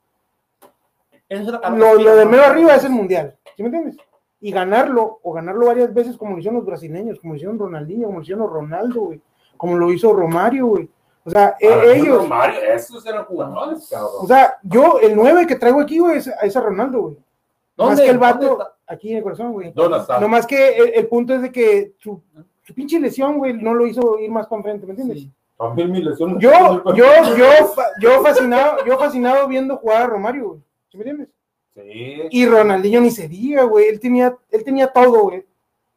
[1.29, 3.97] Eso es lo, lo de medio arriba es el mundial, ¿sí me entiendes?
[4.41, 8.07] Y ganarlo, o ganarlo varias veces como lo hicieron los brasileños, como lo hicieron Ronaldinho,
[8.07, 9.21] como lo hicieron Ronaldo, güey,
[9.55, 10.89] como lo hizo Romario, güey.
[11.25, 14.11] O sea, e- mí, ellos, Romario, esos eran jugadores, cabrón.
[14.21, 17.15] o sea, yo, el 9 que traigo aquí, güey, es, es a Ronaldo, güey.
[17.15, 18.03] Más ¿Dónde?
[18.03, 19.71] que el ¿Dónde vato, aquí en el corazón, güey.
[19.73, 20.19] ¿Dónde está?
[20.19, 22.21] No más que el, el punto es de que su,
[22.61, 25.19] su pinche lesión, güey, no lo hizo ir más para enfrente, ¿me entiendes?
[25.19, 25.31] Sí.
[25.75, 27.45] Mí mi lesión- Yo, yo, yo,
[28.01, 30.59] yo fascinado, yo fascinado viendo jugar a Romario, güey.
[30.89, 31.29] ¿Sí me entiendes?
[31.73, 32.21] Sí.
[32.31, 33.87] Y Ronaldinho ni se diga, güey.
[33.87, 35.45] Él tenía, él tenía todo, güey.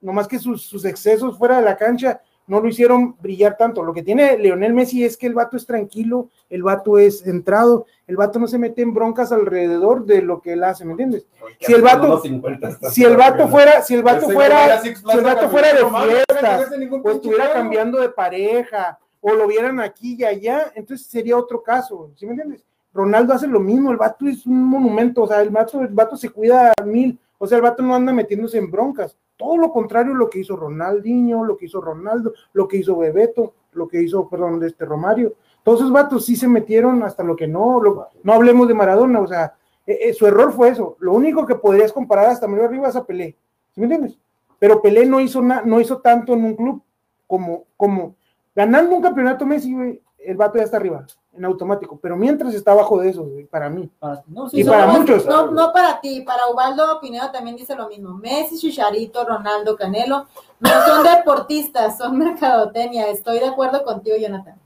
[0.01, 3.83] Nomás que sus, sus excesos fuera de la cancha no lo hicieron brillar tanto.
[3.83, 7.87] Lo que tiene Leonel Messi es que el vato es tranquilo, el vato es centrado,
[8.07, 11.27] el vato no se mete en broncas alrededor de lo que él hace, ¿me entiendes?
[11.61, 14.89] Si el vato- Unos 50 está- Si el vato fuera, si el vato fuera, si
[14.89, 16.61] el vato fuera de fiestas,
[17.03, 22.11] o estuviera cambiando de pareja, o lo vieran aquí y allá, entonces sería otro caso,
[22.15, 22.65] ¿sí me entiendes?
[22.95, 26.17] Ronaldo hace lo mismo, el vato es un monumento, o sea, el vato, el vato
[26.17, 29.71] se cuida a mil, o sea, el vato no anda metiéndose en broncas, todo lo
[29.73, 34.03] contrario lo que hizo Ronaldinho, lo que hizo Ronaldo, lo que hizo Bebeto, lo que
[34.03, 37.81] hizo, perdón, este Romario, todos esos vatos sí se metieron hasta lo que no,
[38.23, 39.55] no hablemos de Maradona, o sea,
[39.87, 42.97] eh, eh, su error fue eso, lo único que podrías comparar hasta medio arriba es
[42.97, 43.37] a Pelé,
[43.75, 44.19] ¿sí me entiendes?
[44.59, 46.83] Pero Pelé no hizo, na- no hizo tanto en un club
[47.27, 48.15] como, como
[48.55, 51.05] ganando un campeonato Messi, el vato ya está arriba,
[51.37, 53.89] en automático, pero mientras está abajo de eso, güey, para mí.
[54.01, 55.27] Ah, no, sí, Y para muchos.
[55.27, 58.15] No, no para ti, para Ubaldo Pinedo también dice lo mismo.
[58.15, 60.27] Messi, Chicharito, Ronaldo, Canelo,
[60.61, 63.09] no son deportistas, son mercadotecnia.
[63.09, 64.59] Estoy de acuerdo contigo, Jonathan.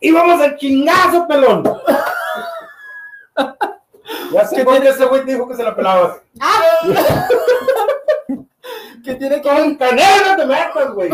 [0.00, 1.62] Y vamos al chingazo, pelón.
[4.32, 6.20] ya sé qué ese güey dijo que se la pelabas.
[9.04, 11.10] que tiene que Con canelo te metas, güey.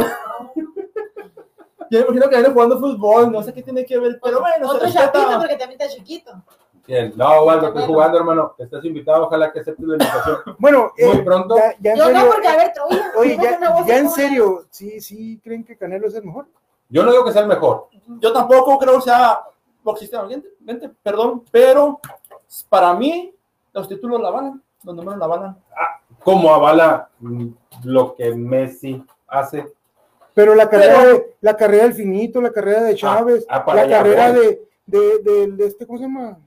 [1.91, 4.71] Yo me imagino que viene jugando fútbol, no sé qué tiene que ver, pero bueno,
[4.71, 6.33] Otro chapito porque también está chiquito.
[6.87, 8.55] Bien, no, Waldo, estoy jugando, hermano.
[8.59, 10.37] Estás invitado, ojalá que aceptes la invitación.
[10.59, 11.57] Bueno, Muy eh, pronto.
[11.57, 12.73] ya, ya en Yo no, porque a ver,
[13.17, 13.39] oye,
[13.87, 16.47] ya, en serio, sí, sí, creen que Canelo es el mejor.
[16.89, 17.89] Yo no digo que sea el mejor.
[18.21, 19.41] Yo tampoco creo que sea
[19.83, 20.49] boxísticamente,
[21.03, 22.01] perdón, pero
[22.69, 23.35] para mí
[23.73, 25.59] los títulos la avalan, los números la avalan.
[26.23, 27.11] ¿Cómo avala
[27.85, 29.76] lo que Messi hace?
[30.37, 33.73] Pero la carrera, Pero- de, la carrera del finito, la carrera de Chávez, ah, la
[33.83, 36.39] allá carrera de, de, de- de este, ¿cómo se llama?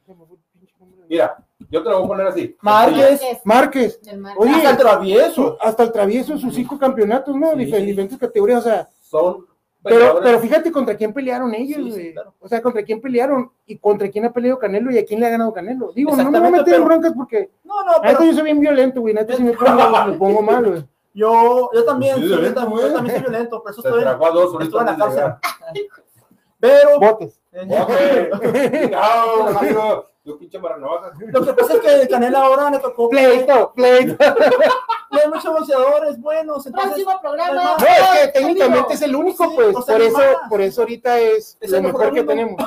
[1.09, 1.35] Mira,
[1.71, 2.55] yo te lo voy a poner así.
[2.61, 3.19] Márquez.
[3.43, 3.99] Márquez.
[4.37, 5.57] Oye, Hasta el travieso.
[5.59, 7.51] hasta el travieso, sus cinco campeonatos, ¿no?
[7.53, 7.57] Sí.
[7.57, 9.47] Difer- diferentes categorías, o sea, Son
[9.81, 12.13] pero, pero fíjate contra quién pelearon ellos, Sí, sí, güey.
[12.13, 12.35] claro.
[12.39, 15.25] O sea, contra quién pelearon y contra quién ha peleado Canelo y a quién le
[15.25, 15.91] ha ganado Canelo.
[15.93, 18.59] Digo, no me voy a meter en broncas porque No, no, pero yo soy bien
[18.59, 19.15] violento, güey.
[19.15, 20.85] Neta si me pongo, me pongo mal, güey.
[21.13, 24.53] Yo, yo también, Sí, sí, yo, violento, también, yo soy violento, por eso estoy, dos
[24.61, 25.33] en la cárcel.
[26.59, 27.39] Pero Botes.
[27.53, 33.71] eh, No, amigo, tú pinche lo que pasa es que Canelo ahora le tocó Pleito,
[33.73, 34.17] pleito.
[35.11, 37.63] hay muchos boxeadores buenos, entonces Próximo programa.
[37.63, 39.75] No, es que técnicamente es el único, Sí, pues.
[39.75, 40.49] o sea, por eso, más.
[40.49, 42.61] por eso ahorita es, Es lo el mejor mejor que tenemos.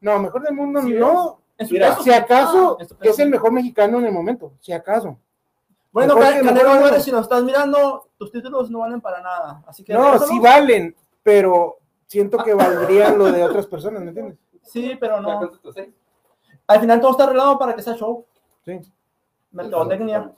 [0.00, 1.40] No, mejor del mundo, Sí, no.
[1.70, 2.96] Mira, Si acaso caso.
[3.02, 5.18] es el mejor mexicano en el momento, si acaso.
[5.92, 9.62] Bueno, Canelo Álvarez, si nos estás mirando, tus títulos no valen para nada.
[9.66, 14.38] Así que No, sí valen, pero siento que valdrían lo de otras personas, ¿me entiendes?
[14.62, 15.50] Sí, pero no.
[16.66, 18.24] Al final todo está arreglado para que sea show.
[18.64, 18.80] Sí.
[19.50, 20.32] Mercadotecnia.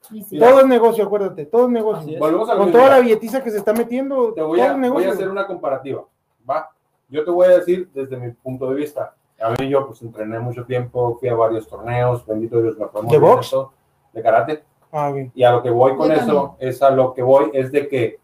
[0.00, 0.38] Sí.
[0.38, 2.14] Todo es negocio, acuérdate, todo es negocio.
[2.14, 2.18] es.
[2.18, 4.70] Volvemos a lo Con toda la billetiza que se está metiendo, Te voy todo a,
[4.70, 5.10] es voy negocio.
[5.10, 6.04] a hacer una comparativa.
[6.48, 6.70] Va.
[7.08, 9.14] Yo te voy a decir desde mi punto de vista.
[9.40, 13.12] A mí yo pues entrené mucho tiempo, fui a varios torneos, bendito Dios me muy
[13.12, 13.46] ¿De box?
[13.48, 13.72] eso,
[14.12, 14.64] de karate.
[14.98, 15.30] Ah, bien.
[15.34, 17.86] Y a lo que voy con Yo eso, es a lo que voy, es de
[17.86, 18.18] que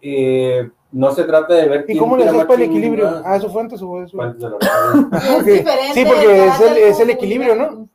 [0.00, 3.22] eh, no se trata de ver ¿Y quién cómo le haces para el equilibrio?
[3.24, 4.16] Ah, eso fue antes o eso.
[4.16, 5.08] Fuentes de la verdad.
[5.12, 5.38] Ah, ok.
[5.38, 7.88] Es diferente Sí, porque es el, es el equilibrio, ¿no?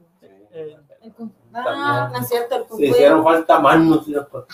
[0.52, 0.78] El.
[1.54, 4.04] Ah, no es cierto, el kung Se hicieron falta manos.
[4.06, 4.46] ¿cierto?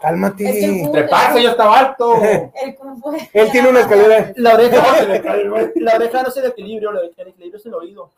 [0.00, 0.48] Cálmate.
[0.48, 2.14] Es que el Treparse, yo estaba alto.
[2.62, 3.10] El kung fu.
[3.32, 4.32] Él tiene una escalera.
[4.36, 5.72] La oreja, Se me cae el güey.
[5.76, 8.10] la oreja no es el equilibrio, la- el equilibrio es el oído.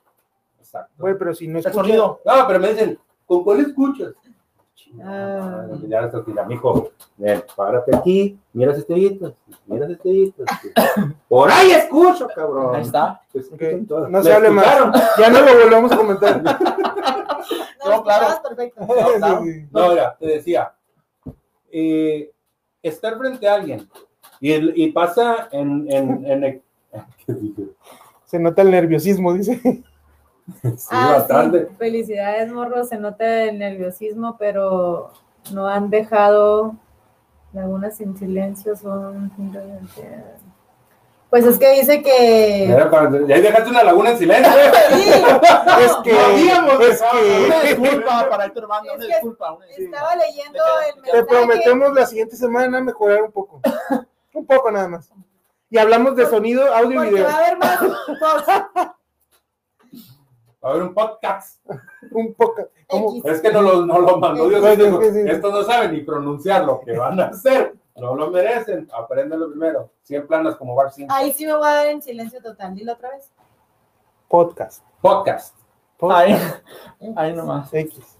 [0.59, 0.93] Exacto.
[0.99, 2.21] Güey, pero si no El escucha- sonido.
[2.25, 4.13] No, pero me dicen, ¿con cuál escuchas?
[5.03, 5.67] Ah.
[5.89, 6.91] Ya esto tira, mijo.
[7.17, 9.33] Ven, párate aquí, miras estrellitas,
[9.67, 10.47] miras estrellitas.
[11.29, 12.75] Por ahí escucho, cabrón.
[12.75, 13.21] Ahí está.
[13.33, 13.51] Pues.
[13.89, 14.67] No ¿Me se hable más.
[15.19, 16.43] Ya no lo volvamos a comentar.
[17.83, 18.27] No, No, claro.
[19.19, 19.43] claro.
[19.71, 20.75] No, mira, te decía,
[21.73, 22.31] eh,
[22.83, 23.89] estar frente a alguien
[24.39, 26.63] y, pasa en, en, en el-
[27.27, 27.63] ¿qué dije?
[28.27, 29.83] Se nota el nerviosismo, dice.
[30.63, 31.59] Sí, Ah, sí.
[31.79, 32.85] Felicidades, morro.
[32.85, 35.11] Se nota el nerviosismo, pero
[35.53, 36.75] no han dejado
[37.53, 38.77] lagunas sin silencio.
[38.77, 39.31] Son.
[41.31, 42.65] Pues es que dice que.
[42.69, 44.53] Mira, cuando- Y ahí dejaste una laguna en silencio.
[44.91, 45.11] Sí,
[45.85, 47.01] Es que, es
[47.47, 49.53] Una que disculpa para Héctor Banda, Es una que- disculpa.
[49.53, 49.97] una disculpa.
[49.97, 50.59] estaba leyendo
[50.89, 51.25] el te mensaje.
[51.25, 53.61] prometemos la siguiente semana mejorar un poco.
[54.35, 55.11] Un poco nada más.
[55.71, 57.27] Y hablamos de sonido, audio y video.
[57.27, 58.91] va a haber más posts.
[60.63, 61.61] Va a haber un podcast.
[62.13, 62.35] Un.
[62.89, 63.23] X.
[63.25, 64.63] Es que no lo, no lo mandó Dios.
[64.65, 67.75] Estos no saben ni pronunciar lo que van a hacer.
[67.97, 68.89] No lo merecen.
[68.93, 69.91] Apréndanlo primero.
[70.03, 71.13] 100 planas como Bar 5.
[71.15, 72.75] Ahí sí me voy a dar en silencio total.
[72.75, 73.31] Dilo otra vez.
[74.29, 74.85] Podcast.
[75.01, 75.55] Podcast.
[76.03, 76.35] Ahí,
[77.17, 77.73] ahí nomás.
[77.73, 78.17] X.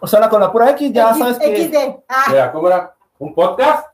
[0.00, 1.68] O sea, con la pura X ya X- sabes que.
[1.68, 2.02] XD.
[2.08, 2.94] Ah, Mira, ¿cómo era?
[3.18, 3.88] ¿Un podcast?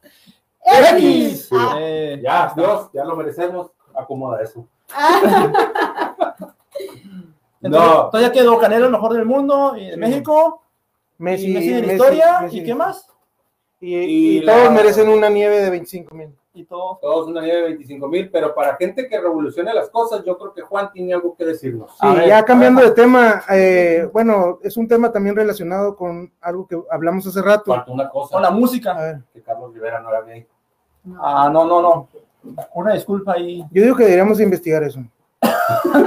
[0.65, 1.49] X.
[1.53, 3.71] Ah, Eh, Ya, Dios, ya lo merecemos.
[3.95, 4.67] Acomoda eso.
[4.93, 5.53] ah.
[7.63, 8.21] entonces, No.
[8.21, 10.63] ya quedó Canelo el mejor del mundo y de México.
[11.19, 12.41] Messi, y Messi de la Messi, historia.
[12.43, 12.59] Messi.
[12.61, 13.07] ¿Y qué más?
[13.81, 16.31] Y, Y y la- todos merecen una nieve de 25 mil.
[16.53, 16.99] Y todo.
[17.01, 20.53] Todos una nieve de 25 mil, pero para gente que revolucione las cosas, yo creo
[20.53, 21.93] que Juan tiene algo que decirnos.
[22.01, 26.67] Sí, ver, ya cambiando de tema, eh, bueno, es un tema también relacionado con algo
[26.67, 27.73] que hablamos hace rato.
[27.73, 28.95] Falta una cosa, Con la A música.
[28.95, 30.47] ver, que Carlos Rivera no era gay.
[31.19, 32.09] Ah, no, no, no.
[32.75, 33.65] Una disculpa ahí.
[33.71, 35.01] yo digo que deberíamos investigar eso.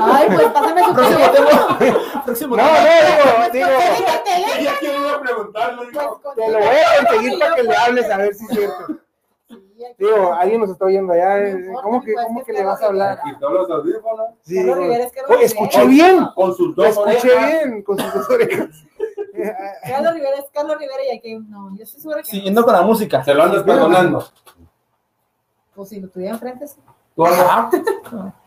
[0.02, 1.78] Ay, pues pásame su Próximo teléfono.
[1.78, 2.24] tema.
[2.26, 2.78] Próximo No, tema.
[2.78, 4.60] no, digo, digo, Pues, el teléfono.
[4.60, 7.76] Ella quiere ir a preguntarle, digo, Pues, te lo voy a conseguir para que le
[7.76, 8.88] hables a ver si es cierto.
[9.98, 11.40] Digo, alguien nos está oyendo allá.
[11.40, 13.20] eh, ¿Cómo que, pues, cómo que le vas a hablar?
[13.24, 16.26] quitó los audífonos Sí, digo, escuché bien,
[16.86, 18.70] escuché bien con sus dos orejas.
[19.84, 22.82] Carlos Rivera es Carlos Rivera y aquí no, yo estoy segura que Siguiendo con la
[22.84, 23.24] música.
[23.24, 24.26] Se lo andas perdonando.
[25.76, 26.80] pues si lo tuviera enfrente sí.
[27.16, 27.24] Tú.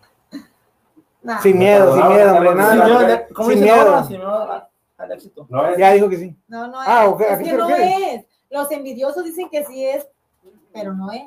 [1.27, 1.41] Nah.
[1.41, 2.85] Sin miedo, sin miedo, hombre, Sin nada.
[2.85, 3.89] miedo al- ¿Cómo Sin dice miedo.
[3.91, 4.05] ahora?
[4.05, 5.47] Sin miedo al- al éxito.
[5.51, 5.77] No es.
[5.77, 6.37] Ya dijo que sí.
[6.47, 6.89] No, no es.
[6.89, 8.15] Ah, ok, ¿a es que no refieres?
[8.21, 8.25] es.
[8.49, 10.07] Los envidiosos dicen que sí es,
[10.73, 11.23] pero no es.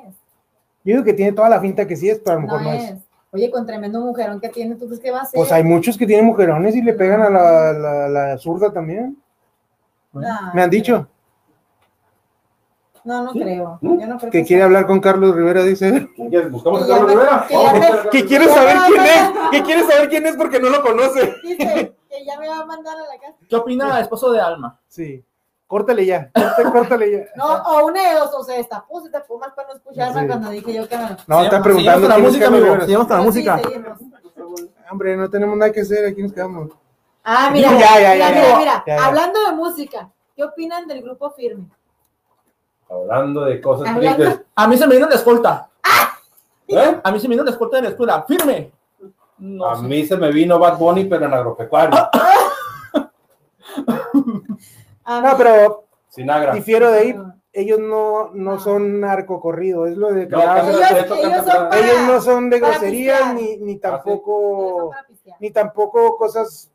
[0.82, 2.62] Yo digo que tiene toda la finta que sí es, pero a lo No mejor
[2.62, 2.90] no es.
[2.92, 2.98] es.
[3.32, 5.36] Oye, con tremendo mujerón que tiene, ¿tú crees que va a ser?
[5.38, 9.16] Pues hay muchos que tienen mujerones y le pegan a la, la, la zurda también.
[10.12, 11.06] Nah, Me han dicho
[13.04, 13.40] No, no ¿Sí?
[13.40, 13.78] creo.
[13.80, 16.08] Yo no creo que quiere hablar con Carlos Rivera, dice.
[16.50, 17.46] ¿Buscamos a Carlos Rivera?
[18.10, 21.34] que me- quiere saber quién es, que quiere saber quién es porque no lo conoce.
[21.42, 23.34] Dice que ya me va a mandar a la casa.
[23.48, 24.78] ¿Qué opina el esposo de Alma?
[24.88, 25.24] Sí.
[25.66, 26.30] Córtale ya,
[26.72, 27.18] córtale ya.
[27.36, 30.26] No, o una de dos, o se destapó, se tapó más para no escucharme Sí.
[30.26, 30.96] cuando dije yo que.
[30.96, 32.64] No, Seguimos- está preguntando la música, amigo.
[32.64, 32.80] Rivera.
[32.82, 33.60] Seguimos con la música.
[34.90, 36.70] Hombre, no tenemos nada que hacer, aquí nos quedamos.
[37.22, 39.04] Ah, mira, Ya, ya, ya, mira, mira, mira.
[39.06, 41.66] Hablando de música, ¿qué opinan del grupo Firme?
[42.90, 44.46] Hablando de cosas Hablando- tristes.
[44.56, 45.68] A mí se me vino la escolta.
[46.66, 47.00] ¿Eh?
[47.02, 48.22] A mí se me vino la escolta de la escuela.
[48.26, 48.72] Firme.
[49.38, 49.82] No A sé.
[49.82, 51.98] mí se me vino Bad Bunny, pero en agropecuario.
[55.04, 56.52] Ah, No, pero Sin agra.
[56.52, 57.16] difiero de ahí,
[57.52, 61.68] ellos no, no son narcocorrido, es lo de que No, Ellos- esto ellos canta- son
[61.68, 64.92] para- Ellos no son de groserías ni, ni Ah, tampoco
[65.40, 66.70] ni tampoco cosas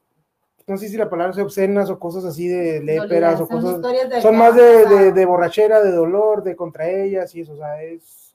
[0.67, 3.81] no sé si la palabra es obscenas o cosas así de léperas o son cosas
[4.09, 7.57] de son más de, de, de borrachera, de dolor, de contra ellas y eso, o
[7.57, 8.33] sea, es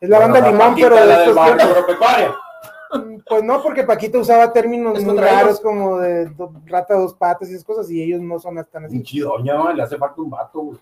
[0.00, 2.34] es la Bueno, banda Limón, Paquita, pero de la del estos barrio tiempos, agropecuario.
[3.28, 5.60] pues no, porque Paquito usaba términos Es muy raros ellos.
[5.60, 8.94] como de do- rata dos patas y esas cosas y ellos no son tan así.
[8.96, 10.78] Pinche doña, man, le hace falta un vato, güey.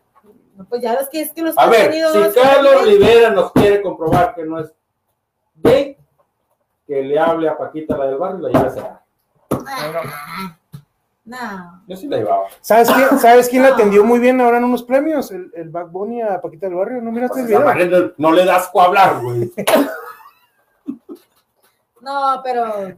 [0.57, 3.83] No, pues ya ves que es que los A ver, si Carlos Rivera nos quiere
[3.83, 4.73] comprobar que no es
[5.57, 5.97] gay,
[6.87, 10.56] que le hable a Paquita, la del barrio, y la lleve a cenar.
[11.27, 11.83] No.
[11.89, 12.45] Yo sí la llevaba.
[12.61, 15.31] ¿Sabes quién, ¿sabes quién la atendió muy bien ahora en unos premios?
[15.33, 17.91] El, el Back Bunny a Paquita del Barrio, ¿no miraste Pues el video?
[18.01, 19.53] no, no le das co hablar, güey.
[22.01, 22.95] No, pero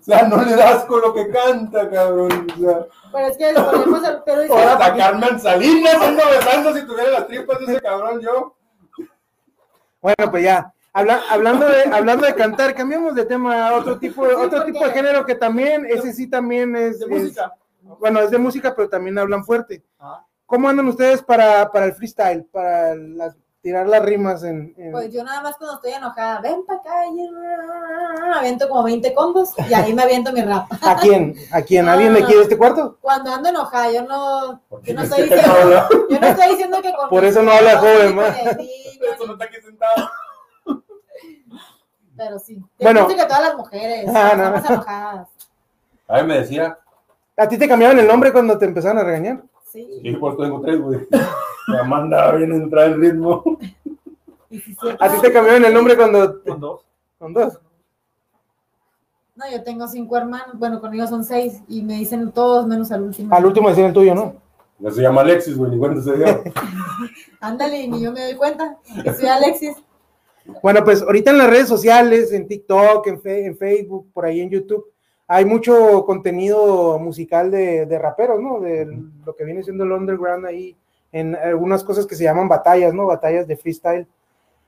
[0.00, 2.46] O sea, no le das con lo que canta, cabrón.
[2.54, 6.22] O sea, pero es que le ponemos el pero dice, ahora a Carmen Salinas ando
[6.30, 8.54] besando si tuviera las tripas de ese cabrón yo.
[10.02, 10.72] Bueno, pues ya.
[10.94, 14.92] Habla- hablando, de, hablando de cantar, cambiamos de tema a otro tipo, otro tipo de
[14.92, 17.52] género que también, ese sí también es, De es- música.
[18.00, 19.82] bueno, es de música, pero también hablan fuerte.
[19.98, 20.24] Ah.
[20.46, 25.10] ¿Cómo andan ustedes para, para el freestyle, para las- tirar las rimas en, en- pues
[25.10, 29.54] yo nada más cuando estoy enojada, ven para acá y me aviento como 20 combos
[29.68, 30.66] y ahí me aviento mi rap.
[30.82, 31.34] ¿A quién?
[31.50, 31.88] ¿A quién?
[31.88, 32.98] ¿Alguien le quiere este cuarto?
[33.00, 36.82] Cuando ando enojada, yo no, yo no es estoy diciendo, no yo no estoy diciendo
[36.82, 38.70] que con Por eso no habla joven, el niño,
[39.14, 40.10] Eso no está aquí sentado.
[42.16, 42.54] Pero sí.
[42.80, 43.04] Bueno.
[43.04, 44.74] Bueno, que todas las mujeres Ah, no.
[44.74, 45.28] enojadas.
[46.08, 46.78] A mí me decía,
[47.36, 49.42] ¿A ti te cambiaron el nombre cuando te empezaron a regañar?
[49.72, 49.88] Sí.
[50.02, 51.00] y por tengo tres, güey.
[51.68, 53.42] Me manda bien entrar el ritmo.
[54.50, 56.42] Sí, sí, ¿A ti te cambiaron el nombre cuando...
[56.44, 56.80] Con dos.
[57.18, 57.58] con dos?
[59.34, 63.02] No, yo tengo cinco hermanos, bueno, conmigo son seis y me dicen todos menos al
[63.02, 63.34] último.
[63.34, 64.36] Al último decían el tuyo, ¿no?
[64.78, 66.26] No se llama Alexis, güey, ni cuenta se dio.
[67.40, 69.74] Ándale, ni yo me doy cuenta que soy Alexis.
[70.62, 74.40] Bueno, pues ahorita en las redes sociales, en TikTok, en, Fe- en Facebook, por ahí
[74.40, 74.86] en YouTube,
[75.26, 78.60] hay mucho contenido musical de, de raperos, ¿no?
[78.60, 78.86] De
[79.24, 80.76] lo que viene siendo el underground ahí,
[81.12, 83.06] en algunas cosas que se llaman batallas, ¿no?
[83.06, 84.06] Batallas de freestyle.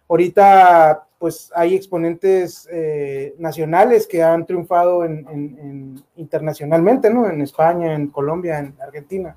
[0.08, 7.28] Ahorita, pues hay exponentes eh, nacionales que han triunfado en, en- en- internacionalmente, ¿no?
[7.28, 9.36] En España, en Colombia, en Argentina.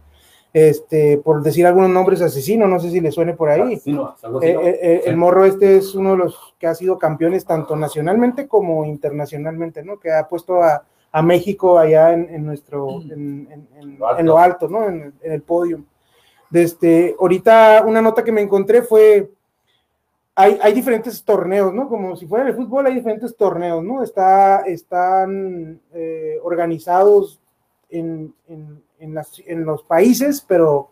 [0.51, 3.73] Este, por decir algunos nombres, asesino, no sé si le suene por ahí.
[3.75, 3.79] Eh,
[4.41, 5.09] eh, eh, Sí.
[5.09, 9.83] El morro este es uno de los que ha sido campeones tanto nacionalmente como internacionalmente,
[9.83, 9.99] ¿no?
[9.99, 14.19] Que ha puesto a, a México allá en, en nuestro, en, en- en- Lo alto.
[14.19, 14.87] en lo alto, ¿no?
[14.87, 15.81] En, el- en el podio.
[16.49, 19.29] Desde, ahorita una nota que me encontré fue,
[20.33, 21.87] hay, hay diferentes torneos, ¿no?
[21.87, 24.01] Como si fuera el fútbol, hay diferentes torneos, ¿no?
[24.01, 27.39] Está, están eh, organizados
[27.91, 30.89] en, en- en las- en los países, pero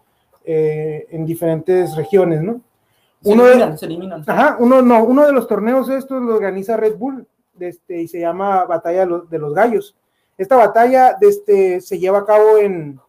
[0.50, 2.62] eh, en diferentes regiones, ¿no?
[3.22, 4.24] Se Uno de- eliminan, se eliminan.
[4.26, 7.28] Ajá, uno no, uno de los torneos estos lo organiza Red Bull,
[7.60, 9.96] este, y se llama Batalla de los, de los Gallos.
[10.38, 13.00] Esta batalla este, se lleva a cabo en,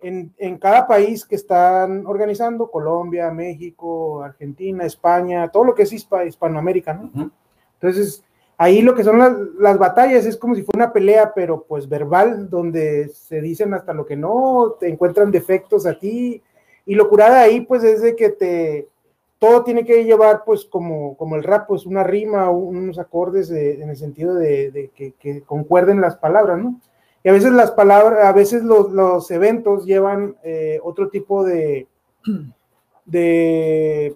[0.00, 5.92] en, en cada país que están organizando, Colombia, México, Argentina, España, todo lo que es
[5.92, 7.04] hispa- Hispanoamérica, ¿no?
[7.14, 7.30] Ujú.
[7.74, 8.24] Entonces,
[8.56, 11.88] ahí lo que son las, las batallas es como si fuera una pelea, pero pues
[11.88, 16.42] verbal, donde se dicen hasta lo que no, te encuentran defectos a ti,
[16.86, 18.88] y lo curada ahí pues es de que te,
[19.38, 23.82] todo tiene que llevar pues como, como el rap, pues una rima, unos acordes de-
[23.82, 26.80] en el sentido de, que concuerden las palabras, ¿no?
[27.22, 31.86] Y a veces las palabras, a veces los, los eventos llevan eh, otro tipo de,
[33.06, 34.14] de,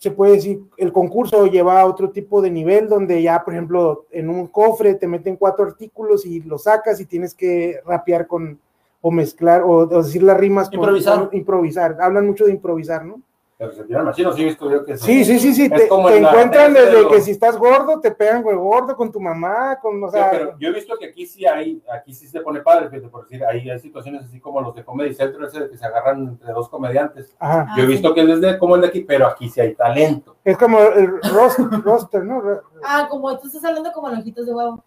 [0.00, 4.06] se puede decir, el concurso lleva a otro tipo de nivel donde ya, por ejemplo,
[4.10, 8.58] en un cofre te meten cuatro artículos y lo sacas y tienes que rapear con,
[9.02, 10.70] o mezclar, o, o decir las rimas.
[10.72, 11.28] Improvisar.
[11.28, 11.98] con- improvisar.
[12.00, 13.20] Hablan mucho de improvisar, ¿no?
[13.60, 15.64] Pero se tiran machino, sí yo que Sí, sí, sí, sí.
[15.64, 19.12] Es Te, te encuentran desde que si estás gordo, te pegan con el gordo, con
[19.12, 22.14] tu mamá, con, o Sí, sea, pero yo he visto que aquí sí hay, aquí
[22.14, 25.12] sí se pone padre, fíjate, por decir, ahí hay situaciones así como los de Comedy
[25.12, 27.36] Central, ese de que se agarran entre dos comediantes.
[27.38, 27.66] ajá.
[27.68, 27.92] Ah, Yo he sí.
[27.92, 30.36] visto que es de, como el de aquí, pero aquí sí hay talento.
[30.42, 32.42] Es como el roster, roster ¿no?
[32.82, 34.82] Ah, como tú estás hablando como en ojitos de huevo.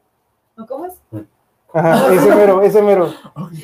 [0.57, 0.99] ¿No comes?
[1.75, 3.13] Ajá, ese mero, ese mero.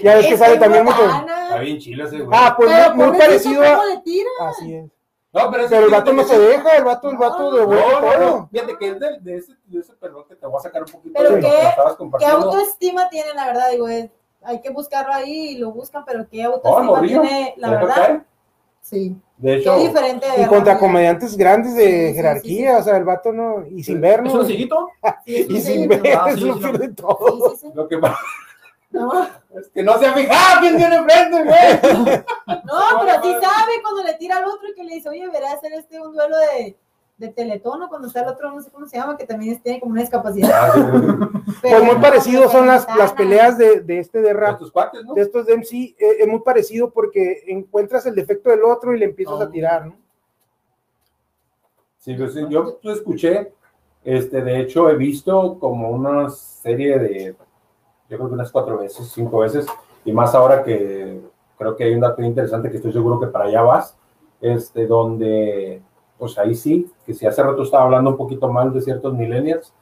[0.03, 1.01] Ya ves que Es sale también mucho.
[1.03, 2.29] Está bien chilo ese, güey.
[2.39, 3.75] Ah, pues Pero muy, muy parecido a.
[3.75, 4.49] ¿cómo?
[4.49, 4.98] Así es.
[5.31, 8.01] No, pero, Pero el vato no se deja, el vato, el vato de No, bueno
[8.01, 8.49] no, no.
[8.51, 10.89] Fíjate que es de, de ese, de ese perro que te voy a sacar un
[10.91, 13.69] poquito Pero de lo qué- que estabas ¿Qué autoestima tiene, la verdad?
[13.71, 14.09] Digo, es-
[14.43, 17.21] hay que buscarlo ahí y lo buscan, pero ¿qué autoestima morrillo.
[17.21, 17.95] tiene, la ¿Se deja verdad?
[18.07, 18.21] caer?
[18.81, 19.15] Sí.
[19.37, 22.81] De Qué hecho, diferente de Y contra comediantes grandes de Sí, sí, sí, jerarquía, sí.
[22.81, 23.65] o sea, el vato no.
[23.67, 24.47] Y sin ver, ¿Es un un
[25.25, 26.41] Y sin ver, Ah, sí.
[27.73, 28.17] lo que pasa
[28.91, 29.23] No,
[29.59, 32.23] es que no se ha fijado ¡Ah, quién tiene enfrente, güey.
[32.65, 35.55] no, pero sí sabe cuando le tira al otro y que le dice, oye, verás
[35.55, 36.75] hacer este un duelo de,
[37.17, 39.91] de teletono cuando está el otro, no sé cómo se llama, que también tiene como
[39.91, 40.71] una discapacidad.
[40.73, 41.29] Ah,
[41.61, 45.03] Pues muy parecido son las, las peleas de, de este de De rap, tus cuates,
[45.05, 45.13] ¿no?
[45.13, 48.99] de estos de MC, eh, es muy parecido porque encuentras el defecto del otro y
[48.99, 49.49] le empiezas a Oh.
[49.49, 49.95] tirar, ¿no?
[51.99, 53.51] Sí, yo, sí, yo yo escuché,
[54.03, 57.35] este, de hecho he visto como una serie de,
[58.09, 59.67] yo creo que unas cuatro veces, cinco veces,
[60.03, 61.21] y más ahora que
[61.57, 63.97] creo que hay un dato interesante que estoy seguro que para allá vas,
[64.41, 65.81] este, donde,
[66.17, 69.73] pues ahí sí, que si hace rato estaba hablando un poquito mal de ciertos millennials,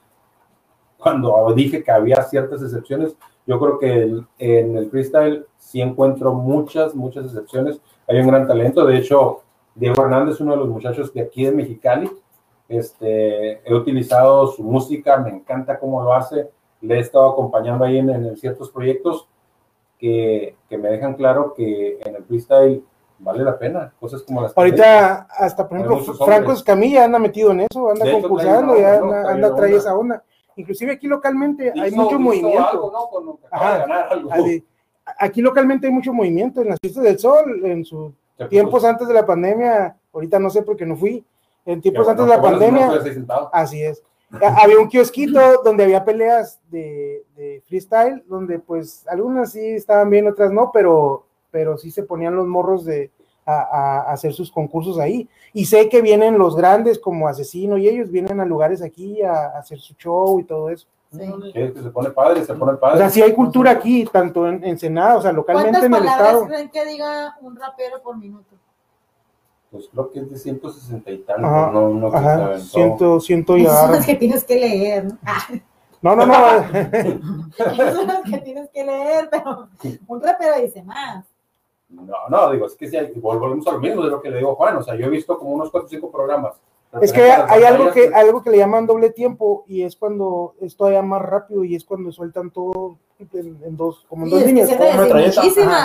[0.97, 6.33] cuando dije que había ciertas excepciones, yo creo que el- en el freestyle sí encuentro
[6.33, 9.41] muchas, muchas excepciones, hay un gran talento, de hecho,
[9.75, 12.09] Diego Hernández, uno de los muchachos de aquí de Mexicali.
[12.67, 16.49] Este, he utilizado su música, me encanta cómo lo hace.
[16.81, 19.27] Le he estado acompañando ahí en, en ciertos proyectos
[19.99, 22.83] que, que me dejan claro que en el freestyle
[23.19, 23.93] vale la pena.
[23.99, 26.51] Cosas como las que Ahorita, hasta por Hay ejemplo, Franco.
[26.51, 29.29] Escamilla anda metido en eso, anda hecho, concursando, trae ya onda, ¿no?
[29.29, 30.23] anda, Trae anda- esa onda.
[30.55, 32.67] Inclusive aquí localmente hay hizo- mucho hizo movimiento.
[32.69, 33.07] algo, ¿no?
[33.09, 33.77] Con- Ajá.
[33.79, 34.31] ganar algo.
[34.31, 34.65] Así,
[35.19, 39.07] Aquí localmente hay mucho movimiento en las fiestas del sol, en sus puso- tiempos antes
[39.07, 41.23] de la pandemia, ahorita no sé por qué no fui,
[41.65, 44.03] en tiempos que, antes bueno, de la bueno, pandemia, así es.
[44.41, 50.09] Ha- Había un kiosquito donde había peleas de, de freestyle, donde pues algunas sí estaban
[50.09, 53.11] bien, otras no, pero, pero sí se ponían los morros de
[53.45, 55.29] a, hacer sus concursos ahí.
[55.53, 59.31] Y sé que vienen los grandes como Asesino y ellos vienen a lugares aquí a,
[59.31, 60.85] a hacer su show y todo eso.
[61.09, 61.21] Sí.
[61.55, 62.97] Es que se pone padre, se pone O padre.
[62.97, 66.27] sea, sí hay cultura aquí, tanto en Ensenada, o sea, localmente ¿Cuántas en el palabras
[66.27, 66.47] estado.
[66.47, 68.56] creen que diga un rapero por minuto?
[69.71, 72.65] Pues creo que es de 160 y tantos, Ajá, no, no que se Ajá, aventó.
[72.65, 75.17] siento, siento y Esas son las que tienes que leer, ¿no?
[75.25, 75.47] Ah,
[76.01, 76.35] No, no, no.
[77.57, 79.67] Esas son las que tienes que leer, pero
[80.07, 81.25] un rapero dice más.
[81.89, 84.29] No, no, digo, es que sí, hay- vol- volvemos a lo mismo de lo que
[84.29, 84.77] le digo Juan.
[84.77, 86.53] O sea, yo he visto como unos 4 o 5 programas.
[87.01, 90.53] Es que hay algo que, batallas algo que le llaman doble tiempo y es cuando
[90.61, 94.35] es todavía más rápido y es cuando sueltan todo en, en dos, como en Sí,
[94.35, 94.69] dos es que líneas.
[94.69, 94.83] se te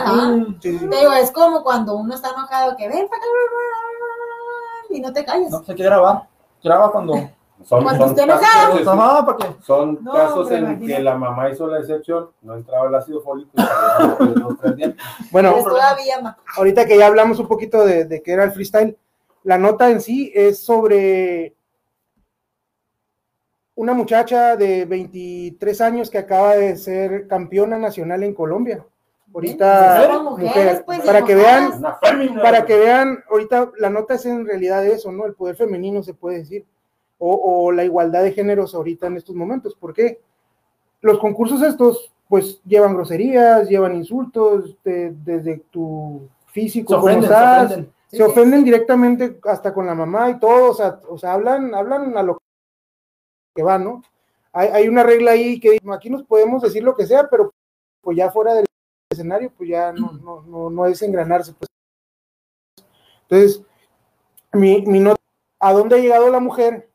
[0.05, 0.79] como sí.
[0.79, 3.23] Te digo, es como cuando uno está enojado que ven para
[4.91, 5.51] y no te calles.
[5.51, 6.29] No, pues hay que grabar.
[6.63, 7.15] Graba cuando.
[7.65, 9.63] Son, Cuando son esté casos, que.
[9.65, 10.87] son No, casos en imagínate.
[10.97, 14.95] que la mamá hizo la excepción, no entraba el ácido fólico y.
[15.31, 18.99] Bueno, Es todavía ahorita que ya hablamos un poquito de, de qué era el freestyle,
[19.45, 21.55] la nota en sí es sobre
[23.83, 28.87] una muchacha de 23 años que acaba de ser campeona nacional en Colombia.
[29.35, 31.83] Ahorita, mujeres, mujer, pues, para que vean,
[32.41, 35.27] para que vean, ahorita la nota es en realidad eso, ¿no?
[35.27, 36.65] El poder femenino se puede decir,
[37.19, 39.75] o, o la igualdad de géneros ahorita en estos momentos.
[39.75, 40.21] ¿Por qué?
[41.01, 47.23] Los concursos estos, pues, llevan groserías, llevan insultos, de- desde tu físico, Se cómo ofenden,
[47.29, 47.93] se estás, ofenden.
[48.07, 51.33] Sí, se sí, ofenden directamente hasta con la mamá y todo, o sea, o sea
[51.33, 52.39] hablan, hablan a lo
[53.55, 54.03] que va, ¿no?
[54.53, 57.53] Hay, hay una regla ahí que dice, aquí nos podemos decir lo que sea, pero
[58.01, 58.67] pues ya fuera del
[59.11, 61.55] escenario, pues ya no, no, no, no es engranarse.
[61.55, 61.69] Pues.
[63.29, 63.63] Entonces,
[64.53, 65.21] mi, mi nota,
[65.59, 66.89] ¿a dónde ha llegado la mujer?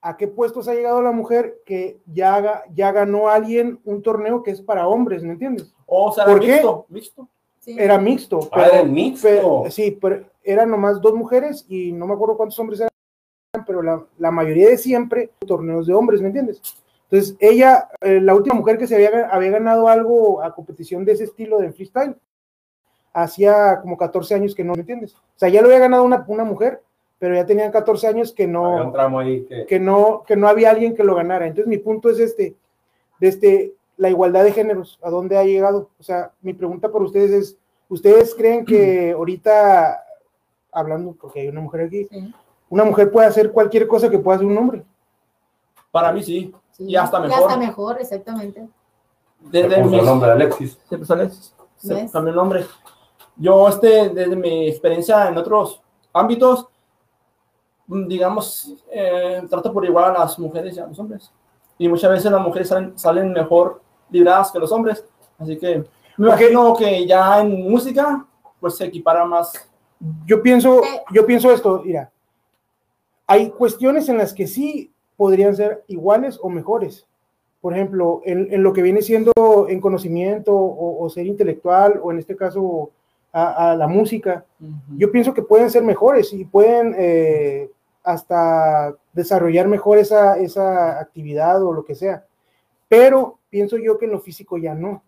[0.00, 4.42] ¿A qué puestos ha llegado la mujer que ya, haga- ya ganó alguien un torneo
[4.42, 5.74] que es para hombres, ¿me entiendes?
[5.86, 6.52] O sea, ¿Por qué?
[6.52, 6.86] mixto.
[6.88, 7.28] Mixto.
[7.58, 7.76] Sí.
[7.78, 8.40] Era mixto.
[8.52, 9.28] Ah, era mixto.
[9.28, 12.87] pero- sí, pero eran nomás dos mujeres y no me acuerdo cuántos hombres eran,
[13.78, 16.60] pero la, la mayoría de siempre torneos de hombres, ¿me entiendes?
[17.04, 21.12] Entonces, ella, eh, la última mujer que se había, había ganado algo a competición de
[21.12, 22.16] ese estilo de freestyle,
[23.12, 25.14] hacía como 14 años que no, ¿me entiendes?
[25.14, 26.82] O sea, ya lo había ganado una, una mujer,
[27.18, 29.66] pero ya tenían 14 años que no, ahí que.
[29.66, 31.46] que no, que no había alguien que lo ganara.
[31.46, 32.56] Entonces, mi punto es este,
[33.20, 35.90] de este, la igualdad de géneros, ¿a dónde ha llegado?
[35.98, 40.04] O sea, mi pregunta para ustedes es, ¿ustedes creen que ahorita,
[40.72, 42.34] hablando, porque hay una mujer aquí, Sí,
[42.70, 44.84] una mujer puede hacer cualquier cosa que pueda hacer un hombre?
[45.90, 46.54] Para mí sí.
[46.72, 46.84] sí.
[46.84, 47.42] Y hasta Y mejor.
[47.42, 48.68] hasta mejor, exactamente.
[49.42, 50.78] se Desde puso mis- el nombre de Alexis.
[51.76, 52.10] Se ¿Ves?
[52.12, 52.66] cambió el nombre.
[53.36, 55.80] Yo, este, desde mi experiencia en otros
[56.12, 56.66] ámbitos,
[57.86, 61.30] mm, digamos, eh, trato por igual a las mujeres y a los hombres.
[61.78, 63.80] Y muchas veces las mujeres salen, salen mejor
[64.10, 65.04] libradas que los hombres.
[65.38, 65.84] Así que
[66.16, 66.40] me Ok.
[66.40, 68.26] imagino que ya en música,
[68.58, 69.52] pues se equipara más.
[70.26, 70.80] Yo pienso,
[71.12, 72.10] yo pienso esto, mira,
[73.28, 77.06] hay cuestiones en las que sí podrían ser iguales o mejores.
[77.60, 79.32] Por ejemplo, en, en lo que viene siendo
[79.68, 82.90] en conocimiento o, o ser intelectual, o en este caso
[83.32, 84.44] a, a la música,
[84.96, 87.70] yo pienso que pueden ser mejores y pueden eh,
[88.02, 92.24] hasta desarrollar mejor esa, esa actividad o lo que sea.
[92.88, 95.02] Pero pienso yo que en lo físico ya no.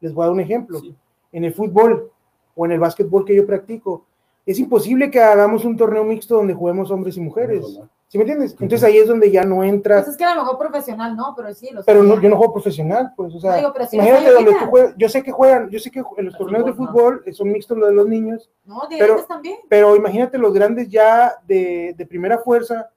[0.00, 0.80] Les voy a dar un ejemplo.
[0.80, 0.94] Sí.
[1.32, 2.10] En el fútbol
[2.54, 4.04] o en el básquetbol que yo practico,
[4.46, 7.78] es imposible que hagamos un torneo mixto donde juguemos hombres y mujeres.
[8.08, 8.52] ¿Sí me entiendes?
[8.52, 9.96] Entonces ahí es donde ya no entra.
[9.96, 11.34] Pues es que a lo mejor profesional, ¿no?
[11.36, 13.86] Pero sí, lo Pero no, yo no juego profesional, pues, o sea, No, digo, pero
[13.86, 16.38] sí imagínate los donde tú juegas, yo sé que juegan, yo sé que en los
[16.38, 19.56] torneos de fútbol, eh, son mixtos los de los niños, No, de pero- grandes también.
[19.68, 22.90] pero imagínate los grandes ya de, de primera fuerza,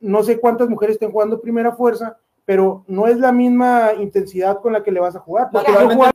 [0.00, 2.16] no sé cuántas mujeres estén jugando primera fuerza,
[2.46, 5.78] pero no es la misma intensidad con la que le vas a jugar, porque yo
[5.78, 6.12] he Naturalmente,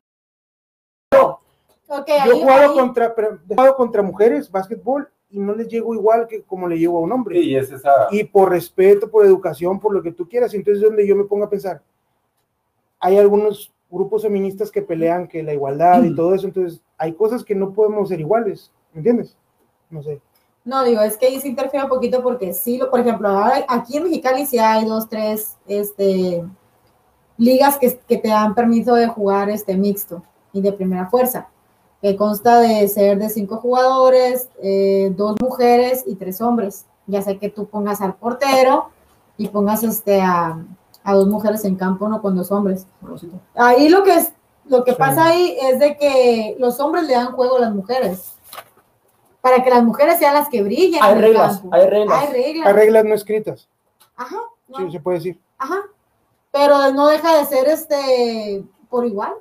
[1.12, 1.40] jugado,
[1.90, 5.68] Yo he ahí, jugado ahí- contra, pero he jugado contra mujeres, básquetbol, y no les
[5.68, 7.40] llego igual que como le llego a un hombre.
[7.42, 7.92] Sí, y es esa.
[8.12, 10.54] y por respeto, por educación, por lo que tú quieras.
[10.54, 11.82] Entonces, es donde yo me pongo a pensar,
[13.00, 17.44] hay algunos grupos feministas que pelean que la igualdad y todo eso, entonces hay cosas
[17.44, 19.38] que no podemos ser iguales, ¿me entiendes?
[19.90, 20.20] No sé.
[20.66, 23.30] No, digo, es que ahí se interfiere un poquito porque sí, lo, por ejemplo,
[23.70, 26.44] aquí en Mexicali sí hay dos, tres este,
[27.38, 31.48] ligas que, que te dan permiso de jugar este mixto y de primera fuerza,
[32.02, 36.86] que consta de ser de cinco jugadores, eh, dos mujeres y tres hombres.
[37.08, 38.90] Ya sé que tú pongas al portero
[39.38, 40.58] y pongas este a,
[41.04, 42.86] a dos mujeres en campo, no con dos hombres.
[43.56, 44.32] Ahí lo que es,
[44.66, 44.98] lo que Sí.
[45.00, 48.34] pasa ahí es de que los hombres le dan juego a las mujeres.
[49.42, 51.02] Para que las mujeres sean las que brillen.
[51.02, 52.22] Hay reglas, hay reglas.
[52.24, 52.68] Hay reglas.
[52.68, 53.68] Hay reglas no escritas,
[54.18, 54.36] Ajá,
[54.68, 55.40] no, sí, se puede decir.
[55.58, 55.82] ajá.
[56.52, 59.34] Pero no deja de ser este por igual.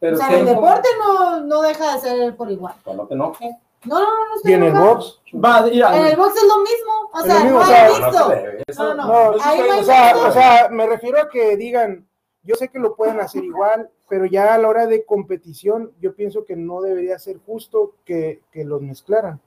[0.00, 2.74] Pero o sea, el deporte no, no deja de ser por igual.
[3.08, 3.32] Que no.
[3.84, 4.06] No, no, no,
[4.44, 7.10] no Y en el box, Va, mira, En el box es lo mismo.
[7.12, 8.32] O Es sea, mismo, no o hay sea, No, no.
[8.66, 10.28] Eso- eso Ahí o sea, mixto.
[10.28, 12.08] o sea, me refiero a que digan,
[12.42, 16.14] yo sé que lo pueden hacer igual, pero ya a la hora de competición, yo
[16.14, 19.40] pienso que no debería ser justo que, que los mezclaran.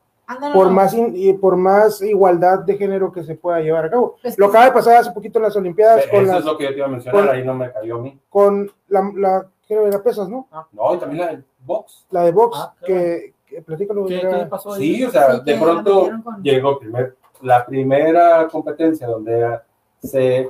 [0.53, 0.71] Por no.
[0.71, 4.15] más in- y por más igualdad de género que se pueda llevar a cabo.
[4.21, 6.45] Pues Lo que- acaba de pasar hace poquito en las Olimpiadas Eso con es las
[6.45, 8.17] lo que yo te iba a mencionar, con- ahí no me cayó a mí.
[8.29, 10.03] con la, la ¿qué era?
[10.03, 10.47] pesas, ¿no?
[10.73, 12.05] No, y también la del box.
[12.09, 14.05] La de box, Ah, que, que platícalo.
[14.05, 14.95] ¿Qué, pasó ahí?
[14.97, 19.59] Sí, o sea, Sí, de pronto con- llegó primer, la primera competencia donde
[20.03, 20.49] se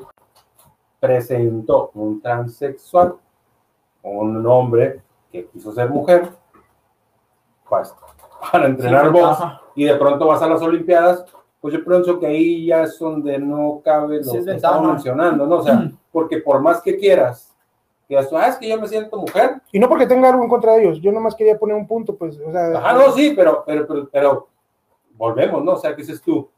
[1.00, 3.16] presentó un transexual,
[4.02, 6.30] un hombre que quiso ser mujer,
[7.70, 7.94] pues,
[8.52, 9.40] para entrenar Sí, box,
[9.76, 11.26] y de pronto vas a las Olimpiadas,
[11.60, 14.88] pues yo pienso que ahí ya es donde no cabe lo Sí, es que estamos
[14.94, 15.58] mencionando, ¿no?
[15.58, 17.51] O sea, porque por más que quieras,
[18.12, 20.50] que digas, ah, es que yo me siento mujer, Y no porque tenga algo en
[20.50, 23.34] contra de ellos, yo nomás quería poner un punto, pues, o sea, Ajá, no, sí,
[23.36, 24.48] pero, pero, pero, pero
[25.16, 25.74] volvemos, ¿no?
[25.74, 26.50] O sea, ¿qué dices tú?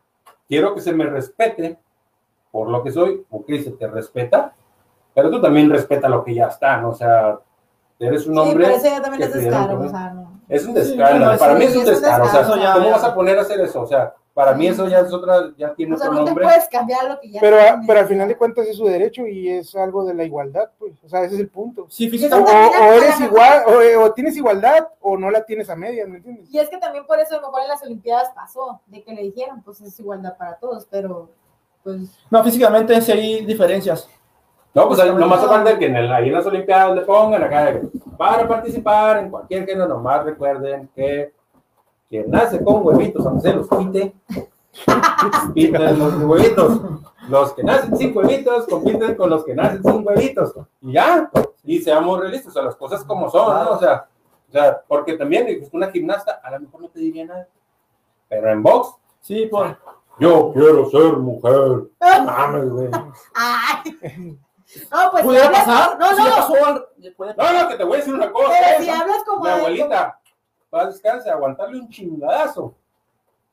[0.47, 1.77] Quiero que se me respete
[2.51, 4.53] por lo que soy, ok, se te respeta,
[5.13, 6.89] pero tú también respeta lo que ya está, ¿no?
[6.89, 7.39] O sea,
[7.99, 8.65] eres un Sí, hombre.
[8.65, 10.41] pero eso ya también es descaro, o sea, no.
[10.49, 12.43] Es un Sí, descaro, no, para sí, mí es un es un descaro, o sea,
[12.43, 12.91] ¿cómo ya.
[12.91, 13.81] vas a poner a hacer eso?
[13.81, 16.31] O sea, para mí eso ya es otra, ya tiene O sea, otro no te
[16.31, 16.45] nombre.
[16.45, 19.49] puedes cambiar lo que ya pero, pero al final de cuentas es su derecho y
[19.49, 21.85] es algo de la igualdad, pues, o sea, ese es el punto.
[21.89, 22.51] Sí, O, físicamente.
[22.51, 26.17] o- o eres igual, o, o tienes igualdad, o no la tienes a medias, ¿me
[26.17, 26.49] entiendes?
[26.51, 29.13] Y es que también por eso a lo mejor en las Olimpiadas pasó, de que
[29.13, 31.29] le dijeron, pues es igualdad para todos, pero
[31.83, 34.09] pues No, físicamente sí hay diferencias.
[34.73, 37.71] No, pues ahí nomás falta que en el, ahí en las Olimpiadas le pongan acá,
[37.73, 37.81] que
[38.17, 41.31] para participar en cualquier género, nomás recuerden que
[42.13, 44.13] quien nace con huevitos, aunque se los quite,
[45.55, 46.79] piten los huevitos.
[47.27, 50.53] Los que nacen sin huevitos, compiten con los que nacen sin huevitos.
[50.81, 51.27] Y ya,
[51.63, 53.71] y seamos realistas, o sea, las cosas como son, ¿no?
[53.71, 54.05] O sea,
[54.47, 57.47] o sea porque también pues, una gimnasta a lo mejor no te diría nada.
[58.29, 59.75] Pero en box, Sí, por.
[60.19, 61.83] yo quiero ser mujer.
[61.99, 62.89] Mames, güey.
[63.33, 64.37] ¡Ay!
[64.91, 65.99] No, pues si ¿Pudiera hablas- pasar?
[65.99, 66.53] No, Sí, no, pasó
[67.17, 68.49] puede No, no, que te voy a decir una cosa.
[68.59, 70.19] pero si hablas como Mi abuelita,
[70.73, 72.73] va a descansar, aguantarle un chingadazo.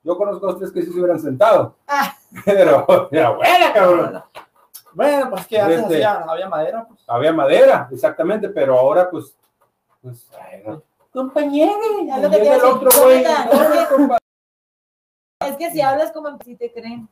[0.03, 1.77] Yo conozco a los tres que sí se hubieran sentado.
[1.87, 2.15] Ah.
[2.45, 4.23] Pero, mi abuela, cabrón.
[4.93, 6.85] Bueno, pues que antes Este- hacía- había madera.
[6.89, 7.01] Pues.
[7.07, 9.37] Había madera, exactamente, pero ahora, pues,
[10.03, 10.29] pues.
[11.13, 11.73] Compañero.
[15.41, 17.09] Es que si hablas como si te creen.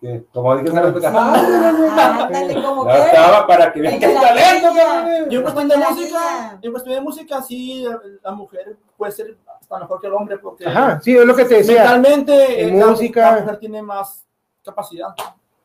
[0.00, 2.98] Que, Como dije hace rato, Ah, que.
[2.98, 4.84] estaba para que vean que que talento, niña.
[4.84, 5.26] cabrón.
[5.28, 7.86] Y en cuestión de música, cuestión de música, sí,
[8.22, 11.44] la mujer puede ser hasta mejor que el hombre porque Ajá, sí, es lo que
[11.46, 11.82] te decía.
[11.82, 13.32] mentalmente en eh, la- música.
[13.34, 14.24] la mujer tiene más
[14.64, 15.08] capacidad.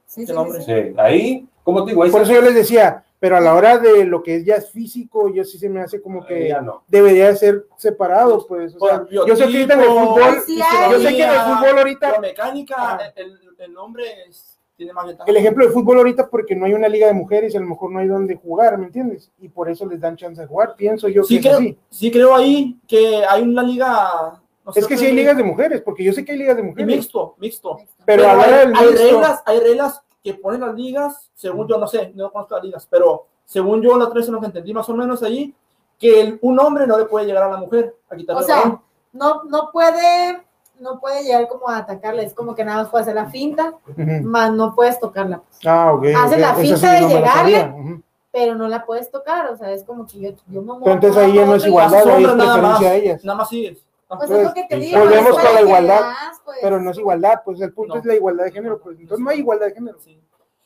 [0.07, 0.60] Sí, sí, el hombre.
[0.61, 0.81] sí, sí.
[0.89, 3.54] Sí, ahí, como te digo, ahí Por se- eso yo les decía, pero a la
[3.56, 6.84] hora de lo que es ya físico, yo sí se me hace como que no.
[6.90, 8.76] debería de ser separado, pues.
[8.78, 11.40] O sea, Por yo sé que ahorita en el fútbol, yo sé que en el
[11.40, 13.14] fútbol ahorita, mecánica, Ajá.
[13.16, 16.90] el, el hombre es- tiene más el ejemplo de fútbol ahorita porque no hay una
[16.90, 19.32] liga de mujeres y a lo mejor no hay donde jugar, ¿me entiendes?
[19.40, 21.78] Y por eso les dan chance de jugar, pienso yo sí que es creo, así.
[21.91, 24.41] sí creo ahí que hay una liga.
[24.66, 26.58] no sé Es que sí hay ligas de mujeres, porque yo sé que hay ligas
[26.58, 27.78] de y mujeres, mixto, mixto.
[28.06, 31.30] pero a la hora hay, del hay mixto- reglas, hay reglas que ponen las ligas,
[31.36, 34.34] según yo no sé, no conozco las ligas, pero según yo la otra vez en
[34.36, 35.54] lo que entendí más o menos allí,
[36.00, 38.45] que el- un hombre no le puede llegar a la mujer a quitarle O el
[38.48, 38.82] sea, balón.
[39.12, 40.41] no, no puede,
[40.80, 43.74] no puede llegar como a atacarle, es como que nada más puede hacer la finta,
[43.88, 44.02] Ujú.
[44.24, 46.06] más no puedes tocarla, Ah, ok.
[46.18, 48.02] Hace ok, la finta sí de no llegarle.
[48.32, 50.84] pero no la puedes tocar, o sea, es como que yo, yo me muevo.
[50.86, 53.24] Pero entonces ahí ya no es igualdad, Las ahí es sombras nada más, a ellas.
[53.26, 53.86] nada más sigues.
[54.18, 54.99] Pues Pues, es lo que te sí, digo.
[54.99, 56.02] volvemos con la igualdad,
[56.45, 56.57] pues.
[56.61, 57.99] Pero no es igualdad, pues el punto No.
[57.99, 59.99] es la igualdad de género, pues entonces no hay igualdad de género.
[59.99, 60.19] Sí.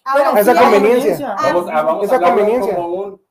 [0.04, 1.36] Ahora, esa sí hay- conveniencia.
[1.38, 2.76] Ah, Vamos a, vamos Esa a conveniencia.
[2.76, 3.22] como un-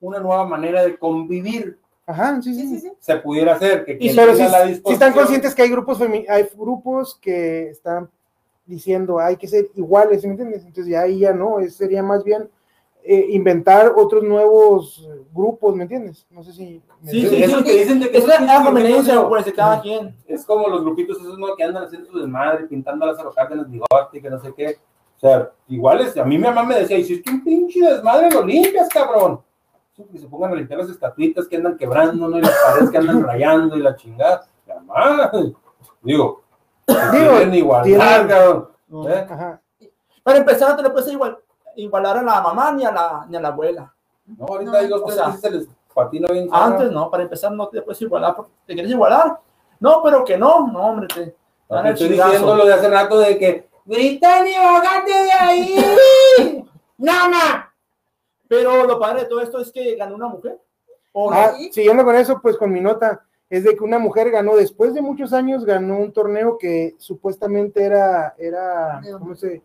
[0.00, 1.78] una nueva manera de convivir.
[2.06, 2.68] Ajá, sí, Sí, sí.
[2.68, 2.92] sí, sí.
[3.00, 6.24] Se pudiera hacer que quien Pero si, la si están conscientes que hay grupos femi-
[6.28, 8.08] hay grupos que están
[8.64, 10.64] diciendo hay que ser iguales, ¿me entiendes?
[10.64, 12.48] Entonces ya ahí ya no, es, sería más bien
[13.10, 16.26] eh, inventar otros nuevos grupos, ¿me entiendes?
[16.30, 16.82] No sé si...
[17.00, 19.52] me Sí, Es- sí, eso que dicen de que Es pinches conveniencia, grupitos, pues, de
[19.54, 20.16] cada quien.
[20.26, 21.56] Es como los grupitos esos ¿no?
[21.56, 24.76] que andan haciendo su desmadre, pintando las alocárdenas bigote, que no sé qué.
[25.16, 28.88] O sea, iguales, a mí mi mamá me decía, hiciste un pinche desmadre, lo limpias,
[28.90, 29.40] cabrón.
[29.96, 32.38] Sí, Que se pongan a limpiar las estatuitas que andan quebrando, ¿no?
[32.38, 34.46] Y las paredes que andan rayando y la chingada.
[34.66, 35.54] La madre.
[36.02, 36.42] Digo,
[36.86, 38.68] Digo, tienen igualdad, tienen- cabrón.
[39.10, 39.26] ¿Eh?
[39.30, 39.60] Ajá.
[40.22, 41.38] Para empezar, no te le puedes igual,
[41.82, 43.92] igualar a la mamá ni a la, ni a la abuela.
[44.26, 46.48] No, ahorita No, dos, o sea, se les patina bien.
[46.52, 49.38] Antes no, para empezar no te puedes igualar porque te quieres igualar.
[49.80, 51.34] No, pero que no, no, hombre, te
[51.68, 52.30] dan el estoy chingazo.
[52.30, 56.64] diciendo lo de hace rato de que Britannia, bájate de ahí.
[56.98, 57.72] ¡Nana!
[58.46, 60.60] Pero lo padre de todo esto es que ganó una mujer.
[61.32, 64.94] Ah, siguiendo con eso, pues con mi nota, es de que una mujer ganó, después
[64.94, 69.62] de muchos años, ganó un torneo que supuestamente era, era, ¿cómo se?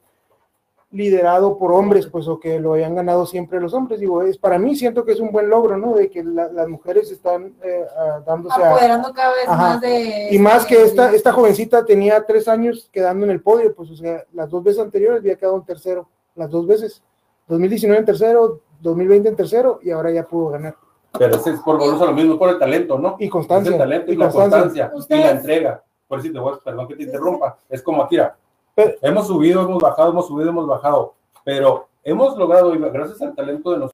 [0.94, 4.00] Liderado por hombres, pues, o que lo hayan ganado siempre los hombres.
[4.00, 5.94] Digo, es para mí siento que es un buen logro, ¿no?
[5.96, 9.56] De que la- las mujeres están eh, ah, dándose a, Apoderando cada vez Ajá.
[9.70, 10.28] más de...
[10.32, 13.90] y más que de- esta, esta jovencita tenía tres años quedando en el podio, pues,
[13.90, 17.02] o sea, las dos veces anteriores había quedado en tercero, las dos veces.
[17.48, 20.76] 2019 en tercero, 2020 en tercero, y ahora ya pudo ganar.
[21.18, 23.16] Pero ese es por volvernos a lo mismo, por el talento, ¿no?
[23.20, 23.72] Y Es constancia.
[23.72, 24.92] el talento y, y la constancia.
[24.92, 25.84] constancia y la entrega.
[26.08, 27.58] Por eso te voy, perdón que te interrumpa.
[27.70, 28.36] Es como Akira.
[28.76, 31.14] Pero- hemos subido, hemos bajado, hemos subido, hemos bajado.
[31.44, 33.90] Pero hemos logrado, gracias al talento de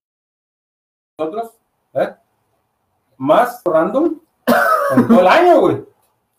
[1.17, 1.51] nosotros,
[1.93, 2.15] ¿eh?
[3.17, 4.19] más random
[4.95, 5.85] en todo el año, güey.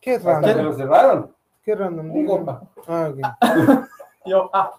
[0.01, 0.65] Qué Hasta que random.
[0.67, 1.37] lo cerraron.
[1.63, 2.27] Qué random.
[2.27, 2.63] Compa.
[2.87, 3.89] Ah, ok.
[4.27, 4.73] Yo, ah,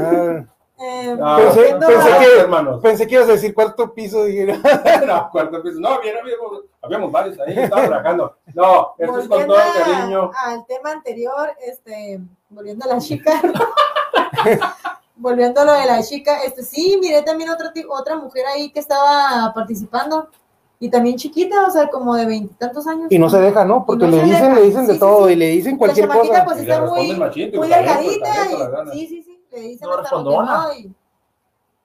[0.00, 0.44] Ah,
[0.78, 2.80] Eh, Ah, Pensé- que- hermanos.
[2.82, 4.44] pensé que ibas a decir cuarto piso, dije,
[5.06, 5.80] no, cuarto piso.
[5.80, 8.36] No, bien, habíamos, habíamos varios ahí, estaban trabajando.
[8.54, 10.30] No, esto es con volviendo todo el cariño.
[10.44, 12.20] al tema anterior, este,
[12.50, 13.40] volviendo a la chica,
[15.16, 18.70] volviendo a lo de la chica, este, sí, miré también otra, ti- otra mujer ahí
[18.70, 20.28] que estaba participando
[20.78, 23.06] y también chiquita, o sea, como de veintitantos años.
[23.10, 23.86] Y no se deja, ¿no?
[23.86, 24.54] Porque Y no le dicen, deja.
[24.56, 25.32] le dicen de Sí, sí, todo sí.
[25.32, 26.44] y le dicen La cualquier chamaquita, cosa.
[26.44, 28.92] pues Y está muy, machito, muy delgadita la y gana.
[28.92, 30.64] sí, sí, sí, le dicen No, hasta lo que respondona.
[30.68, 30.74] no.
[30.74, 30.94] y-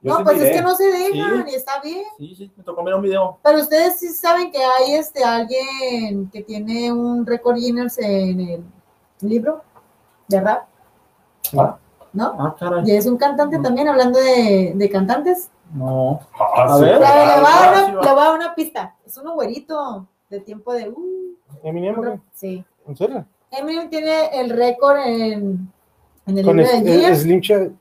[0.03, 1.51] Yo no, sí pues es que no se dejan Sí.
[1.51, 2.03] y está bien.
[2.17, 3.37] sí, sí, me tocó mirar un video.
[3.43, 8.63] Pero ustedes sí saben que hay este alguien que tiene un récord Guinness en el
[9.21, 9.61] libro
[10.27, 10.63] de rap,
[11.57, 11.77] Ah,
[12.13, 12.35] ¿no?
[12.39, 12.83] Ah, caray.
[12.85, 13.63] Y es un cantante Mm.
[13.63, 15.49] también, hablando de, de cantantes.
[15.73, 16.19] No.
[16.39, 16.93] ah, A sí, ver.
[16.93, 17.35] Le, claro.
[17.35, 18.11] le voy a dar una, sí, va.
[18.11, 18.95] a dar una pista.
[19.05, 20.89] Es un güerito de tiempo de...
[20.89, 22.63] Uh, Eminem, sí.
[22.87, 23.25] ¿En serio?
[23.51, 25.71] Eminem tiene el récord en,
[26.27, 27.71] en el Con libro de es- es- Slim Shady.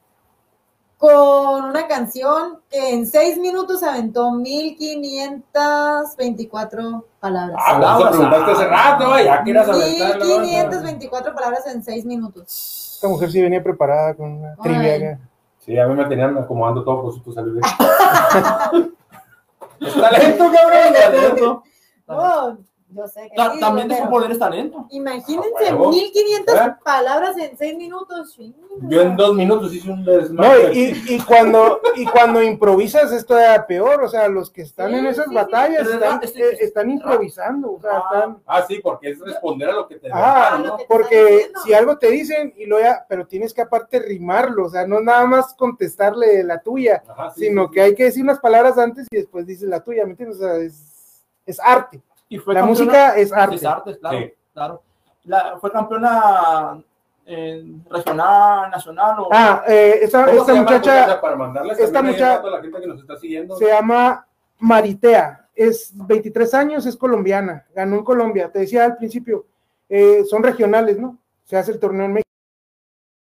[0.99, 7.57] con una canción que en seis minutos aventó 1524 palabras.
[7.59, 10.25] Ah, pues eso preguntaste hace rato, ya quieras aventarlo.
[10.41, 12.93] 1524 palabras en seis minutos.
[12.97, 14.57] Esta mujer sí venía preparada con una Ay.
[14.63, 14.97] trivia.
[14.97, 15.19] acá.
[15.61, 17.61] Sí, a mí me tenían acomodando todo por su salir de
[20.01, 20.95] talento, cabrón.
[20.95, 21.63] Talento.
[22.07, 22.57] Oh,
[22.93, 24.87] yo sé que Ta- sí, También pero de poder es talento.
[24.91, 25.91] Imagínense, A huevo.
[25.91, 26.75] 1500 ¿Eh?
[26.85, 28.33] palabras en seis minutos.
[28.35, 28.55] sí.
[28.83, 30.73] Yo en dos minutos hice un No, desmadre.
[30.75, 34.97] y, y cuando, y cuando improvisas esto era peor, o sea, los que están Sí,
[34.99, 38.03] en esas sí, batallas están, este- eh, están improvisando, o sea, Ah.
[38.13, 40.77] están, Ah, sí, porque es responder a lo que te Ah, ¿no?
[40.77, 44.67] que te porque si algo te dicen y lo ya, pero tienes que aparte rimarlo,
[44.67, 48.05] o sea, no nada más contestarle la tuya, Ajá, sí, sino sí, que hay que
[48.05, 50.39] decir unas palabras antes y después dices la tuya, ¿me entiendes?
[50.39, 52.01] O sea, es, es arte.
[52.31, 53.57] Y fue La campeona- música es arte.
[53.57, 54.19] Es arte, claro.
[54.19, 54.33] Sí.
[54.55, 54.83] claro.
[55.25, 56.83] La, fue campeona
[57.27, 62.21] en regional, nacional o Ah, eh, esta, ¿Cómo esta muchacha para mandarles esta también ahí
[62.23, 63.57] mucha- a toda la gente que nos está siguiendo.
[63.57, 64.27] se llama
[64.59, 69.45] Maritea, es 23 años, es colombiana, ganó en Colombia, te decía al principio,
[69.89, 71.19] eh, son regionales, ¿no?
[71.45, 72.23] Se hace el torneo en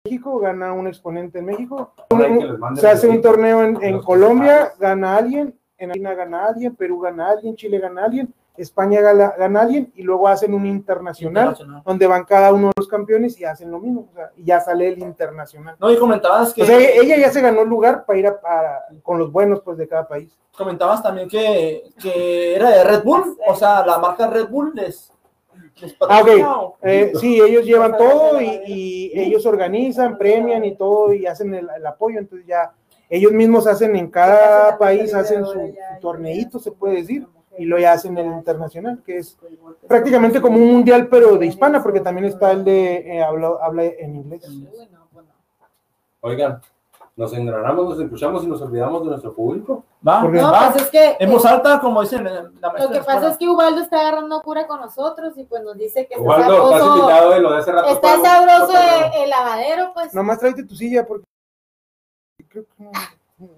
[0.04, 1.92] México, gana un exponente en México,
[2.76, 7.30] se hace un torneo en, en Colombia, gana alguien, en Argentina gana alguien, Perú gana
[7.30, 8.32] alguien, Chile gana alguien,
[8.62, 11.82] España gana, gana alguien y luego hacen un internacional, internacional.
[11.84, 14.60] donde van cada uno de los campeones y hacen lo mismo, o sea, y ya
[14.60, 15.76] sale el internacional.
[15.80, 18.40] No, y comentabas que O sea, ella ya se ganó el lugar para ir a,
[18.40, 20.36] para- con los buenos pues de cada país.
[20.56, 25.12] comentabas también que, que era de Red Bull, o sea, la marca Red Bull les,
[25.82, 26.26] Ah, ok.
[26.26, 31.26] patrocina o- Eh, sí, ellos llevan todo y, y ellos organizan, premian y todo y
[31.26, 32.18] hacen el, el apoyo.
[32.18, 32.72] Entonces ya
[33.08, 37.26] ellos mismos hacen en cada país, hacen su, su torneito, se puede decir,
[37.58, 39.36] y lo ya hacen el internacional, que es
[39.86, 43.84] prácticamente como un mundial, pero de hispana, porque también está el de eh, habla, habla
[43.84, 44.48] en inglés.
[46.20, 46.60] Oigan,
[47.16, 49.84] nos engranamos, nos escuchamos y nos olvidamos de nuestro público.
[50.06, 50.22] ¿Va?
[50.22, 50.70] Porque- No, ¿Va?
[50.72, 53.36] pues es que En voz alta, como dicen en la maestra lo que pasa es
[53.36, 56.70] que Ubaldo está agarrando cura con nosotros y pues nos dice que está Ubaldo, estás
[56.80, 57.88] sabroso, invitado de lo de hace rato.
[57.88, 60.14] está sabroso el, el lavadero, pues.
[60.14, 61.26] Nomás tráete tu silla porque
[62.48, 62.90] creo que no,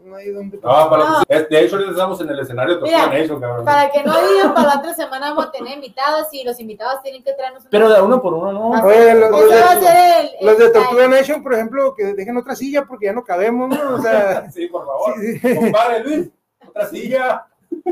[0.05, 0.57] no hay donde.
[0.59, 1.23] No, para No.
[1.29, 3.65] es- de hecho, ahorita estamos en el escenario de Mira, Tortuga Nation, cabrón.
[3.65, 7.03] Para que no digan, para la otra semana vamos a tener invitados y los invitados
[7.03, 8.75] tienen que traernos una- Pero de uno por uno, ¿no?
[8.75, 10.71] Ah, Oye, los, los Ese va a de, ser el, el los de.
[10.71, 13.95] Tortuga Nation, por ejemplo, que dejen otra silla porque ya no cabemos, ¿no?
[13.97, 15.15] O sea, Sí, por favor.
[15.21, 15.55] sí, sí.
[15.57, 16.31] Compadre Luis,
[16.69, 17.47] otra silla.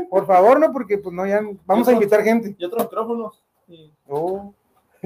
[0.09, 0.71] por favor, ¿no?
[0.71, 2.55] Porque pues no, ya vamos a invitar gente.
[2.57, 3.43] Y otros micrófonos.
[4.07, 4.53] Oh,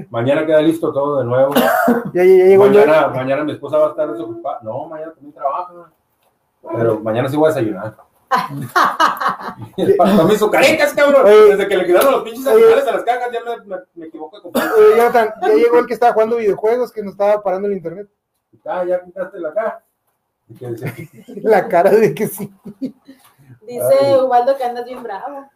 [0.09, 1.53] Mañana queda listo todo de nuevo.
[2.13, 4.59] ya, ya- ya llegó Mañana, mañana mi esposa va a estar desocupada.
[4.61, 5.71] No, mañana también trabaja.
[6.73, 7.95] Pero mañana sí voy a desayunar.
[9.97, 11.25] Para mis sucaritas, cabrón.
[11.25, 14.37] Desde que le quitaron los pinches animales a las cajas, ya me, me, me equivoco
[14.37, 14.71] de comprar.
[14.73, 18.09] Oye, Jonathan, ya llegó el que estaba jugando videojuegos, que nos estaba parando el internet.
[18.65, 19.83] Ah, ya quitaste la
[20.47, 22.51] dice, La cara de que sí.
[22.79, 24.13] Dice Ay.
[24.15, 25.49] Ubaldo que andas bien bravo.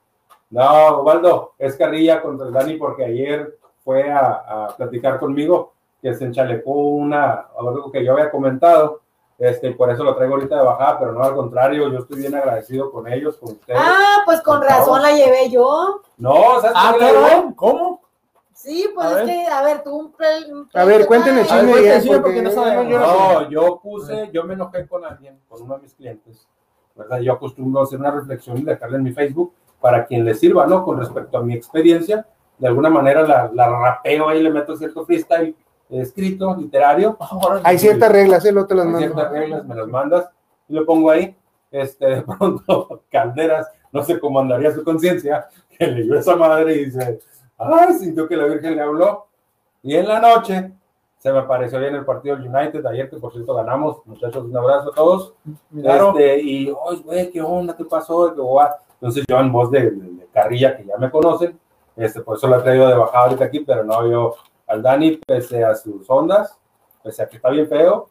[0.49, 6.13] No, Ubaldo, es carrilla contra el Dani porque ayer fue a, a platicar conmigo que
[6.13, 9.01] se enchalecó una, algo que yo había comentado
[9.39, 12.35] Este, por eso lo traigo ahorita de bajada, pero no al contrario, yo estoy bien
[12.35, 13.79] agradecido con ellos, con ustedes.
[13.81, 16.01] Ah, pues con razón la llevé yo.
[16.17, 17.53] No, ¿sabes Ah, claro?
[17.55, 18.01] ¿cómo?
[18.53, 19.25] Sí, pues A es ver.
[19.25, 22.17] que, a ver, tú un pre- un A ver, pleito- cuéntenle Ay, A ver, chisme
[22.19, 22.87] porque porque no sabemos.
[22.91, 22.99] yo.
[22.99, 26.45] No, yo puse, yo me enojé con alguien, con uno de mis clientes,
[26.93, 27.19] ¿verdad?
[27.21, 30.67] Yo acostumbro a hacer una reflexión y dejarla en mi Facebook para quien le sirva,
[30.67, 30.83] ¿no?
[30.83, 35.05] Con respecto a mi experiencia, de alguna manera la, la rapeo ahí, le meto cierto
[35.05, 35.55] freestyle
[35.89, 37.17] escrito, literario,
[37.63, 38.51] Hay ciertas reglas, ¿eh?
[38.51, 39.07] Lo te las hay mando.
[39.07, 40.29] ciertas reglas, me las mandas
[40.67, 41.35] y lo pongo ahí.
[41.71, 45.47] Este, de pronto, Calderas, no sé cómo andaría su conciencia,
[45.77, 47.19] que leyó esa madre y dice,
[47.57, 49.27] ay, sintió que la Virgen le habló.
[49.81, 50.71] Y en la noche
[51.19, 54.43] se me apareció ahí en el partido del United, ayer que por cierto ganamos, muchachos,
[54.45, 55.33] un abrazo a todos.
[55.81, 56.09] Claro.
[56.17, 57.75] Este, y, oye, güey, ¿qué onda?
[57.75, 58.29] ¿Qué pasó?
[58.29, 61.57] Entonces yo en voz de, de- de carrilla, que ya me conocen,
[61.95, 64.35] este, por eso la he traído de bajada ahorita aquí, pero no yo
[64.69, 66.57] al Dani, pese a sus ondas,
[67.03, 68.07] pese a que está bien feo,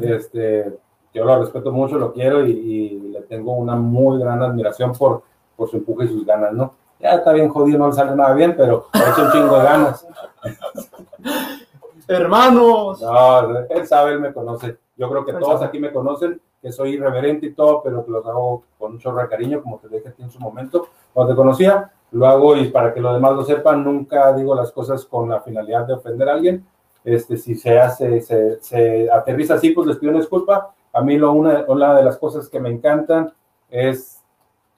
[0.00, 0.78] este,
[1.12, 5.22] yo lo respeto mucho, lo quiero y, y le tengo una muy gran admiración por,
[5.56, 6.74] por su empuje y sus ganas, ¿no?
[7.00, 10.06] Ya está bien jodido, no le sale nada bien, pero hecho un chingo de ganas.
[12.06, 13.00] Hermanos.
[13.00, 14.78] No, él sabe, él me conoce.
[14.96, 18.24] Yo creo que todos aquí me conocen, que soy irreverente y todo, pero que los
[18.24, 20.86] hago con un chorro de cariño, como te dije en su momento.
[21.12, 24.70] Cuando te conocía, lo hago y para que los demás lo sepan, nunca digo las
[24.70, 26.64] cosas con la finalidad de ofender a alguien.
[27.04, 30.74] Este, si se hace, se, se aterriza así, pues les pido una disculpa.
[30.92, 33.32] A mí lo, una, una de las cosas que me encantan
[33.70, 34.20] es,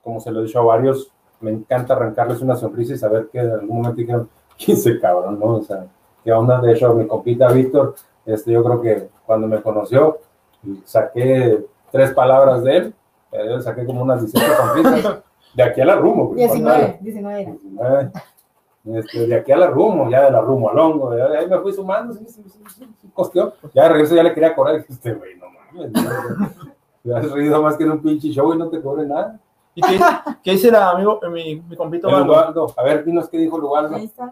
[0.02, 3.40] como se lo he dicho a varios, me encanta arrancarles una sonrisa y saber que
[3.40, 4.28] en algún momento dijeron,
[4.65, 5.39] ¿quién se cabrón?
[5.39, 5.47] ¿no?
[5.56, 5.86] O sea,
[6.23, 6.61] ¿qué onda?
[6.61, 10.19] De hecho, mi compita Víctor, este, yo creo que cuando me conoció,
[10.85, 12.94] saqué tres palabras de él,
[13.62, 15.23] saqué como unas 18 sonrisas,
[15.55, 16.26] de aquí a la rumo.
[16.28, 16.39] güey.
[16.39, 17.44] 19, 19.
[17.44, 18.12] 19.
[18.85, 21.59] Este, de aquí a la rumo, ya de la rumo al hongo, de ahí me
[21.60, 23.55] fui sumando, sí, sí, sí, sí, sí, costeó.
[23.72, 25.93] Ya de regreso ya le quería cobrar, y dije, este güey, no mames,
[27.02, 29.40] te has reído más que en un pinche show y no te cobre nada.
[29.74, 29.98] ¿Y qué,
[30.43, 32.09] qué dice el amigo, mi, mi compito?
[32.09, 33.97] Ubaldo, a ver, dinos qué dijo el Ubaldo.
[33.97, 34.31] Ahí está.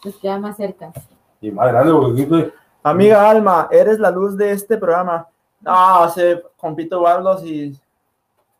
[0.00, 0.92] Pues queda más cerca.
[1.40, 2.52] Y más grande, porque
[2.84, 5.26] Amiga Alma, eres la luz de este programa.
[5.60, 7.76] No, ese compito Valdo sí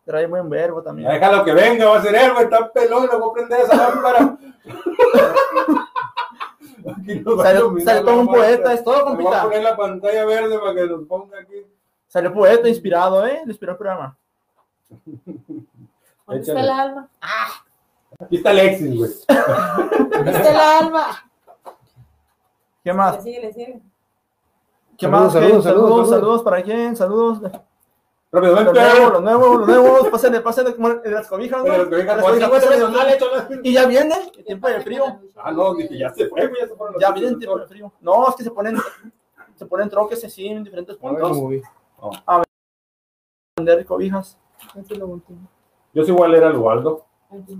[0.09, 1.07] trae buen verbo también.
[1.07, 3.75] déjalo que venga, va a ser él, güey, está pelón, no voy a prender esa
[3.75, 4.37] lámpara.
[7.05, 9.43] Iluminar sale todo un poeta, es todo Me voy a compita.
[9.43, 11.55] poner la pantalla verde para que nos ponga aquí.
[12.07, 13.41] Salió poeta inspirado, ¿eh?
[13.45, 14.17] Le inspiró el programa.
[16.25, 17.09] ¿Dónde está el alma?
[18.19, 19.11] Aquí está Alexis, güey.
[20.09, 21.05] ¿Dónde está el alma?
[22.83, 23.17] ¿Qué más?
[23.17, 23.81] Le sigue, le sigue.
[24.97, 25.33] ¿Qué Saludos, más?
[25.33, 27.41] Saludos, saludos, saludos, saludos, para quién, saludos.
[28.31, 28.79] Los Rápidamente.
[28.79, 32.67] nuevos, los nuevos, los nuevos, pásenle, pásenle como en las cobijas, vengan, Las cobijas, sí,
[32.67, 35.03] pásenle, Y ya viene el tiempo de frío.
[35.35, 36.61] Ah, no, dije, ya se fue, güey,
[36.99, 37.91] ya se viene el tiempo de frío.
[38.01, 38.77] No, es que se ponen,
[39.55, 41.37] se ponen troques así en diferentes A ver, puntos.
[41.37, 41.61] cómo vi.
[43.57, 44.37] Vender cobijas.
[44.89, 45.49] Lo último.
[45.93, 47.05] Yo soy igual era el Ubaldo.
[47.31, 47.59] Aquí.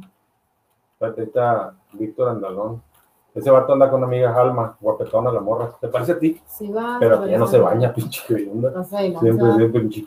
[0.94, 2.84] Espérate, ahí está Víctor Andalón.
[3.34, 5.72] Ese vato anda con una amiga Alma, guapetona la morra.
[5.82, 6.40] ¿Te parece a ti?
[6.46, 6.98] Sí va.
[7.00, 8.70] Pero ya no se baña, pinche onda.
[8.72, 10.06] No sé, no, Siempre, siempre, pinche.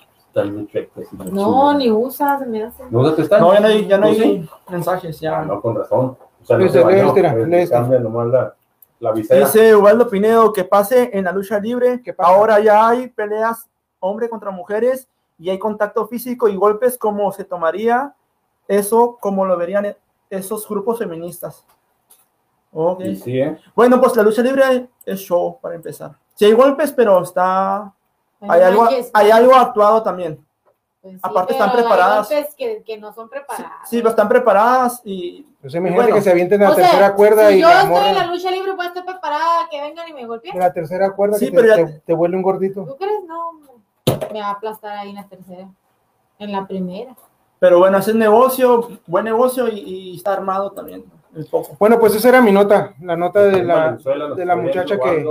[1.31, 2.85] No, ni usa, se me hace.
[2.91, 3.47] ¿No usas pestañas?
[3.47, 4.23] No, ya no hay, ya no ¿Tú sí?
[4.23, 5.43] hay mensajes, ya.
[5.43, 6.17] no, con razón.
[6.43, 7.71] O sea, no se bañó, este, pues, este.
[7.71, 8.55] cambia nomás la,
[9.01, 9.41] la visera.
[9.41, 12.03] Dice Ubaldo Pinedo que pase en la lucha libre.
[12.03, 12.31] ¿Qué pasa?
[12.31, 13.69] Ahora ya hay peleas
[14.01, 18.15] hombre contra mujeres y hay contacto físico y golpes como se tomaría
[18.69, 19.97] eso, como lo verían
[20.31, 21.65] esos grupos feministas.
[22.73, 23.01] Ok.
[23.01, 23.59] Y sí, ¿eh?
[23.75, 26.13] Bueno, pues la lucha libre es show para empezar.
[26.35, 27.93] Sí hay golpes, pero está
[28.48, 30.44] hay algo, hay algo actuado también.
[31.01, 32.28] Pues sí, aparte están hay preparadas.
[32.28, 33.89] golpes que, que no son Sí, preparados.
[33.89, 36.14] sí, pero están preparadas y Pues imagínate Bueno.
[36.16, 38.05] que se avienten a la O sea, tercera cuerda si y yo la estoy en
[38.14, 40.56] la morra lucha libre, puedo estar preparada que vengan y me golpeen.
[40.59, 42.85] la tercera cuerda Sí, que te, pero ya- te, te vuelve un gordito.
[42.85, 43.20] ¿Tú crees?
[43.27, 43.52] No,
[44.32, 45.69] me va a aplastar ahí en la tercera.
[46.39, 47.14] En la primera.
[47.59, 51.05] pero bueno, es negocio, buen negocio y, y está armado también
[51.35, 51.77] un poco.
[51.81, 53.97] Bueno, pues esa era mi nota, la nota de la,
[54.36, 55.24] de la muchacha que,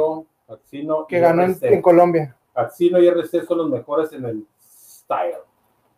[1.07, 1.73] que ganó en, RC.
[1.75, 2.35] en Colombia.
[2.53, 5.37] Axino y RC son los mejores en el style.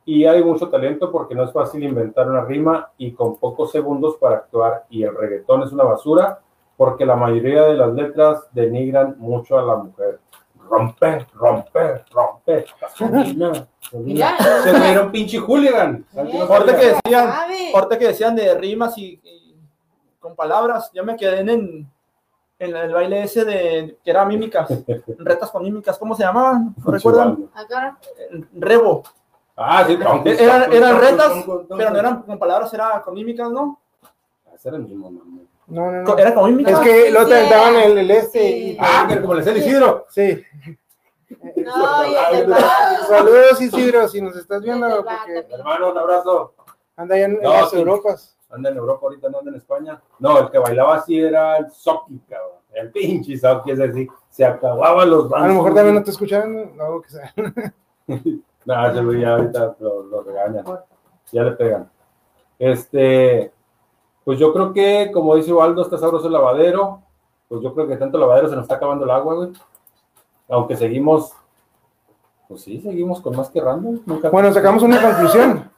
[0.06, 4.18] Y hay mucho talento porque no es fácil inventar una rima y con pocos segundos
[4.18, 4.86] para actuar.
[4.90, 6.42] Y el reggaetón es una basura
[6.76, 10.20] porque la mayoría de las letras denigran mucho a la mujer.
[10.70, 12.66] Romper, romper, romper.
[12.82, 14.38] Gasolina, gasolina.
[14.64, 16.06] Se me dieron pinche hooligan.
[16.14, 17.30] ¿Sabes qué no Ahorita que decían,
[17.90, 19.56] que decían de rimas y, y
[20.20, 21.88] con palabras, yo me quedé en,
[22.66, 24.68] en el baile ese de que era mímicas,
[25.20, 26.74] retas con mímicas, ¿cómo se llamaban?
[26.84, 27.50] ¿No recuerdan?
[27.54, 27.98] Acá.
[28.54, 29.04] Rebo.
[29.56, 29.94] Ah, sí,
[30.40, 31.32] Eran, eran retas,
[31.78, 33.80] pero no eran con palabras, era con mímicas, ¿no?
[34.54, 35.42] Ese era el mismo, mamá.
[35.68, 36.18] No, no.
[36.18, 36.74] Era con mímicas.
[36.74, 37.86] Es que sí, lo sí, te daban era.
[37.86, 38.72] el, el este Sí.
[38.72, 40.06] y Ah, que como le decía el Isidro.
[40.10, 40.44] sí.
[41.56, 42.54] No, y el.
[43.08, 45.46] Saludos Isidro, si nos estás viendo, porque.
[45.54, 46.54] Hermano, un abrazo.
[46.96, 47.78] anda allá en, en No, las sí.
[47.78, 48.38] Europas.
[48.50, 50.02] Anda en Europa ahorita, no anda en España.
[50.20, 52.53] No, el que bailaba así era el Soki, cabrón.
[52.74, 55.48] El pinche Soki, es decir, se acababan los A bancos.
[55.50, 57.34] lo mejor también no te escuchaban, no, que sea.
[58.66, 60.64] No, ese güey ya ahorita lo, lo regañan.
[61.34, 61.90] Ya le pegan.
[62.58, 63.52] Este,
[64.24, 67.02] pues yo creo que, como dice Waldo, está sabroso el lavadero.
[67.50, 69.52] Pues yo creo que tanto lavadero se nos está acabando el agua, güey.
[70.50, 71.34] Aunque seguimos,
[72.48, 74.00] pues sí, seguimos con más que random.
[74.06, 75.70] Nunca- Bueno, sacamos una conclusión.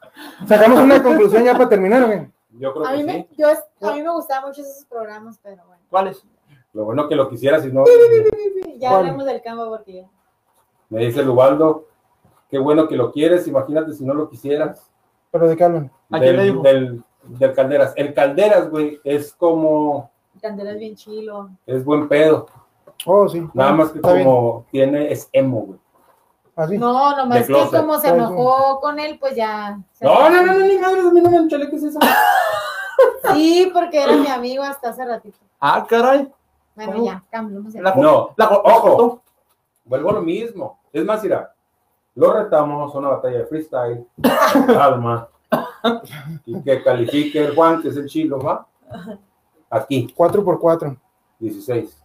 [0.48, 2.28] Sacamos una conclusión ya para terminar, güey.
[2.52, 3.06] Yo creo A que mí, sí.
[3.08, 3.48] me, yo,
[3.90, 5.82] a mí me gustaban mucho esos programas, pero bueno.
[5.90, 6.24] ¿Cuáles?
[6.76, 7.84] Lo bueno que lo quisieras, si no,
[8.78, 9.00] Ya ¿Cuál?
[9.02, 10.08] hablemos del campo porque ya.
[10.90, 11.86] me dice el Ubaldo,
[12.50, 14.92] qué bueno que lo quieres, imagínate si no lo quisieras.
[15.32, 15.92] Pero de qué hablan.
[16.12, 16.62] ¿A quién le Del, dijo?
[16.64, 17.94] del, del Calderas.
[17.96, 20.12] El Calderas, güey, es como,
[20.42, 21.50] Candela es bien chilo.
[21.66, 22.48] es buen pedo.
[23.06, 23.48] Oh, sí.
[23.54, 24.26] Nada más que Está bien.
[24.26, 25.80] como tiene, es emo, güey.
[26.58, 26.78] Así.
[26.78, 29.80] No, nomás que como se enojó con él, pues ya.
[30.02, 32.00] No, no, no, no, ni madres, a mí no me enchale, ¿qué es eso?
[33.34, 35.38] Sí, porque era mi amigo hasta hace ratito.
[35.60, 36.32] Ah, caray.
[36.76, 37.06] Bueno, ¿Cómo?
[37.06, 39.22] ya, cambiamos La, No, la, ojo.
[39.86, 40.80] Vuelvo a lo mismo.
[40.92, 41.54] Es más, mira,
[42.16, 44.08] lo retamos a una batalla de freestyle,
[44.68, 45.28] calma,
[46.46, 48.66] y que califique el Juan, que es el chilo, ¿va?
[49.70, 50.96] Aquí, 4 por 4
[51.40, 52.02] 16.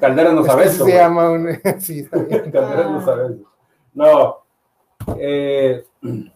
[0.00, 0.84] Calderas no sabe eso.
[0.84, 1.48] se llama un...
[1.78, 2.50] Sí, está bien.
[2.52, 3.44] Calderas no sabe eso.
[3.94, 4.36] No,
[5.18, 5.84] eh,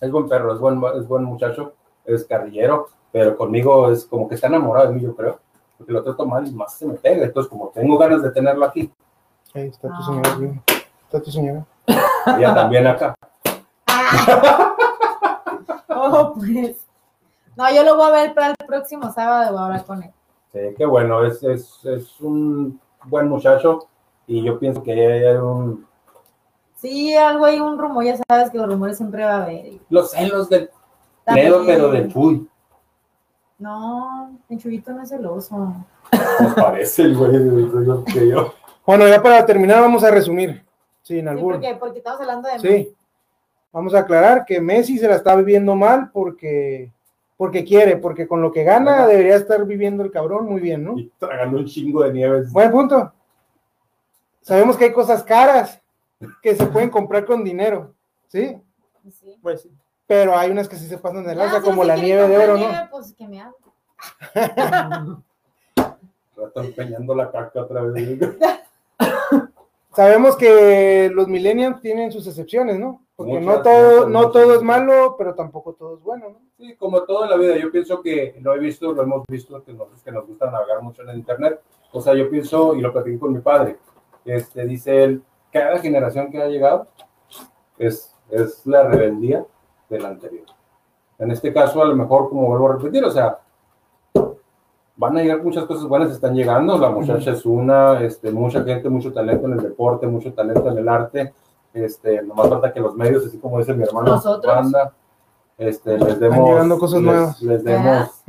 [0.00, 4.36] es buen perro, es buen, es buen muchacho, es carrillero, pero conmigo es como que
[4.36, 5.40] está enamorado de mí, yo creo,
[5.78, 7.24] porque lo trato mal y más se me pega.
[7.24, 8.92] Entonces, como tengo ganas de tenerlo aquí,
[9.54, 10.60] Ahí está tu señora, güey.
[11.04, 11.66] Está tu señora.
[12.36, 13.14] ella también acá.
[16.00, 16.86] Oh, pues.
[17.56, 20.12] No, yo lo voy a ver para el próximo sábado, voy a hablar con él.
[20.52, 23.88] Sí, qué bueno, es, es, es un buen muchacho
[24.28, 25.84] y yo pienso que hay un...
[26.76, 29.72] Sí, algo hay un rumor, ya sabes que los rumores siempre va a haber.
[29.90, 30.70] Los celos del
[31.24, 31.50] También.
[31.50, 32.48] Ledo, pero de Chuy.
[33.58, 35.74] No, el chubito no es celoso.
[36.12, 37.32] Me parece el güey
[37.86, 38.54] yo que yo.
[38.86, 40.64] Bueno, ya para terminar vamos a resumir.
[41.02, 41.54] Sin Sí, albur.
[41.54, 42.94] porque, porque estamos hablando de Sí.
[43.72, 46.90] Vamos a aclarar que Messi se la está viviendo mal porque,
[47.36, 50.98] porque quiere, porque con lo que gana debería estar viviendo el cabrón muy bien, ¿no?
[50.98, 52.50] Y tragando un chingo de nieves.
[52.52, 53.12] Buen punto.
[54.40, 55.82] Sabemos que hay cosas caras
[56.42, 57.92] que se pueden comprar con dinero,
[58.28, 58.56] ¿sí?
[59.10, 59.36] Sí.
[59.42, 59.70] Pues sí.
[60.08, 62.56] Pero hay unas que sí se pasan de Ya, lanza, como la nieve de oro,
[62.56, 62.66] ¿no?
[62.90, 63.56] Pues que me hable.
[65.76, 68.18] Está empeñando la caca otra vez.
[69.94, 73.04] Sabemos que los millennials tienen sus excepciones, ¿no?
[73.16, 76.40] Porque no todo, no todo es malo, pero tampoco todo es bueno, ¿no?
[76.56, 79.62] Sí, como todo en la vida, yo pienso que lo he visto, lo hemos visto,
[79.62, 81.60] que nosotros que nos gusta navegar mucho en el internet.
[81.92, 83.76] O sea, yo pienso, y lo platiqué con mi padre,
[84.24, 85.22] este, dice él,
[85.52, 86.86] cada generación que ha llegado
[87.76, 89.44] es, es la rebeldía
[89.88, 90.46] de la anterior.
[91.18, 93.38] En este caso, a lo mejor, como vuelvo a repetir, o sea,
[94.96, 98.88] van a llegar muchas cosas buenas, están llegando, la muchacha es una, este, mucha gente,
[98.88, 101.32] mucho talento en el deporte, mucho talento en el arte,
[101.72, 104.54] este, nomás falta que los medios, así como dice mi hermano, Nosotros.
[104.54, 104.92] banda,
[105.56, 107.42] este, les demos, llegando cosas les, nuevas.
[107.42, 108.24] les demos,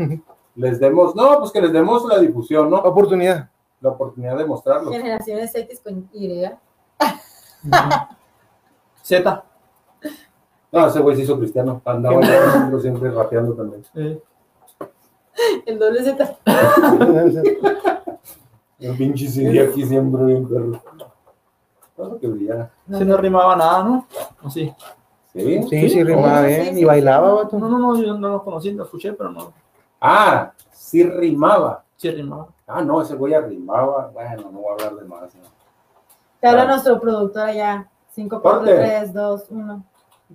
[0.56, 2.78] les demos, no, pues que les demos la difusión, ¿no?
[2.78, 3.50] Oportunidad.
[3.82, 4.92] La oportunidad de mostrarlo.
[4.92, 6.44] Generaciones X con Y.
[9.02, 9.44] Z.
[10.72, 13.84] No, ese güey se hizo cristiano, andaba siempre, siempre rapeando también.
[13.96, 14.22] Eh,
[15.66, 16.38] El doble Z.
[18.80, 20.82] El pinche CD aquí siempre bien perro.
[21.96, 22.72] Todo que brillara.
[22.90, 24.06] se no rimaba nada, ¿no?
[24.44, 24.74] ¿O sí?
[25.34, 25.64] ¿Sí?
[25.70, 26.76] Sí, sí, rimaba bien.
[26.76, 27.58] sí, Y bailaba, vato.
[27.60, 29.52] No, no, no, yo no lo conocí, lo escuché, pero no.
[30.00, 31.84] Ah, sí rimaba.
[31.98, 32.48] Sí rimaba.
[32.66, 34.12] Ah, no, ese güey arrimaba.
[34.14, 35.22] Bueno, no voy a hablar de más.
[35.36, 35.42] ¿no?
[36.40, 36.68] Te habla Ah.
[36.68, 37.90] nuestro productor allá.
[38.12, 38.76] 5, 4, Corte.
[38.76, 39.84] 3, 2, 1.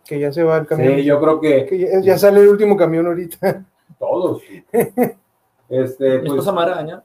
[0.04, 0.94] Que ya se va el camión.
[0.94, 3.64] Sí, yo creo que Que ya, ya sale el último camión ahorita.
[3.98, 4.42] todos.
[5.66, 7.04] Este, pues, esposa me va a regañar.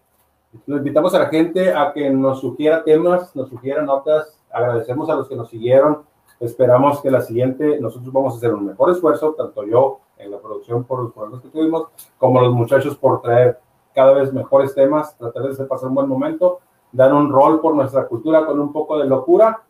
[0.68, 4.38] Lo invitamos a la gente a que nos sugiera temas, nos sugiera notas.
[4.52, 6.04] Agradecemos a los que nos siguieron.
[6.42, 10.40] Esperamos que la siguiente, nosotros vamos a hacer un mejor esfuerzo, tanto yo en la
[10.40, 11.88] producción por los problemas que tuvimos,
[12.18, 13.60] como los muchachos por traer
[13.96, 16.60] cada vez mejores temas, tratar de hacer pasar un buen momento,
[16.92, 19.62] dar un rol por nuestra cultura con un poco de locura.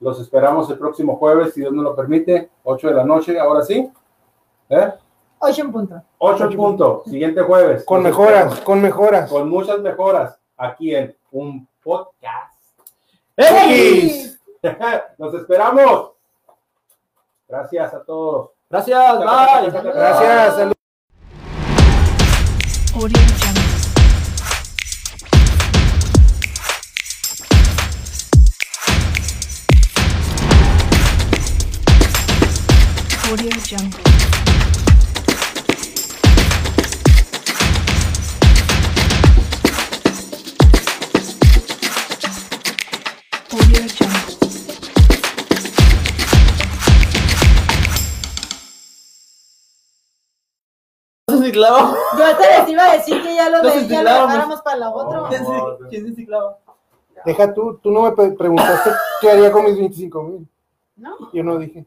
[0.00, 3.62] Los esperamos el próximo jueves, si Dios nos lo permite, 8 de la noche, ahora
[3.62, 3.90] sí.
[4.68, 4.92] ¿Eh?
[5.40, 6.02] 8 en punto.
[6.18, 7.84] 8 en punto, siguiente jueves.
[7.84, 9.30] Con mejoras, esperamos con mejoras.
[9.30, 12.54] con muchas mejoras aquí en un podcast.
[13.36, 14.40] ¡X!
[15.18, 16.12] Nos esperamos.
[17.48, 18.50] Gracias a todos.
[18.68, 19.70] Gracias, bye.
[19.70, 20.74] Gracias, saludos.
[33.70, 33.76] Yo
[52.24, 55.28] hasta les iba a decir que ya lo dejáramos para la otra.
[55.90, 56.58] ¿Quién se ciclaba?
[57.26, 58.90] Deja tú, tú no me preguntaste
[59.20, 60.48] qué haría con mis 25 mil.
[60.96, 61.30] No.
[61.32, 61.84] Yo no dije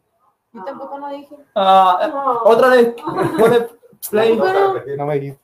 [0.53, 1.35] yo tampoco no dije.
[1.55, 2.11] Ah, eh,
[2.45, 2.93] otra vez.
[3.37, 3.67] Pone
[4.09, 4.37] play.
[4.97, 5.41] No me dijiste.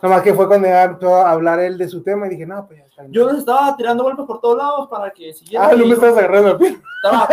[0.00, 2.78] Nomás que fue cuando empezó a hablar él de su tema y dije, no, pues
[2.78, 3.04] ya está.
[3.08, 5.70] Yo les estaba tirando golpes por todos lados para que siguieran.
[5.70, 6.80] Ah, no y me estás agarrando la piel.
[7.02, 7.28] estaba-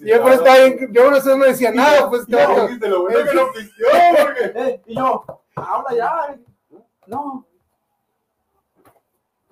[0.00, 3.52] Yo por estaba bien- yo por eso no decía nada, pues lo bueno que lo
[3.52, 3.86] pistió,
[4.22, 4.52] porque.
[4.54, 5.24] Eh, y yo,
[5.56, 6.36] habla ya.
[7.06, 7.44] No.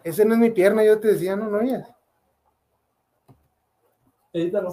[0.04, 1.88] Ese no es mi pierna, yo te decía, no, no oías.
[4.32, 4.70] Edítalo.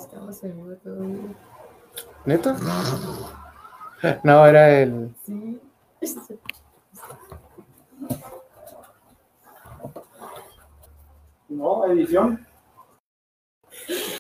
[2.26, 2.56] ¿Neta?
[4.24, 5.14] No, era el.
[11.50, 12.48] No, edición.